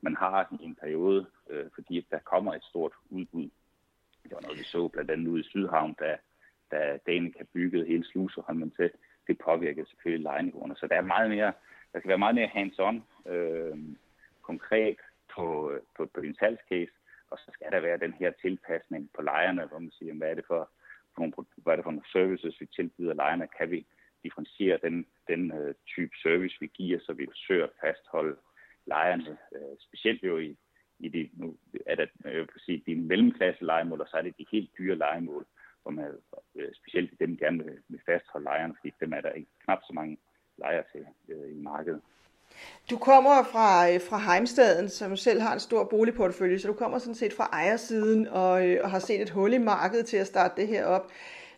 man 0.00 0.16
har 0.16 0.56
i 0.60 0.64
en 0.64 0.74
periode, 0.74 1.26
øh, 1.50 1.66
fordi 1.74 2.06
der 2.10 2.18
kommer 2.18 2.54
et 2.54 2.64
stort 2.64 2.92
udbud. 3.10 3.48
Det 4.22 4.32
var 4.32 4.40
noget, 4.42 4.58
vi 4.58 4.64
så 4.64 4.88
blandt 4.88 5.10
andet 5.10 5.28
ude 5.28 5.40
i 5.40 5.50
Sydhavn, 5.50 5.94
da 6.00 6.16
da 6.70 6.98
Danica 7.06 7.42
byggede 7.54 7.86
hele 7.86 8.04
sluserholmen 8.04 8.70
til, 8.70 8.90
det 9.26 9.38
påvirker 9.44 9.84
selvfølgelig 9.84 10.22
lejeniveauerne. 10.22 10.76
Så 10.76 10.86
der 10.86 10.96
er 10.96 11.12
meget 11.14 11.30
mere, 11.30 11.52
der 11.92 11.98
skal 11.98 12.08
være 12.08 12.24
meget 12.24 12.34
mere 12.34 12.54
hands-on, 12.56 12.96
øh, 13.32 13.78
konkret 14.42 14.96
på, 15.34 15.72
på, 15.96 16.06
på 16.14 16.20
din 16.20 16.34
salgscase, 16.34 16.92
og 17.30 17.38
så 17.38 17.50
skal 17.52 17.72
der 17.72 17.80
være 17.80 17.98
den 17.98 18.12
her 18.12 18.30
tilpasning 18.42 19.10
på 19.16 19.22
lejerne, 19.22 19.66
hvor 19.66 19.78
man 19.78 19.90
siger, 19.98 20.14
hvad 20.14 20.30
er 20.30 20.34
det 20.34 20.44
for, 20.46 20.70
for 21.14 21.20
nogle, 21.20 21.32
hvad 21.56 21.72
er 21.72 21.76
det 21.76 21.84
for 21.84 21.90
nogle 21.90 22.12
services, 22.12 22.60
vi 22.60 22.66
tilbyder 22.66 23.14
lejerne, 23.14 23.48
kan 23.58 23.70
vi 23.70 23.86
differentiere 24.22 24.78
den, 24.82 25.06
den 25.28 25.52
øh, 25.52 25.74
type 25.86 26.14
service, 26.22 26.56
vi 26.60 26.70
giver, 26.74 26.98
så 27.00 27.12
vi 27.12 27.26
forsøger 27.26 27.64
at 27.64 27.78
fastholde 27.80 28.36
lejerne, 28.86 29.38
øh, 29.54 29.76
specielt 29.86 30.22
jo 30.22 30.38
i, 30.38 30.56
i 30.98 31.08
de, 31.08 31.30
nu 31.32 31.56
er 31.86 31.94
det, 31.94 32.08
øh, 32.24 32.32
jeg 32.32 32.40
vil 32.40 32.48
sige, 32.66 32.82
de 32.86 32.94
mellemklasse 32.94 33.64
legemål, 33.64 34.00
og 34.00 34.08
så 34.08 34.16
er 34.16 34.22
det 34.22 34.38
de 34.38 34.46
helt 34.52 34.70
dyre 34.78 34.96
legemål, 34.96 35.46
som 35.88 35.98
er 35.98 36.10
øh, 36.56 36.70
specielt 36.80 37.20
dem 37.20 37.36
gerne 37.36 37.64
vil, 37.64 37.76
vil 37.88 38.00
fastholde 38.06 38.44
lejerne, 38.44 38.74
fordi 38.78 38.90
dem 39.00 39.12
er 39.12 39.20
der 39.20 39.30
ikke 39.30 39.50
knap 39.64 39.78
så 39.88 39.92
mange 39.94 40.18
lejer 40.58 40.82
til 40.92 41.04
øh, 41.28 41.50
i 41.56 41.60
markedet. 41.70 42.00
Du 42.90 42.96
kommer 42.98 43.42
fra, 43.52 43.90
øh, 43.90 44.00
fra 44.08 44.18
Heimstaden, 44.18 44.88
som 44.88 45.16
selv 45.16 45.40
har 45.40 45.52
en 45.52 45.60
stor 45.60 45.84
boligportefølje, 45.84 46.58
så 46.58 46.68
du 46.68 46.74
kommer 46.74 46.98
sådan 46.98 47.14
set 47.14 47.32
fra 47.32 47.44
ejersiden 47.52 48.28
og, 48.28 48.68
øh, 48.68 48.80
og 48.84 48.90
har 48.90 48.98
set 48.98 49.20
et 49.20 49.30
hul 49.30 49.52
i 49.52 49.58
markedet 49.58 50.06
til 50.06 50.16
at 50.16 50.26
starte 50.26 50.60
det 50.60 50.68
her 50.68 50.84
op. 50.84 51.10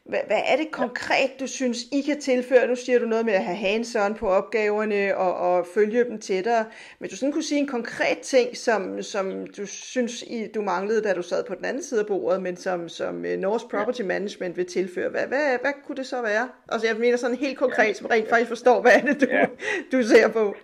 Hvad, 0.05 0.21
hvad 0.27 0.41
er 0.53 0.57
det 0.57 0.71
konkret, 0.71 1.31
du 1.41 1.47
synes, 1.47 1.79
I 1.93 2.01
kan 2.01 2.21
tilføre? 2.21 2.67
Nu 2.67 2.77
siger 2.77 2.99
du 2.99 3.07
noget 3.07 3.25
med 3.27 3.35
at 3.35 3.45
have 3.45 3.57
hands 3.57 3.97
på 4.19 4.29
opgaverne 4.29 5.17
og, 5.17 5.35
og 5.35 5.67
følge 5.75 6.05
dem 6.05 6.19
tættere. 6.19 6.65
Men 6.99 7.11
du 7.11 7.17
sådan 7.17 7.33
kunne 7.33 7.43
sige 7.43 7.61
en 7.61 7.67
konkret 7.67 8.19
ting, 8.19 8.57
som, 8.57 9.03
som 9.03 9.47
du 9.47 9.67
synes, 9.67 10.23
I, 10.23 10.47
du 10.55 10.63
manglede, 10.63 11.03
da 11.03 11.15
du 11.15 11.23
sad 11.23 11.45
på 11.45 11.55
den 11.55 11.65
anden 11.65 11.83
side 11.83 12.01
af 12.01 12.07
bordet, 12.07 12.43
men 12.43 12.57
som, 12.57 12.89
som 12.89 13.25
øh, 13.25 13.39
North 13.39 13.65
Property 13.71 14.03
Management 14.03 14.57
vil 14.57 14.67
tilføre. 14.67 15.11
Hvad, 15.11 15.27
hvad, 15.27 15.59
hvad 15.63 15.73
kunne 15.85 15.97
det 15.97 16.07
så 16.07 16.23
være? 16.23 16.49
Altså 16.69 16.87
jeg 16.87 16.97
mener 16.97 17.17
sådan 17.17 17.37
helt 17.37 17.59
konkret, 17.59 17.89
ja. 17.89 17.93
som 17.93 18.07
rent 18.07 18.29
faktisk 18.29 18.49
forstår, 18.49 18.83
hvad 18.83 18.93
er 18.93 19.01
det, 19.01 19.21
du, 19.21 19.27
ja. 19.31 19.47
du 19.93 20.03
ser 20.03 20.29
på? 20.33 20.55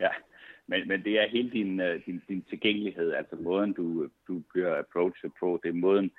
Ja, 0.00 0.10
men, 0.66 0.88
men 0.88 1.04
det 1.04 1.12
er 1.12 1.28
hele 1.28 1.50
din, 1.50 1.80
øh, 1.80 2.00
din, 2.06 2.22
din 2.28 2.44
tilgængelighed, 2.50 3.12
altså 3.12 3.36
måden, 3.36 3.72
du, 3.72 4.08
du 4.28 4.42
bliver 4.52 4.78
approachet 4.78 5.32
på, 5.40 5.60
det 5.62 5.68
er 5.68 5.72
måden, 5.72 6.04
øh, 6.04 6.10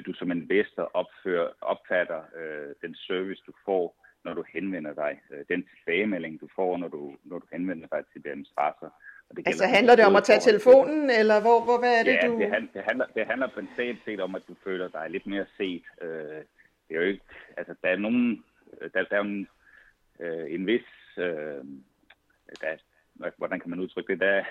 du 0.00 0.12
som 0.12 0.30
investor 0.30 0.90
opfører, 0.94 1.48
opfatter 1.60 2.22
øh, 2.36 2.74
den 2.82 2.94
service, 2.94 3.42
du 3.46 3.52
får, 3.64 3.84
når 4.24 4.34
du 4.34 4.44
henvender 4.52 4.94
dig, 4.94 5.20
øh, 5.30 5.44
den 5.48 5.66
tilbagemelding, 5.70 6.40
du 6.40 6.48
får, 6.56 6.76
når 6.76 6.88
du, 6.88 7.16
når 7.24 7.38
du 7.38 7.46
henvender 7.52 7.86
dig 7.86 8.02
til 8.12 8.24
den 8.24 8.44
sponsor. 8.44 8.94
Og 9.28 9.36
det 9.36 9.46
altså 9.46 9.66
handler 9.66 9.96
det 9.96 10.04
om 10.04 10.16
at 10.16 10.24
tage 10.24 10.40
telefonen, 10.40 11.08
til, 11.08 11.18
eller 11.18 11.40
hvor, 11.40 11.64
hvor, 11.64 11.78
hvad 11.78 11.98
er 11.98 12.02
det, 12.02 12.14
ja, 12.22 12.28
du... 12.28 12.38
det, 12.38 12.50
hand, 12.50 12.68
det, 12.74 12.82
handler, 12.88 13.06
det 13.14 13.26
handler 13.26 13.48
på 13.54 13.60
en 13.60 13.98
set 14.04 14.20
om, 14.20 14.34
at 14.34 14.42
du 14.48 14.54
føler 14.64 14.88
dig 14.88 15.10
lidt 15.10 15.26
mere 15.26 15.46
set. 15.56 15.82
Øh, 16.02 16.42
det 16.88 16.96
er 16.96 17.00
jo 17.02 17.02
ikke, 17.02 17.24
altså 17.56 17.74
der 17.82 17.88
er 17.88 17.96
nogen, 17.96 18.44
der, 18.94 19.02
der 19.02 19.16
er 19.16 19.20
en, 19.20 19.48
øh, 20.20 20.54
en 20.54 20.66
vis, 20.66 20.88
øh, 21.18 21.64
der, 22.60 22.76
hvordan 23.36 23.60
kan 23.60 23.70
man 23.70 23.80
udtrykke 23.80 24.12
det, 24.12 24.20
der, 24.20 24.44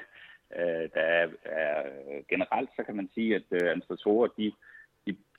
øh, 0.55 0.89
der 0.93 1.01
er, 1.01 1.27
er, 1.43 1.83
generelt, 2.29 2.69
så 2.75 2.83
kan 2.83 2.95
man 2.95 3.09
sige, 3.13 3.35
at 3.35 3.43
øh, 3.51 3.69
administratorer, 3.69 4.27
de 4.37 4.51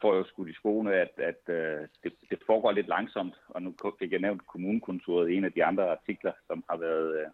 får 0.02 0.16
jo 0.16 0.24
skudt 0.24 0.48
i 0.48 0.52
skoene, 0.60 0.94
at, 0.94 1.12
at 1.16 1.42
øh, 1.48 1.88
det, 2.02 2.12
det 2.30 2.38
foregår 2.46 2.72
lidt 2.72 2.88
langsomt, 2.88 3.34
og 3.48 3.62
nu 3.62 3.74
fik 3.98 4.12
jeg 4.12 4.20
nævnt 4.20 4.46
kommunekontoret 4.46 5.30
i 5.30 5.34
en 5.34 5.44
af 5.44 5.52
de 5.52 5.64
andre 5.64 5.90
artikler, 5.90 6.32
som 6.46 6.64
har 6.70 6.76
været, 6.76 7.20
øh, 7.20 7.26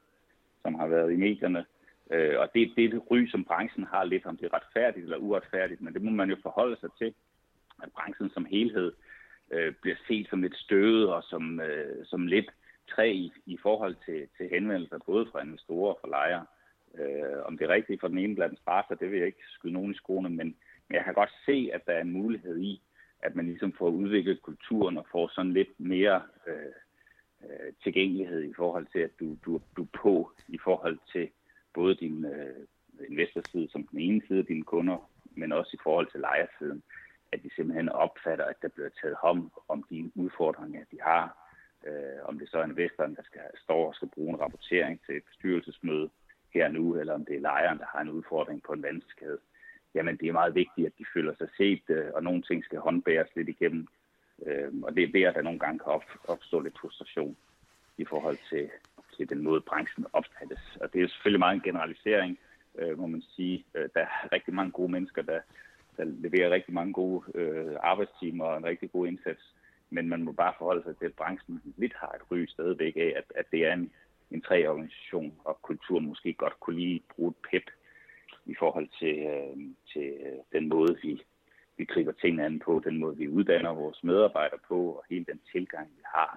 som 0.62 0.74
har 0.74 0.86
været 0.86 1.12
i 1.12 1.16
medierne. 1.16 1.64
Øh, 2.10 2.38
og 2.40 2.48
det, 2.54 2.72
det 2.76 2.84
er 2.84 2.90
det 2.90 3.10
ry, 3.10 3.26
som 3.26 3.44
branchen 3.44 3.84
har 3.84 4.04
lidt, 4.04 4.26
om 4.26 4.36
det 4.36 4.46
er 4.46 4.56
retfærdigt 4.56 5.04
eller 5.04 5.16
uretfærdigt, 5.16 5.80
men 5.80 5.94
det 5.94 6.02
må 6.02 6.10
man 6.10 6.30
jo 6.30 6.36
forholde 6.42 6.76
sig 6.80 6.90
til, 6.98 7.14
at 7.82 7.92
branchen 7.92 8.30
som 8.30 8.44
helhed 8.44 8.92
øh, 9.50 9.72
bliver 9.82 9.96
set 10.08 10.26
som 10.30 10.42
lidt 10.42 10.56
støvet 10.56 11.12
og 11.12 11.22
som, 11.22 11.60
øh, 11.60 12.06
som 12.06 12.26
lidt 12.26 12.50
træ 12.90 13.12
i, 13.12 13.32
i 13.46 13.58
forhold 13.62 13.96
til, 14.04 14.28
til 14.36 14.48
henvendelser, 14.48 14.98
både 15.06 15.26
fra 15.32 15.42
investorer 15.42 15.92
og 15.94 15.98
fra 16.00 16.08
lejere. 16.08 16.46
Øh, 16.98 17.42
om 17.44 17.58
det 17.58 17.64
er 17.64 17.74
rigtigt 17.74 18.00
for 18.00 18.08
den 18.08 18.18
ene 18.18 18.34
blandt 18.34 18.58
sparser, 18.58 18.94
det 18.94 19.10
vil 19.10 19.18
jeg 19.18 19.26
ikke 19.26 19.44
skyde 19.48 19.72
nogen 19.72 19.90
i 19.90 19.94
skoene, 19.94 20.28
men, 20.28 20.56
men 20.88 20.96
jeg 20.96 21.04
kan 21.04 21.14
godt 21.14 21.32
se, 21.46 21.70
at 21.72 21.86
der 21.86 21.92
er 21.92 22.00
en 22.00 22.10
mulighed 22.10 22.58
i, 22.58 22.82
at 23.22 23.36
man 23.36 23.46
ligesom 23.46 23.72
får 23.72 23.88
udviklet 23.88 24.42
kulturen 24.42 24.98
og 24.98 25.06
får 25.12 25.28
sådan 25.28 25.52
lidt 25.52 25.80
mere 25.80 26.22
øh, 26.46 26.72
øh, 27.44 27.72
tilgængelighed 27.82 28.42
i 28.42 28.54
forhold 28.56 28.86
til, 28.92 28.98
at 28.98 29.10
du, 29.20 29.36
du, 29.44 29.60
du 29.76 29.82
er 29.82 29.98
på 30.02 30.32
i 30.48 30.58
forhold 30.58 30.98
til 31.12 31.30
både 31.74 31.94
din 31.94 32.24
øh, 32.24 32.66
investorside 33.08 33.68
som 33.70 33.86
den 33.86 34.00
ene 34.00 34.22
side 34.26 34.38
af 34.38 34.46
dine 34.46 34.62
kunder, 34.62 35.10
men 35.24 35.52
også 35.52 35.70
i 35.74 35.82
forhold 35.82 36.10
til 36.10 36.20
lejersiden, 36.20 36.82
at 37.32 37.42
de 37.42 37.50
simpelthen 37.56 37.88
opfatter, 37.88 38.44
at 38.44 38.62
der 38.62 38.68
bliver 38.68 38.88
taget 39.02 39.16
hånd 39.22 39.50
om 39.68 39.84
de 39.90 40.10
udfordringer, 40.14 40.84
de 40.90 41.00
har, 41.00 41.54
øh, 41.86 42.20
om 42.24 42.38
det 42.38 42.48
så 42.50 42.58
er 42.58 42.64
investoren, 42.64 43.16
der 43.16 43.22
skal 43.22 43.40
stå 43.64 43.74
og 43.74 43.94
skal 43.94 44.08
bruge 44.08 44.34
en 44.34 44.40
rapportering 44.40 45.00
til 45.06 45.16
et 45.16 45.24
bestyrelsesmøde 45.24 46.10
her 46.54 46.68
nu, 46.68 46.96
eller 46.96 47.14
om 47.14 47.24
det 47.24 47.36
er 47.36 47.40
lejeren, 47.40 47.78
der 47.78 47.86
har 47.92 48.00
en 48.00 48.08
udfordring 48.08 48.62
på 48.62 48.72
en 48.72 48.82
vandskade. 48.82 49.38
Jamen, 49.94 50.16
det 50.16 50.28
er 50.28 50.32
meget 50.32 50.54
vigtigt, 50.54 50.86
at 50.86 50.92
de 50.98 51.04
føler 51.14 51.34
sig 51.34 51.48
set, 51.56 51.82
øh, 51.88 52.06
og 52.14 52.22
nogle 52.22 52.42
ting 52.42 52.64
skal 52.64 52.78
håndbæres 52.78 53.28
lidt 53.36 53.48
igennem. 53.48 53.86
Øh, 54.46 54.72
og 54.82 54.96
det 54.96 55.02
er 55.02 55.12
der, 55.12 55.32
der 55.32 55.42
nogle 55.42 55.58
gange 55.58 55.78
kan 55.78 55.92
op, 55.92 56.04
opstå 56.28 56.60
lidt 56.60 56.78
frustration 56.80 57.36
i 57.98 58.04
forhold 58.04 58.38
til, 58.50 58.70
til 59.16 59.28
den 59.28 59.42
måde, 59.42 59.60
branchen 59.60 60.06
opfattes. 60.12 60.78
Og 60.80 60.92
det 60.92 61.02
er 61.02 61.08
selvfølgelig 61.08 61.38
meget 61.38 61.54
en 61.54 61.62
generalisering, 61.62 62.38
øh, 62.78 62.98
må 62.98 63.06
man 63.06 63.22
sige. 63.22 63.64
Øh, 63.74 63.88
der 63.94 64.00
er 64.00 64.32
rigtig 64.32 64.54
mange 64.54 64.72
gode 64.72 64.92
mennesker, 64.92 65.22
der, 65.22 65.40
der 65.96 66.04
leverer 66.04 66.50
rigtig 66.50 66.74
mange 66.74 66.92
gode 66.92 67.24
øh, 67.34 67.76
arbejdstimer 67.80 68.44
og 68.44 68.56
en 68.58 68.64
rigtig 68.64 68.92
god 68.92 69.06
indsats 69.06 69.54
men 69.90 70.08
man 70.08 70.22
må 70.22 70.32
bare 70.32 70.54
forholde 70.58 70.82
sig 70.82 70.96
til, 70.96 71.04
at 71.06 71.14
branchen 71.14 71.62
lidt 71.76 71.94
har 71.96 72.08
et 72.08 72.30
ry 72.30 72.46
stadigvæk 72.46 72.96
af, 72.96 73.12
at, 73.16 73.24
at 73.34 73.46
det 73.52 73.66
er 73.66 73.72
en, 73.72 73.90
en 74.30 74.42
træorganisation, 74.42 75.34
og 75.44 75.62
kultur 75.62 76.00
måske 76.00 76.32
godt 76.32 76.60
kunne 76.60 76.76
lige 76.76 77.02
bruge 77.16 77.30
et 77.30 77.36
pep 77.50 77.70
i 78.48 78.54
forhold 78.58 78.88
til, 79.00 79.16
øh, 79.32 79.56
til 79.92 80.08
øh, 80.26 80.38
den 80.52 80.68
måde, 80.68 80.96
vi, 81.02 81.22
vi 81.76 81.84
griber 81.84 82.12
tingene 82.12 82.46
an 82.46 82.58
på, 82.58 82.82
den 82.84 82.98
måde, 82.98 83.16
vi 83.16 83.28
uddanner 83.28 83.72
vores 83.74 84.04
medarbejdere 84.04 84.60
på, 84.68 84.78
og 84.98 85.04
hele 85.10 85.24
den 85.24 85.40
tilgang, 85.52 85.88
vi 85.96 86.02
har 86.04 86.32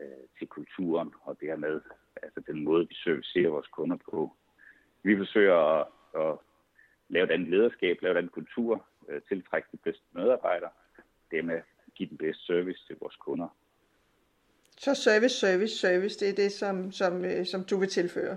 øh, 0.00 0.24
til 0.38 0.46
kulturen, 0.46 1.12
og 1.22 1.40
dermed 1.40 1.80
altså 2.22 2.40
den 2.46 2.64
måde, 2.64 2.88
vi 2.88 2.94
servicerer 2.94 3.50
vores 3.50 3.66
kunder 3.66 3.96
på. 4.10 4.36
Vi 5.02 5.16
forsøger 5.16 5.54
at, 5.54 5.86
at 6.14 6.38
lave 7.08 7.26
den 7.26 7.50
lederskab, 7.50 8.02
lave 8.02 8.18
den 8.20 8.28
kultur, 8.28 8.86
øh, 9.08 9.20
tiltrække 9.28 9.68
de 9.72 9.76
bedste 9.76 10.04
medarbejdere, 10.12 10.70
dermed 11.30 11.60
give 11.94 12.08
den 12.08 12.18
bedste 12.18 12.44
service 12.44 12.86
til 12.86 12.96
vores 13.00 13.16
kunder. 13.16 13.48
Så 14.78 14.94
service, 14.94 15.34
service, 15.34 15.78
service, 15.78 16.20
det 16.20 16.28
er 16.30 16.34
det, 16.34 16.52
som, 16.52 16.92
som, 16.92 17.24
øh, 17.24 17.46
som 17.46 17.64
du 17.64 17.76
vil 17.76 17.88
tilføre? 17.88 18.36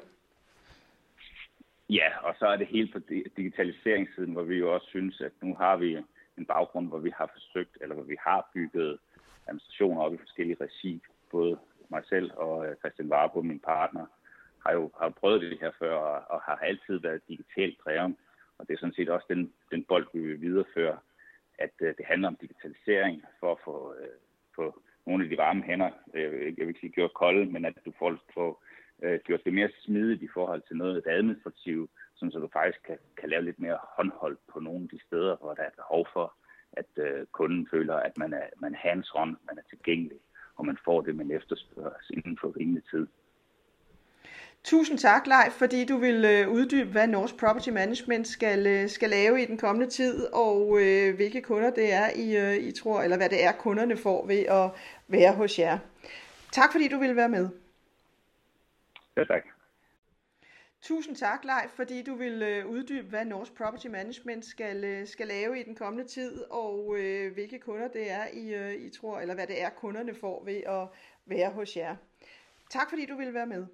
Ja, 1.90 2.10
og 2.24 2.36
så 2.40 2.46
er 2.48 2.58
det 2.58 2.68
helt 2.68 2.94
på 2.94 3.00
digitaliseringssiden, 3.38 4.34
hvor 4.34 4.44
vi 4.44 4.56
jo 4.56 4.74
også 4.74 4.88
synes, 4.88 5.22
at 5.22 5.32
nu 5.42 5.56
har 5.56 5.78
vi 5.78 5.98
en 6.38 6.46
baggrund, 6.46 6.88
hvor 6.88 7.00
vi 7.00 7.10
har 7.10 7.32
forsøgt, 7.34 7.78
eller 7.82 7.96
hvor 7.96 8.04
vi 8.04 8.18
har 8.20 8.50
bygget 8.54 9.00
administrationer 9.48 10.02
op 10.02 10.14
i 10.14 10.18
forskellige 10.18 10.58
regi. 10.62 11.02
Både 11.32 11.60
mig 11.90 12.04
selv 12.10 12.32
og 12.36 12.68
øh, 12.68 12.76
Christian 12.76 13.12
Warbo, 13.12 13.42
min 13.42 13.60
partner, 13.60 14.06
har 14.66 14.74
jo 14.74 14.92
har 15.00 15.10
prøvet 15.10 15.42
det 15.42 15.58
her 15.62 15.72
før, 15.80 15.96
og, 15.96 16.24
og 16.30 16.42
har 16.42 16.56
altid 16.56 17.00
været 17.00 17.28
digitalt 17.28 17.78
drevet. 17.86 18.16
Og 18.58 18.68
det 18.68 18.74
er 18.74 18.80
sådan 18.80 18.94
set 18.94 19.10
også 19.10 19.26
den, 19.30 19.54
den 19.72 19.84
bold, 19.84 20.08
vi 20.14 20.20
vil 20.20 20.42
videreføre 20.42 20.98
at 21.58 21.74
øh, 21.82 21.94
det 21.98 22.06
handler 22.06 22.28
om 22.28 22.38
digitalisering 22.42 23.24
for 23.40 23.52
at 23.52 23.58
få, 23.66 23.94
øh, 24.00 24.18
få 24.56 24.82
nogle 25.06 25.24
af 25.24 25.30
de 25.30 25.38
varme 25.38 25.64
hænder, 25.64 25.92
øh, 26.14 26.22
jeg 26.22 26.32
vil, 26.32 26.40
jeg 26.58 26.66
vil 26.66 26.68
ikke 26.68 26.80
sige 26.80 26.92
gjort 26.92 27.14
kolde, 27.14 27.46
men 27.46 27.66
at 27.66 27.74
du 27.86 27.94
får, 28.00 28.18
får 28.34 28.64
øh, 29.04 29.20
gjort 29.26 29.46
det 29.46 29.54
mere 29.54 29.70
smidigt 29.86 30.22
i 30.22 30.30
forhold 30.34 30.62
til 30.68 30.76
noget 30.78 30.96
af 30.96 31.02
det 31.04 31.12
administrative, 31.12 31.88
sådan 32.16 32.32
så 32.32 32.40
du 32.40 32.50
faktisk 32.54 32.84
kan, 32.88 32.98
kan 33.18 33.30
lave 33.30 33.46
lidt 33.46 33.60
mere 33.60 33.78
håndhold 33.98 34.38
på 34.52 34.60
nogle 34.60 34.84
af 34.84 34.90
de 34.90 35.00
steder, 35.08 35.36
hvor 35.36 35.54
der 35.54 35.64
er 35.64 35.70
behov 35.76 36.08
for, 36.14 36.34
at 36.72 36.92
øh, 37.06 37.26
kunden 37.32 37.68
føler, 37.72 37.96
at 37.96 38.18
man 38.18 38.34
er, 38.34 38.48
man 38.60 38.74
er 38.74 38.78
hands-on, 38.78 39.30
man 39.48 39.58
er 39.58 39.66
tilgængelig, 39.70 40.20
og 40.56 40.66
man 40.66 40.78
får 40.86 41.02
det, 41.02 41.16
man 41.16 41.32
efterspørger 41.32 41.92
inden 42.10 42.38
for 42.42 42.58
rimelig 42.60 42.84
tid. 42.92 43.08
Tusind 44.64 44.98
tak, 44.98 45.28
Leif, 45.28 45.54
fordi 45.54 45.86
du 45.86 45.98
vil 45.98 46.26
øh, 46.26 46.50
uddybe, 46.50 46.92
hvad 46.92 47.08
Norsk 47.08 47.38
Property 47.38 47.70
Management 47.70 48.28
skal, 48.28 48.68
øh, 48.68 48.90
skal 48.90 49.10
lave 49.10 49.42
i 49.42 49.46
den 49.46 49.58
kommende 49.58 49.90
tid, 49.90 50.28
og 50.34 50.80
øh, 50.82 51.16
hvilke 51.16 51.42
kunder 51.42 51.70
det 51.70 51.94
er, 51.94 52.10
I, 52.16 52.38
øh, 52.38 52.68
I 52.68 52.72
tror, 52.72 53.02
eller 53.02 53.18
hvad 53.18 53.30
det 53.30 53.44
er, 53.44 53.52
kunderne 53.52 53.98
får 53.98 54.28
ved 54.28 54.46
at 54.46 54.72
være 55.08 55.34
hos 55.34 55.60
jer. 55.60 55.78
Tak, 56.52 56.72
fordi 56.72 56.88
du 56.88 57.00
vil 57.00 57.16
være 57.16 57.30
med. 57.30 57.50
Ja, 59.18 59.24
tak. 59.24 59.44
Tusind 60.82 61.16
tak, 61.16 61.44
Leif, 61.44 61.72
fordi 61.72 62.04
du 62.04 62.16
vil 62.16 62.42
øh, 62.42 62.68
uddybe, 62.68 63.10
hvad 63.10 63.26
North 63.26 63.52
Property 63.52 63.88
Management 63.88 64.46
skal, 64.46 64.84
øh, 64.84 65.08
skal 65.08 65.28
lave 65.28 65.60
i 65.60 65.64
den 65.64 65.76
kommende 65.76 66.08
tid, 66.08 66.44
og 66.52 66.96
øh, 67.00 67.34
hvilke 67.34 67.60
kunder 67.60 67.88
det 67.88 68.12
er, 68.12 68.28
I, 68.34 68.54
øh, 68.56 68.74
I 68.74 68.90
tror, 68.90 69.20
eller 69.20 69.34
hvad 69.34 69.48
det 69.48 69.62
er, 69.62 69.70
kunderne 69.70 70.16
får 70.16 70.44
ved 70.46 70.64
at 70.64 70.88
være 71.26 71.52
hos 71.52 71.78
jer. 71.78 71.96
Tak, 72.70 72.90
fordi 72.90 73.06
du 73.06 73.16
vil 73.16 73.34
være 73.34 73.48
med. 73.48 73.66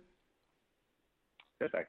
Ja, 1.62 1.68
tak. 1.68 1.88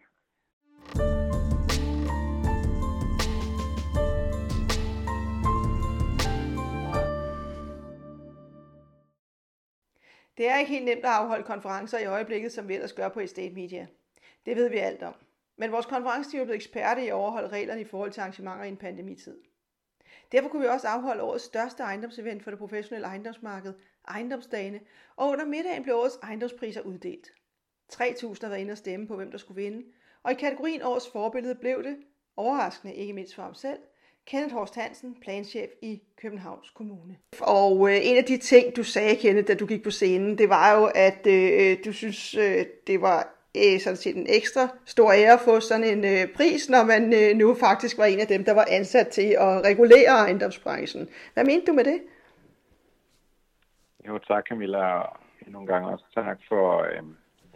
Det 10.36 10.48
er 10.48 10.58
ikke 10.58 10.70
helt 10.72 10.84
nemt 10.84 11.04
at 11.04 11.10
afholde 11.10 11.44
konferencer 11.44 11.98
i 11.98 12.04
øjeblikket, 12.04 12.52
som 12.52 12.68
vi 12.68 12.74
ellers 12.74 12.92
gør 12.92 13.08
på 13.08 13.20
Estate 13.20 13.54
Media. 13.54 13.86
Det 14.46 14.56
ved 14.56 14.68
vi 14.68 14.76
alt 14.76 15.02
om. 15.02 15.14
Men 15.56 15.72
vores 15.72 15.86
konferenceteam 15.86 16.40
er 16.40 16.44
blevet 16.44 16.56
eksperter 16.56 17.02
i 17.02 17.08
at 17.08 17.14
overholde 17.14 17.48
reglerne 17.48 17.80
i 17.80 17.84
forhold 17.84 18.10
til 18.10 18.20
arrangementer 18.20 18.64
i 18.64 18.68
en 18.68 18.76
pandemitid. 18.76 19.40
Derfor 20.32 20.48
kunne 20.48 20.62
vi 20.62 20.68
også 20.68 20.88
afholde 20.88 21.22
årets 21.22 21.44
største 21.44 21.82
ejendomsevent 21.82 22.42
for 22.42 22.50
det 22.50 22.58
professionelle 22.58 23.06
ejendomsmarked, 23.06 23.74
ejendomsdagene, 24.08 24.80
og 25.16 25.28
under 25.28 25.44
middagen 25.44 25.82
blev 25.82 25.96
årets 25.96 26.18
ejendomspriser 26.22 26.80
uddelt. 26.80 27.28
3.000 27.92 28.00
har 28.40 28.48
været 28.48 28.60
inde 28.60 28.72
og 28.72 28.78
stemme 28.78 29.06
på, 29.06 29.16
hvem 29.16 29.30
der 29.30 29.38
skulle 29.38 29.62
vinde, 29.62 29.86
og 30.22 30.32
i 30.32 30.34
kategorien 30.34 30.82
årets 30.82 31.10
forbillede 31.10 31.54
blev 31.54 31.82
det, 31.82 31.96
overraskende 32.36 32.94
ikke 32.94 33.12
mindst 33.12 33.34
for 33.34 33.42
ham 33.42 33.54
selv, 33.54 33.78
Kenneth 34.26 34.54
Horst 34.54 34.74
Hansen, 34.74 35.16
planchef 35.22 35.70
i 35.82 36.02
Københavns 36.22 36.70
Kommune. 36.70 37.16
Og 37.40 37.90
øh, 37.90 37.96
en 38.02 38.16
af 38.16 38.24
de 38.24 38.36
ting, 38.36 38.76
du 38.76 38.82
sagde, 38.82 39.16
Kenneth, 39.16 39.48
da 39.48 39.54
du 39.54 39.66
gik 39.66 39.82
på 39.82 39.90
scenen, 39.90 40.38
det 40.38 40.48
var 40.48 40.78
jo, 40.78 40.90
at 40.94 41.26
øh, 41.26 41.50
øh, 41.60 41.76
du 41.84 41.92
synes, 41.92 42.34
øh, 42.34 42.64
det 42.86 43.00
var 43.00 43.34
øh, 43.56 43.80
sådan 43.80 43.96
set 43.96 44.16
en 44.16 44.26
ekstra 44.28 44.68
stor 44.84 45.12
ære 45.12 45.32
at 45.32 45.40
få 45.40 45.60
sådan 45.60 45.84
en 45.84 46.04
øh, 46.04 46.34
pris, 46.36 46.70
når 46.70 46.84
man 46.84 47.02
øh, 47.20 47.36
nu 47.36 47.54
faktisk 47.54 47.98
var 47.98 48.04
en 48.04 48.20
af 48.20 48.26
dem, 48.26 48.44
der 48.44 48.54
var 48.54 48.66
ansat 48.70 49.08
til 49.08 49.36
at 49.40 49.64
regulere 49.64 50.24
ejendomsbranchen. 50.24 51.08
Hvad 51.34 51.44
mente 51.44 51.66
du 51.66 51.72
med 51.72 51.84
det? 51.84 52.00
Jo, 54.08 54.18
tak 54.18 54.46
Camilla, 54.48 54.98
og 55.00 55.16
nogle 55.46 55.66
gange 55.66 55.88
også 55.88 56.04
tak 56.14 56.38
for 56.48 56.82
øh, 56.82 57.02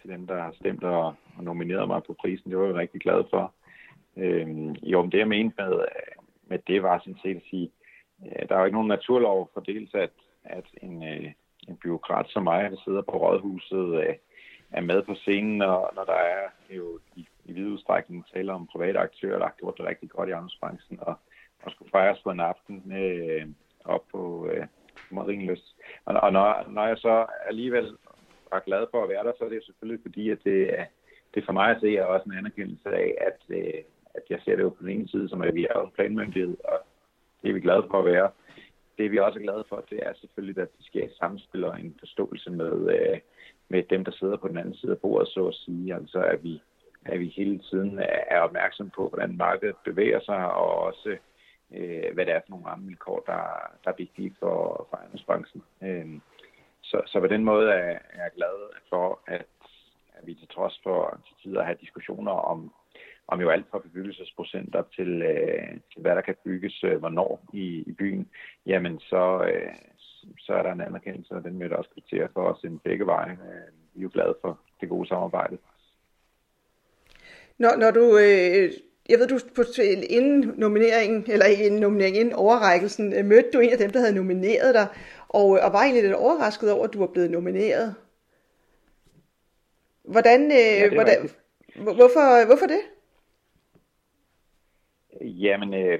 til 0.01 0.11
dem, 0.11 0.27
der 0.27 0.43
har 0.43 0.53
stemt 0.53 0.85
og, 0.85 1.15
og 1.37 1.45
nomineret 1.45 1.89
mig 1.89 2.03
på 2.07 2.15
prisen. 2.21 2.51
Det 2.51 2.59
var 2.59 2.67
jeg 2.67 2.75
rigtig 2.75 3.01
glad 3.01 3.25
for. 3.31 3.53
Øh, 4.17 4.49
jo, 4.83 5.07
det 5.07 5.19
jeg 5.19 5.29
mente 5.29 5.55
med, 5.59 5.73
med 6.49 6.59
det 6.67 6.83
var 6.83 6.99
sådan 6.99 7.19
set 7.23 7.37
at 7.37 7.49
sige, 7.51 7.71
øh, 8.25 8.49
der 8.49 8.55
er 8.55 8.59
jo 8.59 8.65
ikke 8.65 8.77
nogen 8.77 8.89
naturlov 8.89 9.51
for 9.55 9.61
dels, 9.61 9.95
at, 9.95 10.11
at 10.45 10.65
en, 10.83 11.03
øh, 11.03 11.33
en 11.69 11.77
byråkrat 11.77 12.27
som 12.29 12.43
mig, 12.43 12.71
der 12.71 12.77
sidder 12.85 13.03
på 13.03 13.17
rådhuset, 13.17 14.03
øh, 14.03 14.15
er 14.71 14.81
med 14.81 15.03
på 15.03 15.15
scenen, 15.15 15.59
når, 15.59 15.93
når 15.95 16.05
der 16.05 16.19
er 16.35 16.49
jo 16.71 17.01
i, 17.17 17.29
i 17.45 17.53
vid 17.53 17.67
udstrækning 17.67 18.27
tale 18.35 18.53
om 18.53 18.67
private 18.67 18.99
aktører, 18.99 19.39
der 19.39 19.47
har 19.47 19.55
gjort 19.59 19.75
det 19.79 19.87
rigtig 19.87 20.11
godt 20.11 20.29
i 20.29 20.33
ejendomsbranchen, 20.33 20.99
og, 21.01 21.15
og 21.63 21.71
skulle 21.71 21.91
fejres 21.91 22.21
på 22.25 22.31
en 22.31 22.41
aften 22.41 22.93
øh, 22.93 23.47
op 23.85 24.05
på 24.13 24.49
øh, 24.53 24.67
Marienløs. 25.11 25.77
Og, 26.05 26.15
og 26.15 26.33
når, 26.33 26.65
når 26.69 26.87
jeg 26.87 26.99
så 26.99 27.27
alligevel 27.47 27.97
var 28.51 28.61
glad 28.61 28.87
for 28.91 29.03
at 29.03 29.09
være 29.09 29.25
der, 29.25 29.33
så 29.39 29.45
er 29.45 29.49
det 29.49 29.65
selvfølgelig 29.65 30.03
fordi, 30.03 30.31
at 30.31 30.39
det, 30.45 30.87
det 31.35 31.45
for 31.45 31.53
mig 31.53 31.71
at 31.71 31.81
se 31.81 31.97
er 31.97 32.05
også 32.05 32.25
en 32.25 32.39
anerkendelse 32.39 32.89
af, 32.89 33.15
at, 33.21 33.57
øh, 33.57 33.83
at 34.19 34.25
jeg 34.31 34.41
ser 34.45 34.57
det 34.57 34.63
jo 34.63 34.69
på 34.77 34.83
den 34.83 34.95
ene 34.95 35.09
side, 35.09 35.29
som 35.29 35.43
at 35.43 35.55
vi 35.55 35.65
er 35.71 35.79
jo 35.81 35.91
planmyndighed, 35.97 36.57
og 36.65 36.79
det 37.43 37.49
er 37.49 37.55
vi 37.55 37.61
glade 37.61 37.85
for 37.91 37.99
at 37.99 38.05
være. 38.05 38.31
Det 38.99 39.11
vi 39.13 39.19
også 39.19 39.39
er 39.39 39.43
glade 39.43 39.65
for, 39.69 39.85
det 39.91 39.99
er 40.03 40.13
selvfølgelig, 40.15 40.59
at 40.63 40.77
det 40.77 40.87
sker 40.87 41.05
et 41.05 41.19
samspil 41.19 41.65
og 41.65 41.81
en 41.81 41.97
forståelse 41.99 42.51
med, 42.51 42.75
øh, 42.97 43.19
med 43.69 43.83
dem, 43.83 44.05
der 44.05 44.13
sidder 44.13 44.37
på 44.37 44.49
den 44.49 44.59
anden 44.59 44.75
side 44.75 44.93
af 44.93 44.99
bordet, 44.99 45.29
så 45.29 45.47
at 45.47 45.55
sige. 45.55 45.95
Altså 45.95 46.21
at 46.23 46.43
vi, 46.43 46.63
at 47.05 47.21
vi 47.21 47.29
hele 47.37 47.59
tiden 47.59 48.01
er 48.31 48.41
opmærksom 48.41 48.91
på, 48.91 49.09
hvordan 49.09 49.37
markedet 49.37 49.77
bevæger 49.85 50.21
sig, 50.21 50.53
og 50.53 50.71
også 50.89 51.17
øh, 51.75 52.15
hvad 52.15 52.27
det 52.27 52.35
er 52.35 52.41
for 52.41 52.51
nogle 52.51 52.67
rammevilkår, 52.67 53.23
der, 53.27 53.43
der 53.85 53.91
er 53.91 53.99
vigtige 53.99 54.35
for, 54.39 54.87
for 54.91 54.97
ejendomsbranchen. 54.97 55.63
Øh, 55.83 56.21
så, 56.83 57.03
så 57.07 57.21
på 57.21 57.27
den 57.27 57.45
måde 57.45 57.71
er, 57.71 57.99
er 58.13 58.23
jeg 58.23 58.31
glad 58.37 58.57
for, 58.89 59.21
at, 59.27 59.47
at 60.15 60.27
vi 60.27 60.35
til 60.35 60.49
trods 60.49 60.81
for 60.83 61.21
til 61.27 61.37
tider 61.43 61.63
have 61.63 61.77
diskussioner 61.81 62.33
om, 62.33 62.73
om 63.29 63.41
jo 63.41 63.51
alt 63.51 63.67
fra 63.71 63.79
bebyggelsesprocenter 63.79 64.83
til, 64.97 65.23
øh, 65.23 65.69
til 65.93 66.03
hvad 66.03 66.15
der 66.17 66.21
kan 66.21 66.35
bygges 66.45 66.85
øh, 66.85 66.97
hvornår 66.99 67.41
i, 67.53 67.85
i 67.87 67.93
byen, 67.93 68.29
jamen 68.67 69.01
så, 69.01 69.51
øh, 69.53 69.75
så 70.39 70.53
er 70.53 70.63
der 70.63 70.73
en 70.73 70.81
anerkendelse, 70.81 71.35
og 71.35 71.45
den 71.45 71.61
vil 71.61 71.77
også 71.77 71.91
kvittere 71.91 72.29
for 72.33 72.43
os 72.53 72.65
en 72.65 72.79
begge 72.79 73.07
veje. 73.07 73.33
Øh, 73.33 73.69
vi 73.95 74.01
er 74.01 74.03
jo 74.03 74.11
glade 74.13 74.35
for 74.41 74.61
det 74.81 74.89
gode 74.89 75.09
samarbejde. 75.09 75.59
Når, 77.59 77.77
når 77.77 77.91
du, 77.91 78.19
øh, 78.19 78.73
jeg 79.09 79.19
ved, 79.19 79.29
du 79.29 79.39
på, 79.57 79.63
inden 80.11 80.55
nomineringen, 80.57 81.25
eller 81.29 81.47
inden 81.47 81.81
nomineringen, 81.81 82.21
inden 82.21 82.35
overrækkelsen, 82.35 83.13
øh, 83.13 83.25
mødte 83.25 83.51
du 83.53 83.61
en 83.61 83.73
af 83.73 83.79
dem, 83.79 83.91
der 83.91 84.01
havde 84.01 84.15
nomineret 84.15 84.75
dig, 84.75 84.87
og, 85.29 85.47
og 85.47 85.73
var 85.73 85.83
egentlig 85.83 86.03
lidt 86.03 86.15
overrasket 86.15 86.73
over, 86.73 86.85
at 86.85 86.93
du 86.93 86.99
var 86.99 87.07
blevet 87.07 87.31
nomineret. 87.31 87.95
Hvordan, 90.03 90.45
øh, 90.45 90.79
ja, 90.81 90.95
hvordan 90.95 91.31
hvorfor, 91.77 92.47
hvorfor 92.47 92.67
det? 92.67 92.81
Jamen, 95.21 95.75
øh, 95.75 95.99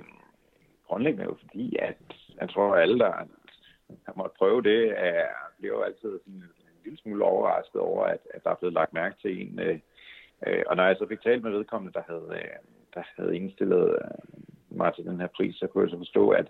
grundlæggende 0.87 1.25
jo 1.25 1.37
fordi, 1.41 1.77
at 1.77 1.97
jeg 2.41 2.51
tror, 2.51 2.75
at 2.75 2.83
alle, 2.83 2.99
der 2.99 3.13
har 4.07 4.13
måttet 4.17 4.39
prøve 4.39 4.63
det, 4.63 4.95
er, 4.97 5.27
bliver 5.59 5.75
jo 5.75 5.83
altid 5.83 6.19
sådan 6.19 6.35
en 6.35 6.45
lille 6.85 6.99
smule 6.99 7.25
overrasket 7.25 7.81
over, 7.81 8.05
at, 8.05 8.21
at 8.35 8.45
der 8.45 8.51
er 8.51 8.55
blevet 8.55 8.75
lagt 8.75 8.93
mærke 8.93 9.17
til 9.23 9.43
en. 9.43 9.59
Øh, 9.61 9.79
øh 10.47 10.63
og 10.67 10.77
når 10.77 10.85
jeg 10.85 10.97
så 10.99 11.07
fik 11.09 11.23
talt 11.23 11.43
med 11.43 11.51
vedkommende, 11.51 11.93
der 11.93 12.03
havde, 12.09 12.41
øh, 12.43 12.59
der 12.95 13.03
havde 13.17 13.37
indstillet 13.37 13.91
øh, 13.91 14.77
mig 14.79 14.95
til 14.95 15.05
den 15.05 15.21
her 15.21 15.29
pris, 15.37 15.55
så 15.55 15.67
kunne 15.67 15.85
jeg 15.85 15.91
så 15.91 15.99
forstå, 15.99 16.31
at, 16.31 16.47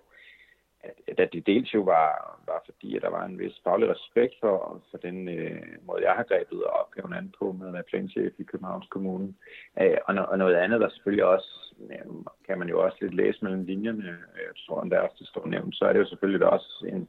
at, 0.81 1.21
at 1.21 1.33
det 1.33 1.47
dels 1.47 1.75
jo 1.75 1.81
var, 1.81 2.41
var 2.47 2.63
fordi, 2.65 2.97
at 2.97 3.03
der 3.03 3.11
var 3.11 3.25
en 3.25 3.39
vis 3.39 3.61
faglig 3.65 3.89
respekt 3.89 4.35
for, 4.41 4.83
for 4.91 4.99
den 4.99 5.29
øh, 5.29 5.63
måde, 5.83 6.07
jeg 6.07 6.13
har 6.13 6.23
grebet 6.23 6.65
opgaven 6.65 7.13
an 7.13 7.35
på 7.39 7.53
med 7.53 7.67
at 7.67 7.73
være 7.73 7.91
planchef 7.91 8.33
i 8.39 8.43
Københavns 8.43 8.87
Kommune. 8.91 9.35
Øh, 9.81 9.99
og, 10.07 10.15
no, 10.15 10.25
og 10.29 10.39
noget 10.39 10.55
andet, 10.55 10.81
der 10.81 10.89
selvfølgelig 10.89 11.25
også, 11.25 11.75
øh, 11.91 12.07
kan 12.47 12.59
man 12.59 12.69
jo 12.69 12.85
også 12.85 12.97
lidt 13.01 13.15
læse 13.15 13.45
mellem 13.45 13.65
linjerne, 13.65 14.09
øh, 14.09 14.41
jeg 14.49 14.55
tror, 14.67 14.81
at 14.81 14.91
der 14.91 15.01
også 15.01 15.25
står 15.25 15.47
nævnt, 15.47 15.77
så 15.77 15.85
er 15.85 15.93
det 15.93 16.01
jo 16.01 16.09
selvfølgelig 16.09 16.47
også 16.47 16.85
en, 16.89 17.09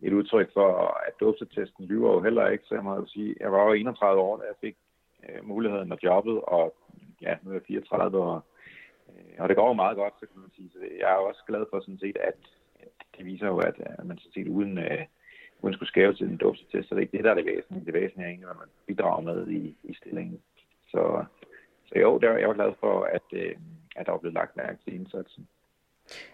et 0.00 0.12
udtryk 0.12 0.52
for, 0.52 0.68
at 1.06 1.12
dopsetesten 1.20 1.84
lyver 1.84 2.12
jo 2.12 2.20
heller 2.20 2.48
ikke, 2.48 2.64
så 2.64 2.74
jeg 2.74 2.84
må 2.84 2.94
jo 2.94 3.06
sige, 3.06 3.34
jeg 3.40 3.52
var 3.52 3.64
jo 3.64 3.72
31 3.72 4.20
år, 4.20 4.36
da 4.36 4.44
jeg 4.44 4.54
fik 4.60 4.76
øh, 5.28 5.44
muligheden 5.48 5.92
og 5.92 5.98
jobbet, 6.02 6.40
og 6.42 6.74
ja, 7.22 7.34
nu 7.42 7.50
er 7.50 7.54
jeg 7.54 7.62
34, 7.66 8.22
og, 8.22 8.40
øh, 9.08 9.34
og 9.38 9.48
det 9.48 9.56
går 9.56 9.66
jo 9.66 9.72
meget 9.72 9.96
godt, 9.96 10.14
så 10.20 10.26
kan 10.26 10.40
man 10.40 10.50
sige. 10.56 10.70
Så 10.72 10.78
jeg 11.00 11.10
er 11.12 11.16
også 11.16 11.42
glad 11.46 11.64
for 11.70 11.80
sådan 11.80 11.98
set, 11.98 12.16
at 12.16 12.38
det 13.16 13.24
viser 13.26 13.46
jo, 13.46 13.58
at, 13.58 13.74
at 13.78 14.06
man 14.06 14.18
sådan 14.18 14.32
set 14.32 14.48
uden, 14.48 14.78
øh, 14.78 15.04
uden 15.62 15.74
skulle 15.74 15.88
skæve 15.88 16.14
til 16.14 16.26
en 16.26 16.36
dåbsatest, 16.36 16.88
så 16.88 16.94
det 16.94 17.00
er 17.00 17.06
ikke 17.06 17.16
det, 17.16 17.24
der 17.24 17.30
er 17.30 17.34
det 17.34 17.46
væsentlige. 17.46 17.86
Det 17.86 17.94
væsentlige 17.94 18.24
er 18.24 18.28
egentlig, 18.28 18.46
hvad 18.46 18.56
man 18.56 18.68
bidrager 18.86 19.20
med 19.20 19.48
i, 19.48 19.76
i 19.84 19.94
stillingen. 19.94 20.40
Så, 20.90 21.24
så 21.88 21.98
jo, 21.98 22.18
der, 22.18 22.38
jeg 22.38 22.48
var 22.48 22.54
glad 22.54 22.72
for, 22.80 23.02
at, 23.02 23.28
øh, 23.32 23.56
at 23.96 24.06
der 24.06 24.12
var 24.12 24.18
blevet 24.18 24.34
lagt 24.34 24.56
mærke 24.56 24.78
til 24.84 24.94
indsatsen. 24.94 25.48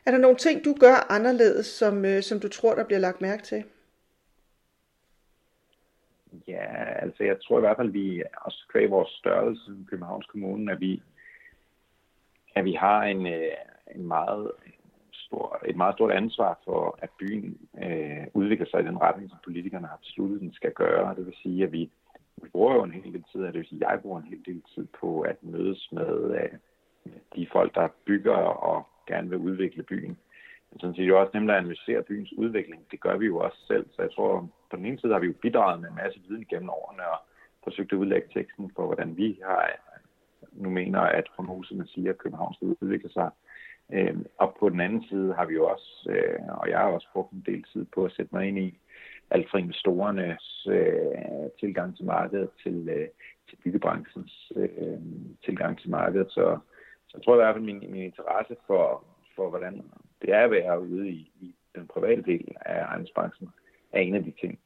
Er 0.06 0.10
der 0.10 0.18
nogle 0.18 0.36
ting, 0.36 0.64
du 0.64 0.74
gør 0.80 1.12
anderledes, 1.12 1.66
som, 1.66 2.04
øh, 2.04 2.22
som 2.22 2.40
du 2.40 2.48
tror, 2.48 2.74
der 2.74 2.84
bliver 2.84 2.98
lagt 2.98 3.20
mærke 3.20 3.42
til? 3.42 3.64
Ja, 6.48 6.94
altså 7.02 7.24
jeg 7.24 7.36
tror 7.40 7.58
i 7.58 7.60
hvert 7.60 7.76
fald, 7.76 7.88
at 7.88 7.94
vi 7.94 8.22
også 8.44 8.66
kvæg 8.72 8.90
vores 8.90 9.08
størrelse 9.08 9.70
i 9.70 9.86
Københavns 9.90 10.26
Kommune, 10.26 10.72
at 10.72 10.80
vi, 10.80 11.02
at 12.54 12.64
vi 12.64 12.72
har 12.72 13.02
en, 13.02 13.26
øh, 13.26 13.52
en 13.94 14.06
meget 14.06 14.52
stor, 15.30 15.62
et 15.66 15.76
meget 15.76 15.94
stort 15.94 16.12
ansvar 16.12 16.58
for, 16.64 16.98
at 17.04 17.10
byen 17.20 17.58
øh, 17.84 18.26
udvikler 18.34 18.66
sig 18.66 18.80
i 18.80 18.88
den 18.90 19.00
retning, 19.00 19.30
som 19.30 19.38
politikerne 19.44 19.86
har 19.86 19.96
besluttet, 19.96 20.40
den 20.40 20.52
skal 20.52 20.72
gøre. 20.72 21.14
Det 21.14 21.26
vil 21.26 21.34
sige, 21.42 21.64
at 21.64 21.72
vi, 21.72 21.90
vi 22.42 22.48
bruger 22.48 22.74
jo 22.74 22.82
en 22.82 22.92
hel 22.92 23.12
del 23.12 23.24
tid, 23.32 23.40
det 23.42 23.54
vil 23.54 23.66
sige, 23.66 23.86
at 23.86 23.90
jeg 23.90 24.00
bruger 24.02 24.18
en 24.20 24.30
hel 24.32 24.42
del 24.46 24.62
tid 24.74 24.86
på 25.00 25.20
at 25.20 25.36
mødes 25.42 25.88
med 25.92 26.12
øh, 26.38 26.52
de 27.36 27.48
folk, 27.52 27.74
der 27.74 27.88
bygger 28.06 28.38
og 28.70 28.86
gerne 29.06 29.28
vil 29.30 29.38
udvikle 29.38 29.82
byen. 29.82 30.18
Men 30.70 30.80
sådan 30.80 30.96
set 30.96 31.08
jo 31.08 31.20
også 31.20 31.30
nemt 31.34 31.50
at 31.50 31.56
analysere 31.56 32.02
byens 32.02 32.32
udvikling. 32.32 32.80
Det 32.90 33.00
gør 33.00 33.16
vi 33.16 33.26
jo 33.26 33.36
også 33.38 33.58
selv. 33.66 33.86
Så 33.90 34.02
jeg 34.02 34.12
tror, 34.12 34.48
på 34.70 34.76
den 34.76 34.86
ene 34.86 34.98
side 34.98 35.12
har 35.12 35.20
vi 35.20 35.26
jo 35.26 35.42
bidraget 35.42 35.80
med 35.80 35.88
en 35.88 36.00
masse 36.02 36.20
viden 36.28 36.44
gennem 36.50 36.70
årene 36.70 37.02
og 37.14 37.18
forsøgt 37.64 37.92
at 37.92 37.98
udlægge 37.98 38.28
teksten 38.34 38.70
for, 38.76 38.86
hvordan 38.86 39.16
vi 39.16 39.38
har 39.44 39.60
nu 40.52 40.70
mener, 40.70 41.00
at 41.00 41.24
prognoserne 41.36 41.86
siger, 41.86 42.10
at 42.10 42.18
København 42.18 42.54
skal 42.54 42.76
udvikle 42.80 43.10
sig. 43.10 43.30
Øh, 43.92 44.16
og 44.38 44.56
på 44.60 44.68
den 44.68 44.80
anden 44.80 45.04
side 45.08 45.34
har 45.34 45.46
vi 45.46 45.54
jo 45.54 45.66
også, 45.66 46.06
øh, 46.10 46.38
og 46.48 46.68
jeg 46.68 46.78
har 46.78 46.86
også 46.86 47.08
brugt 47.12 47.32
en 47.32 47.44
del 47.46 47.64
tid 47.72 47.86
på 47.94 48.04
at 48.04 48.12
sætte 48.12 48.34
mig 48.34 48.48
ind 48.48 48.58
i, 48.58 48.78
alt 49.30 49.50
fra 49.50 49.58
investorernes 49.58 50.66
øh, 50.70 51.50
tilgang 51.60 51.96
til 51.96 52.04
markedet 52.04 52.50
til, 52.62 52.88
øh, 52.88 53.08
til 53.48 53.56
byggebranchens 53.64 54.52
øh, 54.56 54.98
tilgang 55.44 55.78
til 55.78 55.90
markedet. 55.90 56.26
Så, 56.30 56.58
så 57.08 57.12
jeg 57.14 57.24
tror 57.24 57.34
i 57.34 57.36
hvert 57.36 57.54
fald, 57.54 57.64
min, 57.64 57.78
min 57.90 58.02
interesse 58.02 58.56
for, 58.66 59.04
for, 59.36 59.50
hvordan 59.50 59.82
det 60.22 60.30
er 60.34 60.44
at 60.44 60.50
være 60.50 60.80
ude 60.80 61.08
i, 61.08 61.32
i 61.40 61.54
den 61.74 61.86
private 61.86 62.22
del 62.22 62.48
af 62.60 62.82
ejendomsbranchen, 62.82 63.48
er 63.92 64.00
en 64.00 64.14
af 64.14 64.24
de 64.24 64.32
ting. 64.40 64.58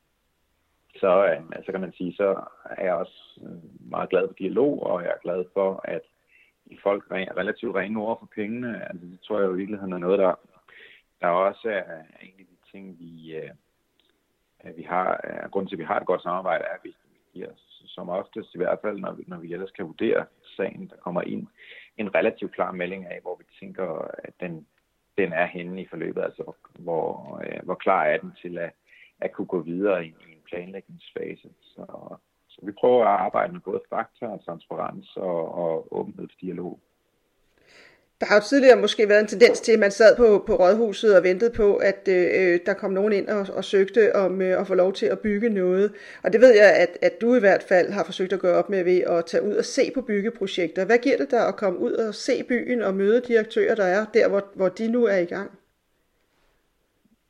Så 0.96 1.26
øh, 1.26 1.64
så 1.66 1.72
kan 1.72 1.80
man 1.80 1.92
sige, 1.92 2.14
så 2.14 2.40
er 2.70 2.84
jeg 2.84 2.94
også 2.94 3.40
øh, 3.42 3.90
meget 3.90 4.10
glad 4.10 4.28
for 4.28 4.34
dialog, 4.34 4.82
og 4.82 5.02
jeg 5.02 5.10
er 5.10 5.22
glad 5.22 5.44
for, 5.54 5.80
at 5.84 6.02
i 6.66 6.78
folk 6.82 7.04
er 7.10 7.36
relativt 7.36 7.76
rene 7.76 8.00
ord 8.00 8.18
for 8.18 8.28
pengene. 8.34 8.88
Altså, 8.88 9.06
det 9.06 9.20
tror 9.20 9.38
jeg 9.38 9.46
jo 9.46 9.54
i 9.54 9.56
virkeligheden 9.56 9.92
er 9.92 9.98
noget, 9.98 10.18
der, 10.18 10.34
der 11.20 11.28
også 11.28 11.68
er 11.68 11.98
en 12.22 12.34
af 12.38 12.46
de 12.50 12.70
ting, 12.70 12.98
vi, 12.98 13.36
øh, 13.36 14.76
vi 14.76 14.82
har. 14.82 15.20
Øh, 15.24 15.50
grunden 15.50 15.68
til, 15.68 15.74
at 15.74 15.78
vi 15.78 15.84
har 15.84 16.00
et 16.00 16.06
godt 16.06 16.22
samarbejde, 16.22 16.64
er, 16.64 16.74
at 16.74 16.84
vi 16.84 16.94
giver 17.32 17.50
som 17.86 18.08
oftest, 18.08 18.54
i 18.54 18.58
hvert 18.58 18.78
fald 18.82 18.98
når 18.98 19.12
vi, 19.12 19.24
når 19.26 19.38
vi 19.38 19.52
ellers 19.52 19.70
kan 19.70 19.86
vurdere 19.86 20.26
sagen, 20.56 20.88
der 20.88 20.96
kommer 20.96 21.22
ind 21.22 21.46
en 21.96 22.14
relativt 22.14 22.54
klar 22.54 22.72
melding 22.72 23.06
af, 23.06 23.18
hvor 23.22 23.36
vi 23.36 23.44
tænker, 23.60 24.10
at 24.24 24.34
den, 24.40 24.66
den 25.18 25.32
er 25.32 25.46
henne 25.46 25.82
i 25.82 25.86
forløbet, 25.86 26.22
altså 26.22 26.52
hvor, 26.78 27.40
øh, 27.46 27.60
hvor 27.64 27.74
klar 27.74 28.04
er 28.04 28.18
den 28.18 28.32
til 28.42 28.58
at, 28.58 28.72
at 29.20 29.32
kunne 29.32 29.46
gå 29.46 29.60
videre 29.60 30.06
i, 30.06 30.08
i 30.08 30.32
en 30.32 30.42
planlægningsfase. 30.44 31.48
Så, 31.60 32.16
så 32.54 32.60
vi 32.62 32.72
prøver 32.72 33.04
at 33.04 33.20
arbejde 33.20 33.52
med 33.52 33.60
både 33.60 33.80
fakta 33.90 34.26
og 34.26 34.44
transparens 34.44 35.16
og, 35.16 35.54
og 35.54 35.98
åbenhed 35.98 36.28
for 36.28 36.38
dialog. 36.40 36.78
Der 38.20 38.26
har 38.26 38.34
jo 38.34 38.40
tidligere 38.48 38.80
måske 38.80 39.08
været 39.08 39.20
en 39.20 39.26
tendens 39.26 39.60
til, 39.60 39.72
at 39.72 39.78
man 39.78 39.90
sad 39.90 40.16
på, 40.16 40.44
på 40.46 40.54
rådhuset 40.54 41.16
og 41.16 41.22
ventede 41.22 41.52
på, 41.56 41.76
at 41.76 42.08
øh, 42.08 42.60
der 42.66 42.74
kom 42.74 42.90
nogen 42.90 43.12
ind 43.12 43.28
og, 43.28 43.46
og 43.56 43.64
søgte 43.64 44.16
om 44.16 44.42
øh, 44.42 44.60
at 44.60 44.66
få 44.66 44.74
lov 44.74 44.92
til 44.92 45.06
at 45.06 45.18
bygge 45.18 45.48
noget. 45.48 45.94
Og 46.24 46.32
det 46.32 46.40
ved 46.40 46.54
jeg, 46.54 46.76
at, 46.76 46.98
at 47.02 47.20
du 47.20 47.34
i 47.34 47.40
hvert 47.40 47.62
fald 47.62 47.92
har 47.92 48.04
forsøgt 48.04 48.32
at 48.32 48.40
gøre 48.40 48.56
op 48.56 48.70
med 48.70 48.84
ved 48.84 49.00
at 49.00 49.26
tage 49.26 49.42
ud 49.42 49.54
og 49.54 49.64
se 49.64 49.90
på 49.94 50.02
byggeprojekter. 50.02 50.84
Hvad 50.84 50.98
giver 50.98 51.16
det 51.16 51.30
dig 51.30 51.48
at 51.48 51.56
komme 51.56 51.78
ud 51.78 51.92
og 51.92 52.14
se 52.14 52.44
byen 52.48 52.82
og 52.82 52.94
møde 52.94 53.20
de 53.20 53.38
aktører, 53.38 53.74
der 53.74 53.84
er 53.84 54.04
der, 54.14 54.28
hvor, 54.28 54.42
hvor 54.54 54.68
de 54.68 54.92
nu 54.92 55.04
er 55.04 55.16
i 55.16 55.24
gang? 55.24 55.50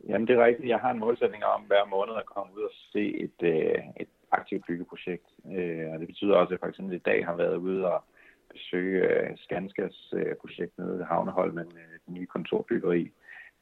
Jamen 0.08 0.26
det 0.26 0.36
er 0.36 0.44
rigtigt. 0.44 0.68
Jeg 0.68 0.78
har 0.78 0.90
en 0.90 0.98
målsætning 0.98 1.44
om 1.44 1.60
hver 1.62 1.84
måned 1.84 2.14
at 2.18 2.26
komme 2.26 2.52
ud 2.56 2.62
og 2.62 2.74
se 2.92 3.04
et, 3.24 3.40
øh, 3.42 3.78
et 4.00 4.08
aktivt 4.38 4.66
byggeprojekt. 4.66 5.28
Øh, 5.56 5.86
og 5.92 5.98
det 6.00 6.06
betyder 6.06 6.34
også, 6.36 6.48
at 6.48 6.50
jeg 6.50 6.60
for 6.60 6.66
eksempel 6.66 6.94
i 6.96 7.06
dag 7.10 7.26
har 7.26 7.36
været 7.36 7.56
ude 7.56 7.92
og 7.92 8.04
besøge 8.52 8.98
øh, 9.08 9.30
Skanskas 9.36 10.14
øh, 10.16 10.34
projekt 10.40 10.78
nede 10.78 10.98
ved 10.98 11.04
Havneholmen, 11.04 11.68
øh, 11.80 11.94
det 12.06 12.12
nye 12.16 12.26
kontorbyggeri 12.26 13.10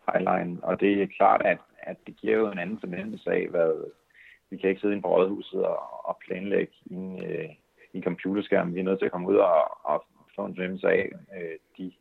Highline. 0.09 0.59
Og 0.63 0.81
det 0.81 1.03
er 1.03 1.17
klart, 1.19 1.43
at, 1.45 1.59
at 1.79 1.97
det 2.07 2.17
giver 2.17 2.37
jo 2.39 2.51
en 2.51 2.59
anden 2.59 2.81
fornemmelse 2.81 3.31
af, 3.31 3.49
hvad 3.49 3.85
vi 4.51 4.57
kan 4.57 4.69
ikke 4.69 4.81
sidde 4.81 4.95
inde 4.95 5.03
på 5.03 5.17
rådhuset 5.17 5.65
og, 5.65 6.09
og 6.09 6.19
planlægge 6.27 6.73
i 6.85 6.95
en, 6.95 7.25
øh, 7.25 7.51
i 7.93 7.97
en 7.97 8.03
computerskærm. 8.03 8.75
Vi 8.75 8.81
er 8.81 8.85
nødt 8.85 8.99
til 8.99 9.07
at 9.07 9.13
komme 9.13 9.29
ud 9.29 9.37
og, 9.37 9.87
og 9.91 10.05
få 10.37 10.45
en 10.45 10.55
fornemmelse 10.55 10.89
af 10.89 11.11
øh, 11.37 11.57
de, 11.79 11.93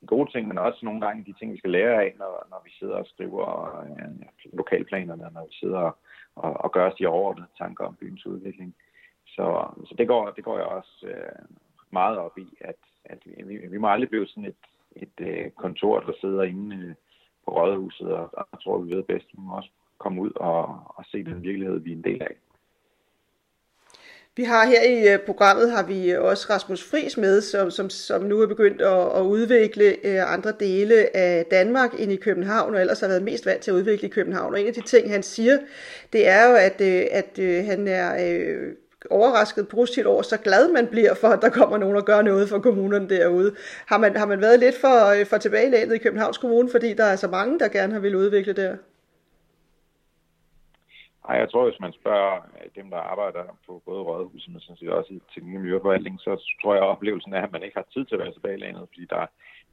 de 0.00 0.06
gode 0.06 0.30
ting, 0.30 0.48
men 0.48 0.58
også 0.58 0.80
nogle 0.82 1.00
gange 1.00 1.24
de 1.24 1.34
ting, 1.38 1.52
vi 1.52 1.58
skal 1.58 1.70
lære 1.70 2.02
af, 2.04 2.14
når, 2.18 2.46
når 2.50 2.60
vi 2.64 2.70
sidder 2.78 2.94
og 2.94 3.06
skriver 3.06 3.46
øh, 3.82 4.26
lokalplanerne, 4.52 5.22
når 5.34 5.46
vi 5.46 5.54
sidder 5.60 5.78
og, 5.78 5.96
og, 6.36 6.52
og 6.64 6.72
gøre 6.72 6.92
os 6.92 6.98
de 6.98 7.06
overordnede 7.06 7.48
tanker 7.58 7.84
om 7.84 7.94
byens 7.94 8.26
udvikling. 8.26 8.74
Så, 9.26 9.68
så 9.84 9.94
det, 9.98 10.08
går, 10.08 10.30
det 10.30 10.44
går 10.44 10.58
jeg 10.58 10.66
også 10.66 11.06
øh, 11.06 11.44
meget 11.90 12.18
op 12.18 12.38
i, 12.38 12.46
at, 12.60 12.80
at 13.04 13.18
vi, 13.48 13.56
vi 13.56 13.78
må 13.78 13.88
aldrig 13.88 14.10
blive 14.10 14.26
sådan 14.26 14.44
et, 14.44 14.62
et 14.96 15.16
øh, 15.20 15.50
kontor, 15.50 16.00
der 16.00 16.12
sidder 16.20 16.42
inde 16.42 16.76
øh, 16.76 16.94
på 17.44 17.50
Rådhuset, 17.50 18.12
og, 18.12 18.30
og 18.32 18.46
jeg 18.52 18.60
tror, 18.60 18.78
vi 18.78 18.96
ved 18.96 19.02
bedst, 19.02 19.26
vi 19.32 19.38
må 19.38 19.56
også 19.56 19.70
komme 19.98 20.22
ud 20.22 20.30
og, 20.36 20.62
og 20.86 21.04
se 21.04 21.24
den 21.24 21.42
virkelighed, 21.42 21.78
vi 21.78 21.92
er 21.92 21.96
en 21.96 22.04
del 22.04 22.22
af. 22.22 22.36
Vi 24.36 24.44
har 24.44 24.66
her 24.66 24.82
i 24.82 25.12
øh, 25.12 25.18
programmet 25.18 25.70
har 25.70 25.82
vi 25.82 26.10
øh, 26.10 26.22
også 26.22 26.46
Rasmus 26.50 26.84
Fris 26.90 27.16
med, 27.16 27.40
som, 27.40 27.70
som, 27.70 27.90
som 27.90 28.22
nu 28.22 28.40
er 28.42 28.46
begyndt 28.46 28.82
at, 28.82 29.16
at 29.16 29.20
udvikle 29.22 30.06
øh, 30.06 30.32
andre 30.32 30.52
dele 30.60 31.16
af 31.16 31.46
Danmark 31.50 31.94
ind 31.98 32.12
i 32.12 32.16
København, 32.16 32.74
og 32.74 32.80
ellers 32.80 33.00
har 33.00 33.08
været 33.08 33.22
mest 33.22 33.46
vant 33.46 33.60
til 33.60 33.70
at 33.70 33.74
udvikle 33.74 34.08
i 34.08 34.10
København. 34.10 34.54
Og 34.54 34.60
en 34.60 34.66
af 34.66 34.74
de 34.74 34.80
ting, 34.80 35.10
han 35.10 35.22
siger, 35.22 35.58
det 36.12 36.28
er 36.28 36.48
jo, 36.48 36.54
at, 36.54 36.80
at 36.80 37.64
han 37.66 37.88
er 37.88 38.14
overrasket 39.10 39.68
positivt 39.68 40.06
over, 40.06 40.22
så 40.22 40.36
glad 40.36 40.72
man 40.72 40.86
bliver 40.86 41.14
for, 41.14 41.28
at 41.28 41.42
der 41.42 41.48
kommer 41.48 41.78
nogen 41.78 41.96
og 41.96 42.04
gør 42.04 42.22
noget 42.22 42.48
for 42.48 42.58
kommunerne 42.58 43.08
derude. 43.08 43.54
Har 43.86 43.98
man, 43.98 44.16
har 44.16 44.26
man 44.26 44.40
været 44.40 44.60
lidt 44.60 44.76
for, 44.80 45.14
for 45.24 45.38
tilbagelænet 45.38 45.94
i 45.94 45.98
Københavns 45.98 46.38
Kommune, 46.38 46.70
fordi 46.70 46.92
der 46.92 47.04
er 47.04 47.16
så 47.16 47.28
mange, 47.28 47.58
der 47.58 47.68
gerne 47.68 47.92
har 47.92 48.00
vil 48.00 48.16
udvikle 48.16 48.52
der? 48.52 48.76
Ej, 51.28 51.36
jeg 51.36 51.50
tror, 51.50 51.70
hvis 51.70 51.80
man 51.80 51.92
spørger 51.92 52.34
øh, 52.36 52.70
dem, 52.74 52.90
der 52.90 52.96
arbejder 52.96 53.44
på 53.66 53.82
både 53.84 54.02
rådhuset, 54.02 54.52
men 54.52 54.60
sådan 54.60 54.76
set 54.76 54.88
også 54.88 55.12
i 55.14 55.20
teknik 55.34 55.54
og 55.54 55.60
miljøforvaltning, 55.60 56.20
så 56.20 56.30
tror 56.62 56.74
jeg, 56.74 56.82
at 56.82 56.88
oplevelsen 56.88 57.32
er, 57.32 57.42
at 57.42 57.52
man 57.52 57.62
ikke 57.62 57.76
har 57.76 57.86
tid 57.92 58.04
til 58.04 58.14
at 58.14 58.20
være 58.20 58.32
tilbagelænet, 58.32 58.88
fordi 58.88 59.06
der, 59.10 59.26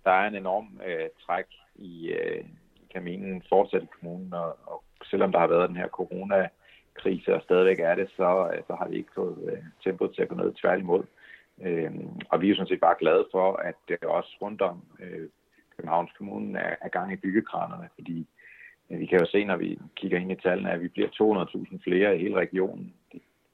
der 0.06 0.12
er 0.12 0.28
en 0.28 0.36
enorm 0.36 0.82
øh, 0.88 1.10
træk 1.26 1.46
i, 1.76 2.10
øh, 2.10 2.46
i 2.76 2.86
kaminen 2.94 3.44
fortsat 3.50 3.84
i 3.84 3.94
kommunen, 4.00 4.34
og, 4.34 4.58
og 4.66 4.84
selvom 5.04 5.32
der 5.32 5.40
har 5.40 5.48
været 5.48 5.70
den 5.70 5.78
her 5.78 5.88
corona 5.88 6.50
krise 6.94 7.36
og 7.36 7.42
stadigvæk 7.42 7.80
er 7.80 7.96
det, 7.96 8.10
så, 8.16 8.52
øh, 8.54 8.62
så 8.68 8.74
har 8.80 8.88
vi 8.88 8.96
ikke 8.96 9.16
fået 9.16 9.38
øh, 9.52 9.64
tempoet 9.84 10.16
til 10.16 10.22
at 10.22 10.30
gå 10.30 10.36
ned 10.36 10.54
tværtimod. 10.62 11.04
Øh, 11.62 11.92
og 12.30 12.42
vi 12.42 12.50
er 12.50 12.56
sådan 12.56 12.68
set 12.68 12.80
bare 12.80 12.96
glade 13.00 13.26
for, 13.32 13.54
at 13.54 13.76
det 13.88 14.04
også 14.04 14.38
rundt 14.42 14.62
om 14.62 14.84
øh, 15.00 15.30
Københavns 15.78 16.12
Kommune 16.18 16.60
er, 16.60 16.76
er 16.82 16.90
gang 16.90 17.14
i 17.14 17.16
byggekranerne, 17.16 17.90
fordi 17.96 18.20
øh, 18.20 18.41
vi 19.00 19.06
kan 19.06 19.20
jo 19.20 19.26
se, 19.26 19.46
når 19.46 19.58
vi 19.58 19.80
kigger 19.96 20.20
ind 20.20 20.32
i 20.32 20.36
tallene, 20.36 20.72
at 20.72 20.82
vi 20.82 20.88
bliver 20.88 21.08
200.000 21.08 21.78
flere 21.84 22.16
i 22.16 22.22
hele 22.22 22.36
regionen. 22.36 22.94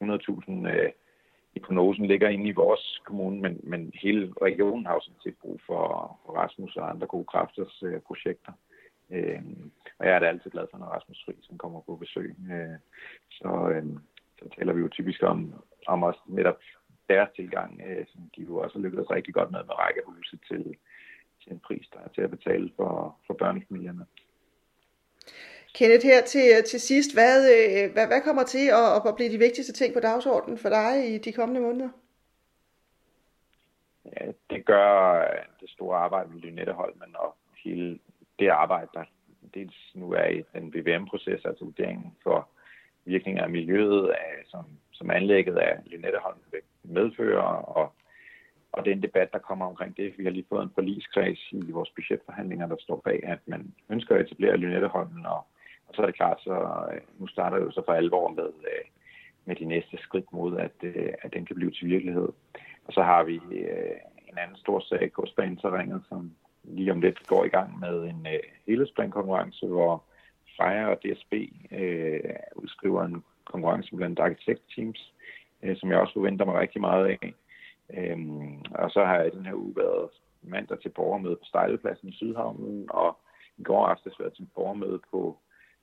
100.000 0.03 0.67
øh, 0.67 0.91
i 1.55 1.59
prognosen 1.59 2.05
ligger 2.05 2.29
inde 2.29 2.47
i 2.49 2.59
vores 2.63 3.01
kommune, 3.05 3.41
men, 3.41 3.59
men 3.63 3.91
hele 4.03 4.33
regionen 4.41 4.85
har 4.85 4.93
jo 4.93 5.01
sådan 5.03 5.23
set 5.23 5.37
brug 5.41 5.61
for, 5.67 5.83
for 6.25 6.31
Rasmus 6.33 6.75
og 6.75 6.89
andre 6.89 7.07
gode 7.07 7.25
kræfters 7.25 7.83
øh, 7.83 7.99
projekter. 7.99 8.51
Øh, 9.09 9.41
og 9.99 10.05
jeg 10.05 10.15
er 10.15 10.19
da 10.19 10.25
altid 10.25 10.51
glad 10.51 10.65
for, 10.71 10.77
når 10.77 10.85
Rasmus 10.85 11.23
Fri 11.25 11.33
som 11.41 11.57
kommer 11.57 11.81
på 11.81 11.95
besøg. 11.95 12.35
Øh, 12.51 12.77
så, 13.29 13.69
øh, 13.73 13.85
så 14.39 14.49
taler 14.57 14.73
vi 14.73 14.81
jo 14.81 14.89
typisk 14.89 15.23
om, 15.23 15.53
om 15.87 16.03
også 16.03 16.19
netop 16.27 16.59
deres 17.09 17.29
tilgang, 17.35 17.81
øh, 17.87 18.05
som 18.11 18.21
de 18.35 18.41
jo 18.41 18.57
også 18.57 18.77
har 18.77 18.83
lykkedes 18.83 19.11
rigtig 19.11 19.33
godt 19.33 19.51
med 19.51 19.63
med 19.63 19.79
rækkehuse 19.79 20.37
til, 20.47 20.75
til 21.43 21.51
en 21.51 21.59
pris, 21.59 21.87
der 21.93 21.99
er 21.99 22.07
til 22.07 22.21
at 22.21 22.31
betale 22.31 22.71
for, 22.75 23.17
for 23.27 23.33
børnefamilierne. 23.33 24.05
Kenneth, 25.75 26.05
her 26.05 26.21
til, 26.21 26.45
øh, 26.57 26.63
til 26.63 26.79
sidst, 26.79 27.13
hvad, 27.13 27.37
øh, 27.55 27.93
hvad, 27.93 28.07
hvad 28.07 28.21
kommer 28.21 28.43
til 28.43 28.67
at, 28.67 29.07
at 29.09 29.15
blive 29.15 29.31
de 29.31 29.37
vigtigste 29.37 29.73
ting 29.73 29.93
på 29.93 29.99
dagsordenen 29.99 30.57
for 30.57 30.69
dig 30.69 31.13
i 31.13 31.17
de 31.17 31.31
kommende 31.31 31.61
måneder? 31.61 31.89
Ja, 34.05 34.25
det 34.49 34.65
gør 34.65 35.19
øh, 35.19 35.45
det 35.61 35.69
store 35.69 35.97
arbejde 35.97 36.29
med 36.29 36.41
Lynetteholmen 36.41 37.15
og 37.15 37.35
hele 37.63 37.99
det 38.39 38.47
arbejde, 38.47 38.89
der 38.93 39.03
dels 39.53 39.91
nu 39.95 40.11
er 40.11 40.25
i 40.25 40.43
den 40.53 40.73
VVM-proces, 40.73 41.45
altså 41.45 41.65
vurderingen 41.65 42.15
for 42.23 42.49
virkninger 43.05 43.43
af 43.43 43.49
miljøet, 43.49 44.09
af, 44.09 44.43
som, 44.45 44.65
som 44.91 45.11
anlægget 45.11 45.57
af 45.57 45.79
Lynetteholm 45.85 46.37
vil 46.51 46.61
medføre, 46.83 47.43
og, 47.65 47.93
og 48.71 48.85
den 48.85 49.03
debat, 49.03 49.29
der 49.33 49.39
kommer 49.39 49.65
omkring 49.65 49.97
det. 49.97 50.13
Vi 50.17 50.23
har 50.23 50.31
lige 50.31 50.45
fået 50.49 50.63
en 50.63 50.71
forligskreds 50.75 51.51
i 51.51 51.71
vores 51.71 51.89
budgetforhandlinger, 51.89 52.67
der 52.67 52.75
står 52.79 53.01
bag, 53.05 53.19
at 53.23 53.39
man 53.45 53.73
ønsker 53.89 54.15
at 54.15 54.21
etablere 54.21 54.57
Lynetteholmen, 54.57 55.25
og, 55.25 55.41
og 55.87 55.95
så 55.95 56.01
er 56.01 56.05
det 56.05 56.15
klart, 56.15 56.39
så 56.43 56.85
øh, 56.93 57.01
nu 57.19 57.27
starter 57.27 57.57
det 57.57 57.65
jo 57.65 57.71
så 57.71 57.81
for 57.85 57.93
alvor 57.93 58.29
med, 58.29 58.47
øh, 58.47 58.85
med 59.45 59.55
de 59.55 59.65
næste 59.65 59.97
skridt 59.97 60.33
mod, 60.33 60.57
at, 60.57 60.71
øh, 60.81 61.13
at 61.21 61.33
den 61.33 61.45
kan 61.45 61.55
blive 61.55 61.71
til 61.71 61.87
virkelighed. 61.87 62.29
Og 62.85 62.93
så 62.93 63.01
har 63.01 63.23
vi 63.23 63.35
en 64.29 64.37
anden 64.37 64.57
stor 64.57 64.79
sag, 64.79 65.11
Kostbaneterrænet, 65.11 66.03
som 66.09 66.31
lige 66.63 66.91
om 66.91 67.01
lidt 67.01 67.27
går 67.27 67.45
i 67.45 67.49
gang 67.49 67.79
med 67.79 68.03
en 68.03 68.27
helhedsplankonkurrence, 68.67 69.67
hvor 69.67 70.03
Freja 70.57 70.87
og 70.87 70.97
DSB 71.03 71.33
øh, 71.71 72.19
udskriver 72.55 73.03
en 73.03 73.23
konkurrence 73.45 73.95
blandt 73.95 74.19
arkitektteams, 74.19 75.13
øh, 75.63 75.77
som 75.77 75.91
jeg 75.91 75.99
også 75.99 76.13
forventer 76.13 76.45
mig 76.45 76.55
rigtig 76.55 76.81
meget 76.81 77.05
af. 77.07 77.33
Øhm, 77.93 78.61
og 78.71 78.91
så 78.91 79.05
har 79.05 79.15
jeg 79.19 79.31
den 79.31 79.45
her 79.45 79.53
uge 79.53 79.75
været 79.75 80.09
mandag 80.41 80.79
til 80.79 80.89
borgermøde 80.89 81.35
på 81.35 81.45
Stejlepladsen 81.45 82.09
i 82.09 82.15
Sydhavnen, 82.15 82.85
og 82.89 83.17
i 83.57 83.63
går 83.63 83.85
aftes 83.85 84.19
været 84.19 84.33
til 84.33 84.47
borgermøde 84.55 84.99
på 85.11 85.37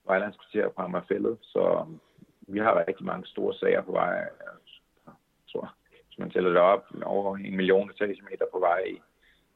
Vejlandskvarter 0.07 0.69
på 0.69 0.83
Amagerfællet. 0.83 1.39
Så 1.41 1.79
øhm, 1.81 2.01
vi 2.41 2.59
har 2.59 2.85
rigtig 2.89 3.07
mange 3.07 3.27
store 3.27 3.55
sager 3.55 3.83
på 3.83 3.93
vej. 3.93 4.21
Altså, 4.21 4.81
jeg 5.07 5.15
tror, 5.53 5.75
hvis 6.07 6.19
man 6.19 6.31
tæller 6.31 6.51
det 6.51 6.59
op, 6.59 6.87
over 7.03 7.37
en 7.37 7.57
million 7.57 7.91
etagemeter 7.91 8.47
på 8.53 8.59
vej 8.59 8.83
i 8.87 9.01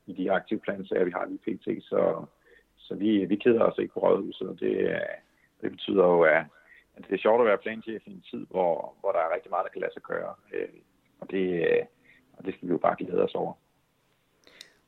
i 0.09 0.12
de 0.12 0.32
aktive 0.32 0.61
plansager, 0.61 1.05
vi 1.05 1.11
har 1.11 1.26
lige 1.26 1.44
pt. 1.46 1.84
Så, 1.84 2.24
så 2.76 2.94
vi, 2.94 3.24
vi 3.24 3.36
keder 3.36 3.62
os 3.62 3.78
ikke 3.78 3.94
på 3.94 4.01
rådhuset, 4.01 4.49
og 4.49 4.61
det, 4.61 5.01
det 5.61 5.70
betyder 5.70 6.05
jo, 6.05 6.22
at, 6.22 6.44
at 6.96 7.05
det 7.09 7.14
er 7.14 7.18
sjovt 7.18 7.40
at 7.40 7.46
være 7.46 7.59
planchef 7.59 8.03
i 8.07 8.11
en 8.11 8.24
tid, 8.30 8.46
hvor, 8.51 8.94
hvor 9.01 9.12
der 9.12 9.18
er 9.18 9.34
rigtig 9.34 9.51
meget, 9.51 9.64
der 9.64 9.70
kan 9.70 9.80
lade 9.80 9.92
sig 9.92 10.03
gøre. 10.03 10.34
Øh, 10.55 10.68
og 11.20 11.30
det, 11.30 11.66
og 12.39 12.45
det 12.45 12.55
skal 12.55 12.68
vi 12.68 12.72
jo 12.72 12.78
bare 12.78 12.97
glæde 12.99 13.22
os 13.22 13.34
over. 13.34 13.53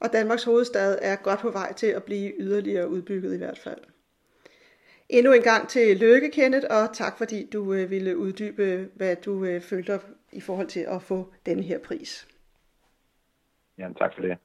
Og 0.00 0.12
Danmarks 0.12 0.44
hovedstad 0.44 0.98
er 1.02 1.16
godt 1.16 1.40
på 1.40 1.50
vej 1.50 1.72
til 1.72 1.86
at 1.86 2.04
blive 2.04 2.32
yderligere 2.38 2.88
udbygget 2.88 3.34
i 3.34 3.38
hvert 3.38 3.58
fald. 3.58 3.80
Endnu 5.08 5.32
en 5.32 5.42
gang 5.42 5.68
til 5.68 5.96
lykke, 5.96 6.30
Kenneth, 6.30 6.66
og 6.70 6.94
tak 6.94 7.18
fordi 7.18 7.46
du 7.52 7.72
øh, 7.72 7.90
ville 7.90 8.18
uddybe, 8.18 8.90
hvad 8.94 9.16
du 9.16 9.44
øh, 9.44 9.60
følte 9.60 10.00
i 10.32 10.40
forhold 10.40 10.66
til 10.66 10.80
at 10.80 11.02
få 11.02 11.32
denne 11.46 11.62
her 11.62 11.78
pris. 11.78 12.28
Jamen, 13.78 13.94
tak 13.94 14.14
for 14.14 14.22
det. 14.22 14.38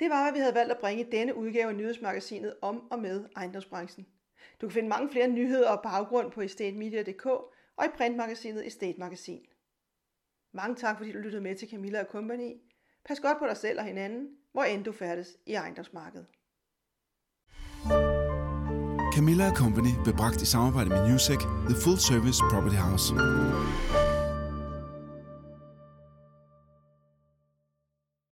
Det 0.00 0.10
var, 0.10 0.22
hvad 0.22 0.32
vi 0.32 0.38
havde 0.38 0.54
valgt 0.54 0.72
at 0.72 0.78
bringe 0.78 1.06
denne 1.12 1.36
udgave 1.36 1.68
af 1.68 1.74
nyhedsmagasinet 1.74 2.54
om 2.62 2.92
og 2.92 2.98
med 2.98 3.24
ejendomsbranchen. 3.36 4.06
Du 4.60 4.66
kan 4.66 4.74
finde 4.74 4.88
mange 4.88 5.10
flere 5.10 5.28
nyheder 5.28 5.70
og 5.70 5.82
baggrund 5.82 6.30
på 6.30 6.40
estatemedia.dk 6.40 7.26
og 7.76 7.84
i 7.84 7.88
printmagasinet 7.96 8.66
Estate 8.66 8.98
Magasin. 8.98 9.46
Mange 10.54 10.76
tak, 10.76 10.96
fordi 10.96 11.12
du 11.12 11.18
lyttede 11.18 11.42
med 11.42 11.56
til 11.56 11.68
Camilla 11.70 12.04
Company. 12.04 12.52
Pas 13.08 13.20
godt 13.20 13.38
på 13.38 13.46
dig 13.46 13.56
selv 13.56 13.78
og 13.78 13.84
hinanden, 13.84 14.28
hvor 14.52 14.62
end 14.62 14.84
du 14.84 14.92
færdes 14.92 15.28
i 15.46 15.54
ejendomsmarkedet. 15.54 16.26
Camilla 19.14 19.54
Company 19.54 19.92
blev 20.04 20.16
bragt 20.16 20.42
i 20.42 20.46
samarbejde 20.46 20.88
med 20.88 21.08
Newsec, 21.08 21.40
The 21.68 21.76
Full 21.82 21.98
Service 21.98 22.40
Property 22.50 22.76
House. 22.76 23.14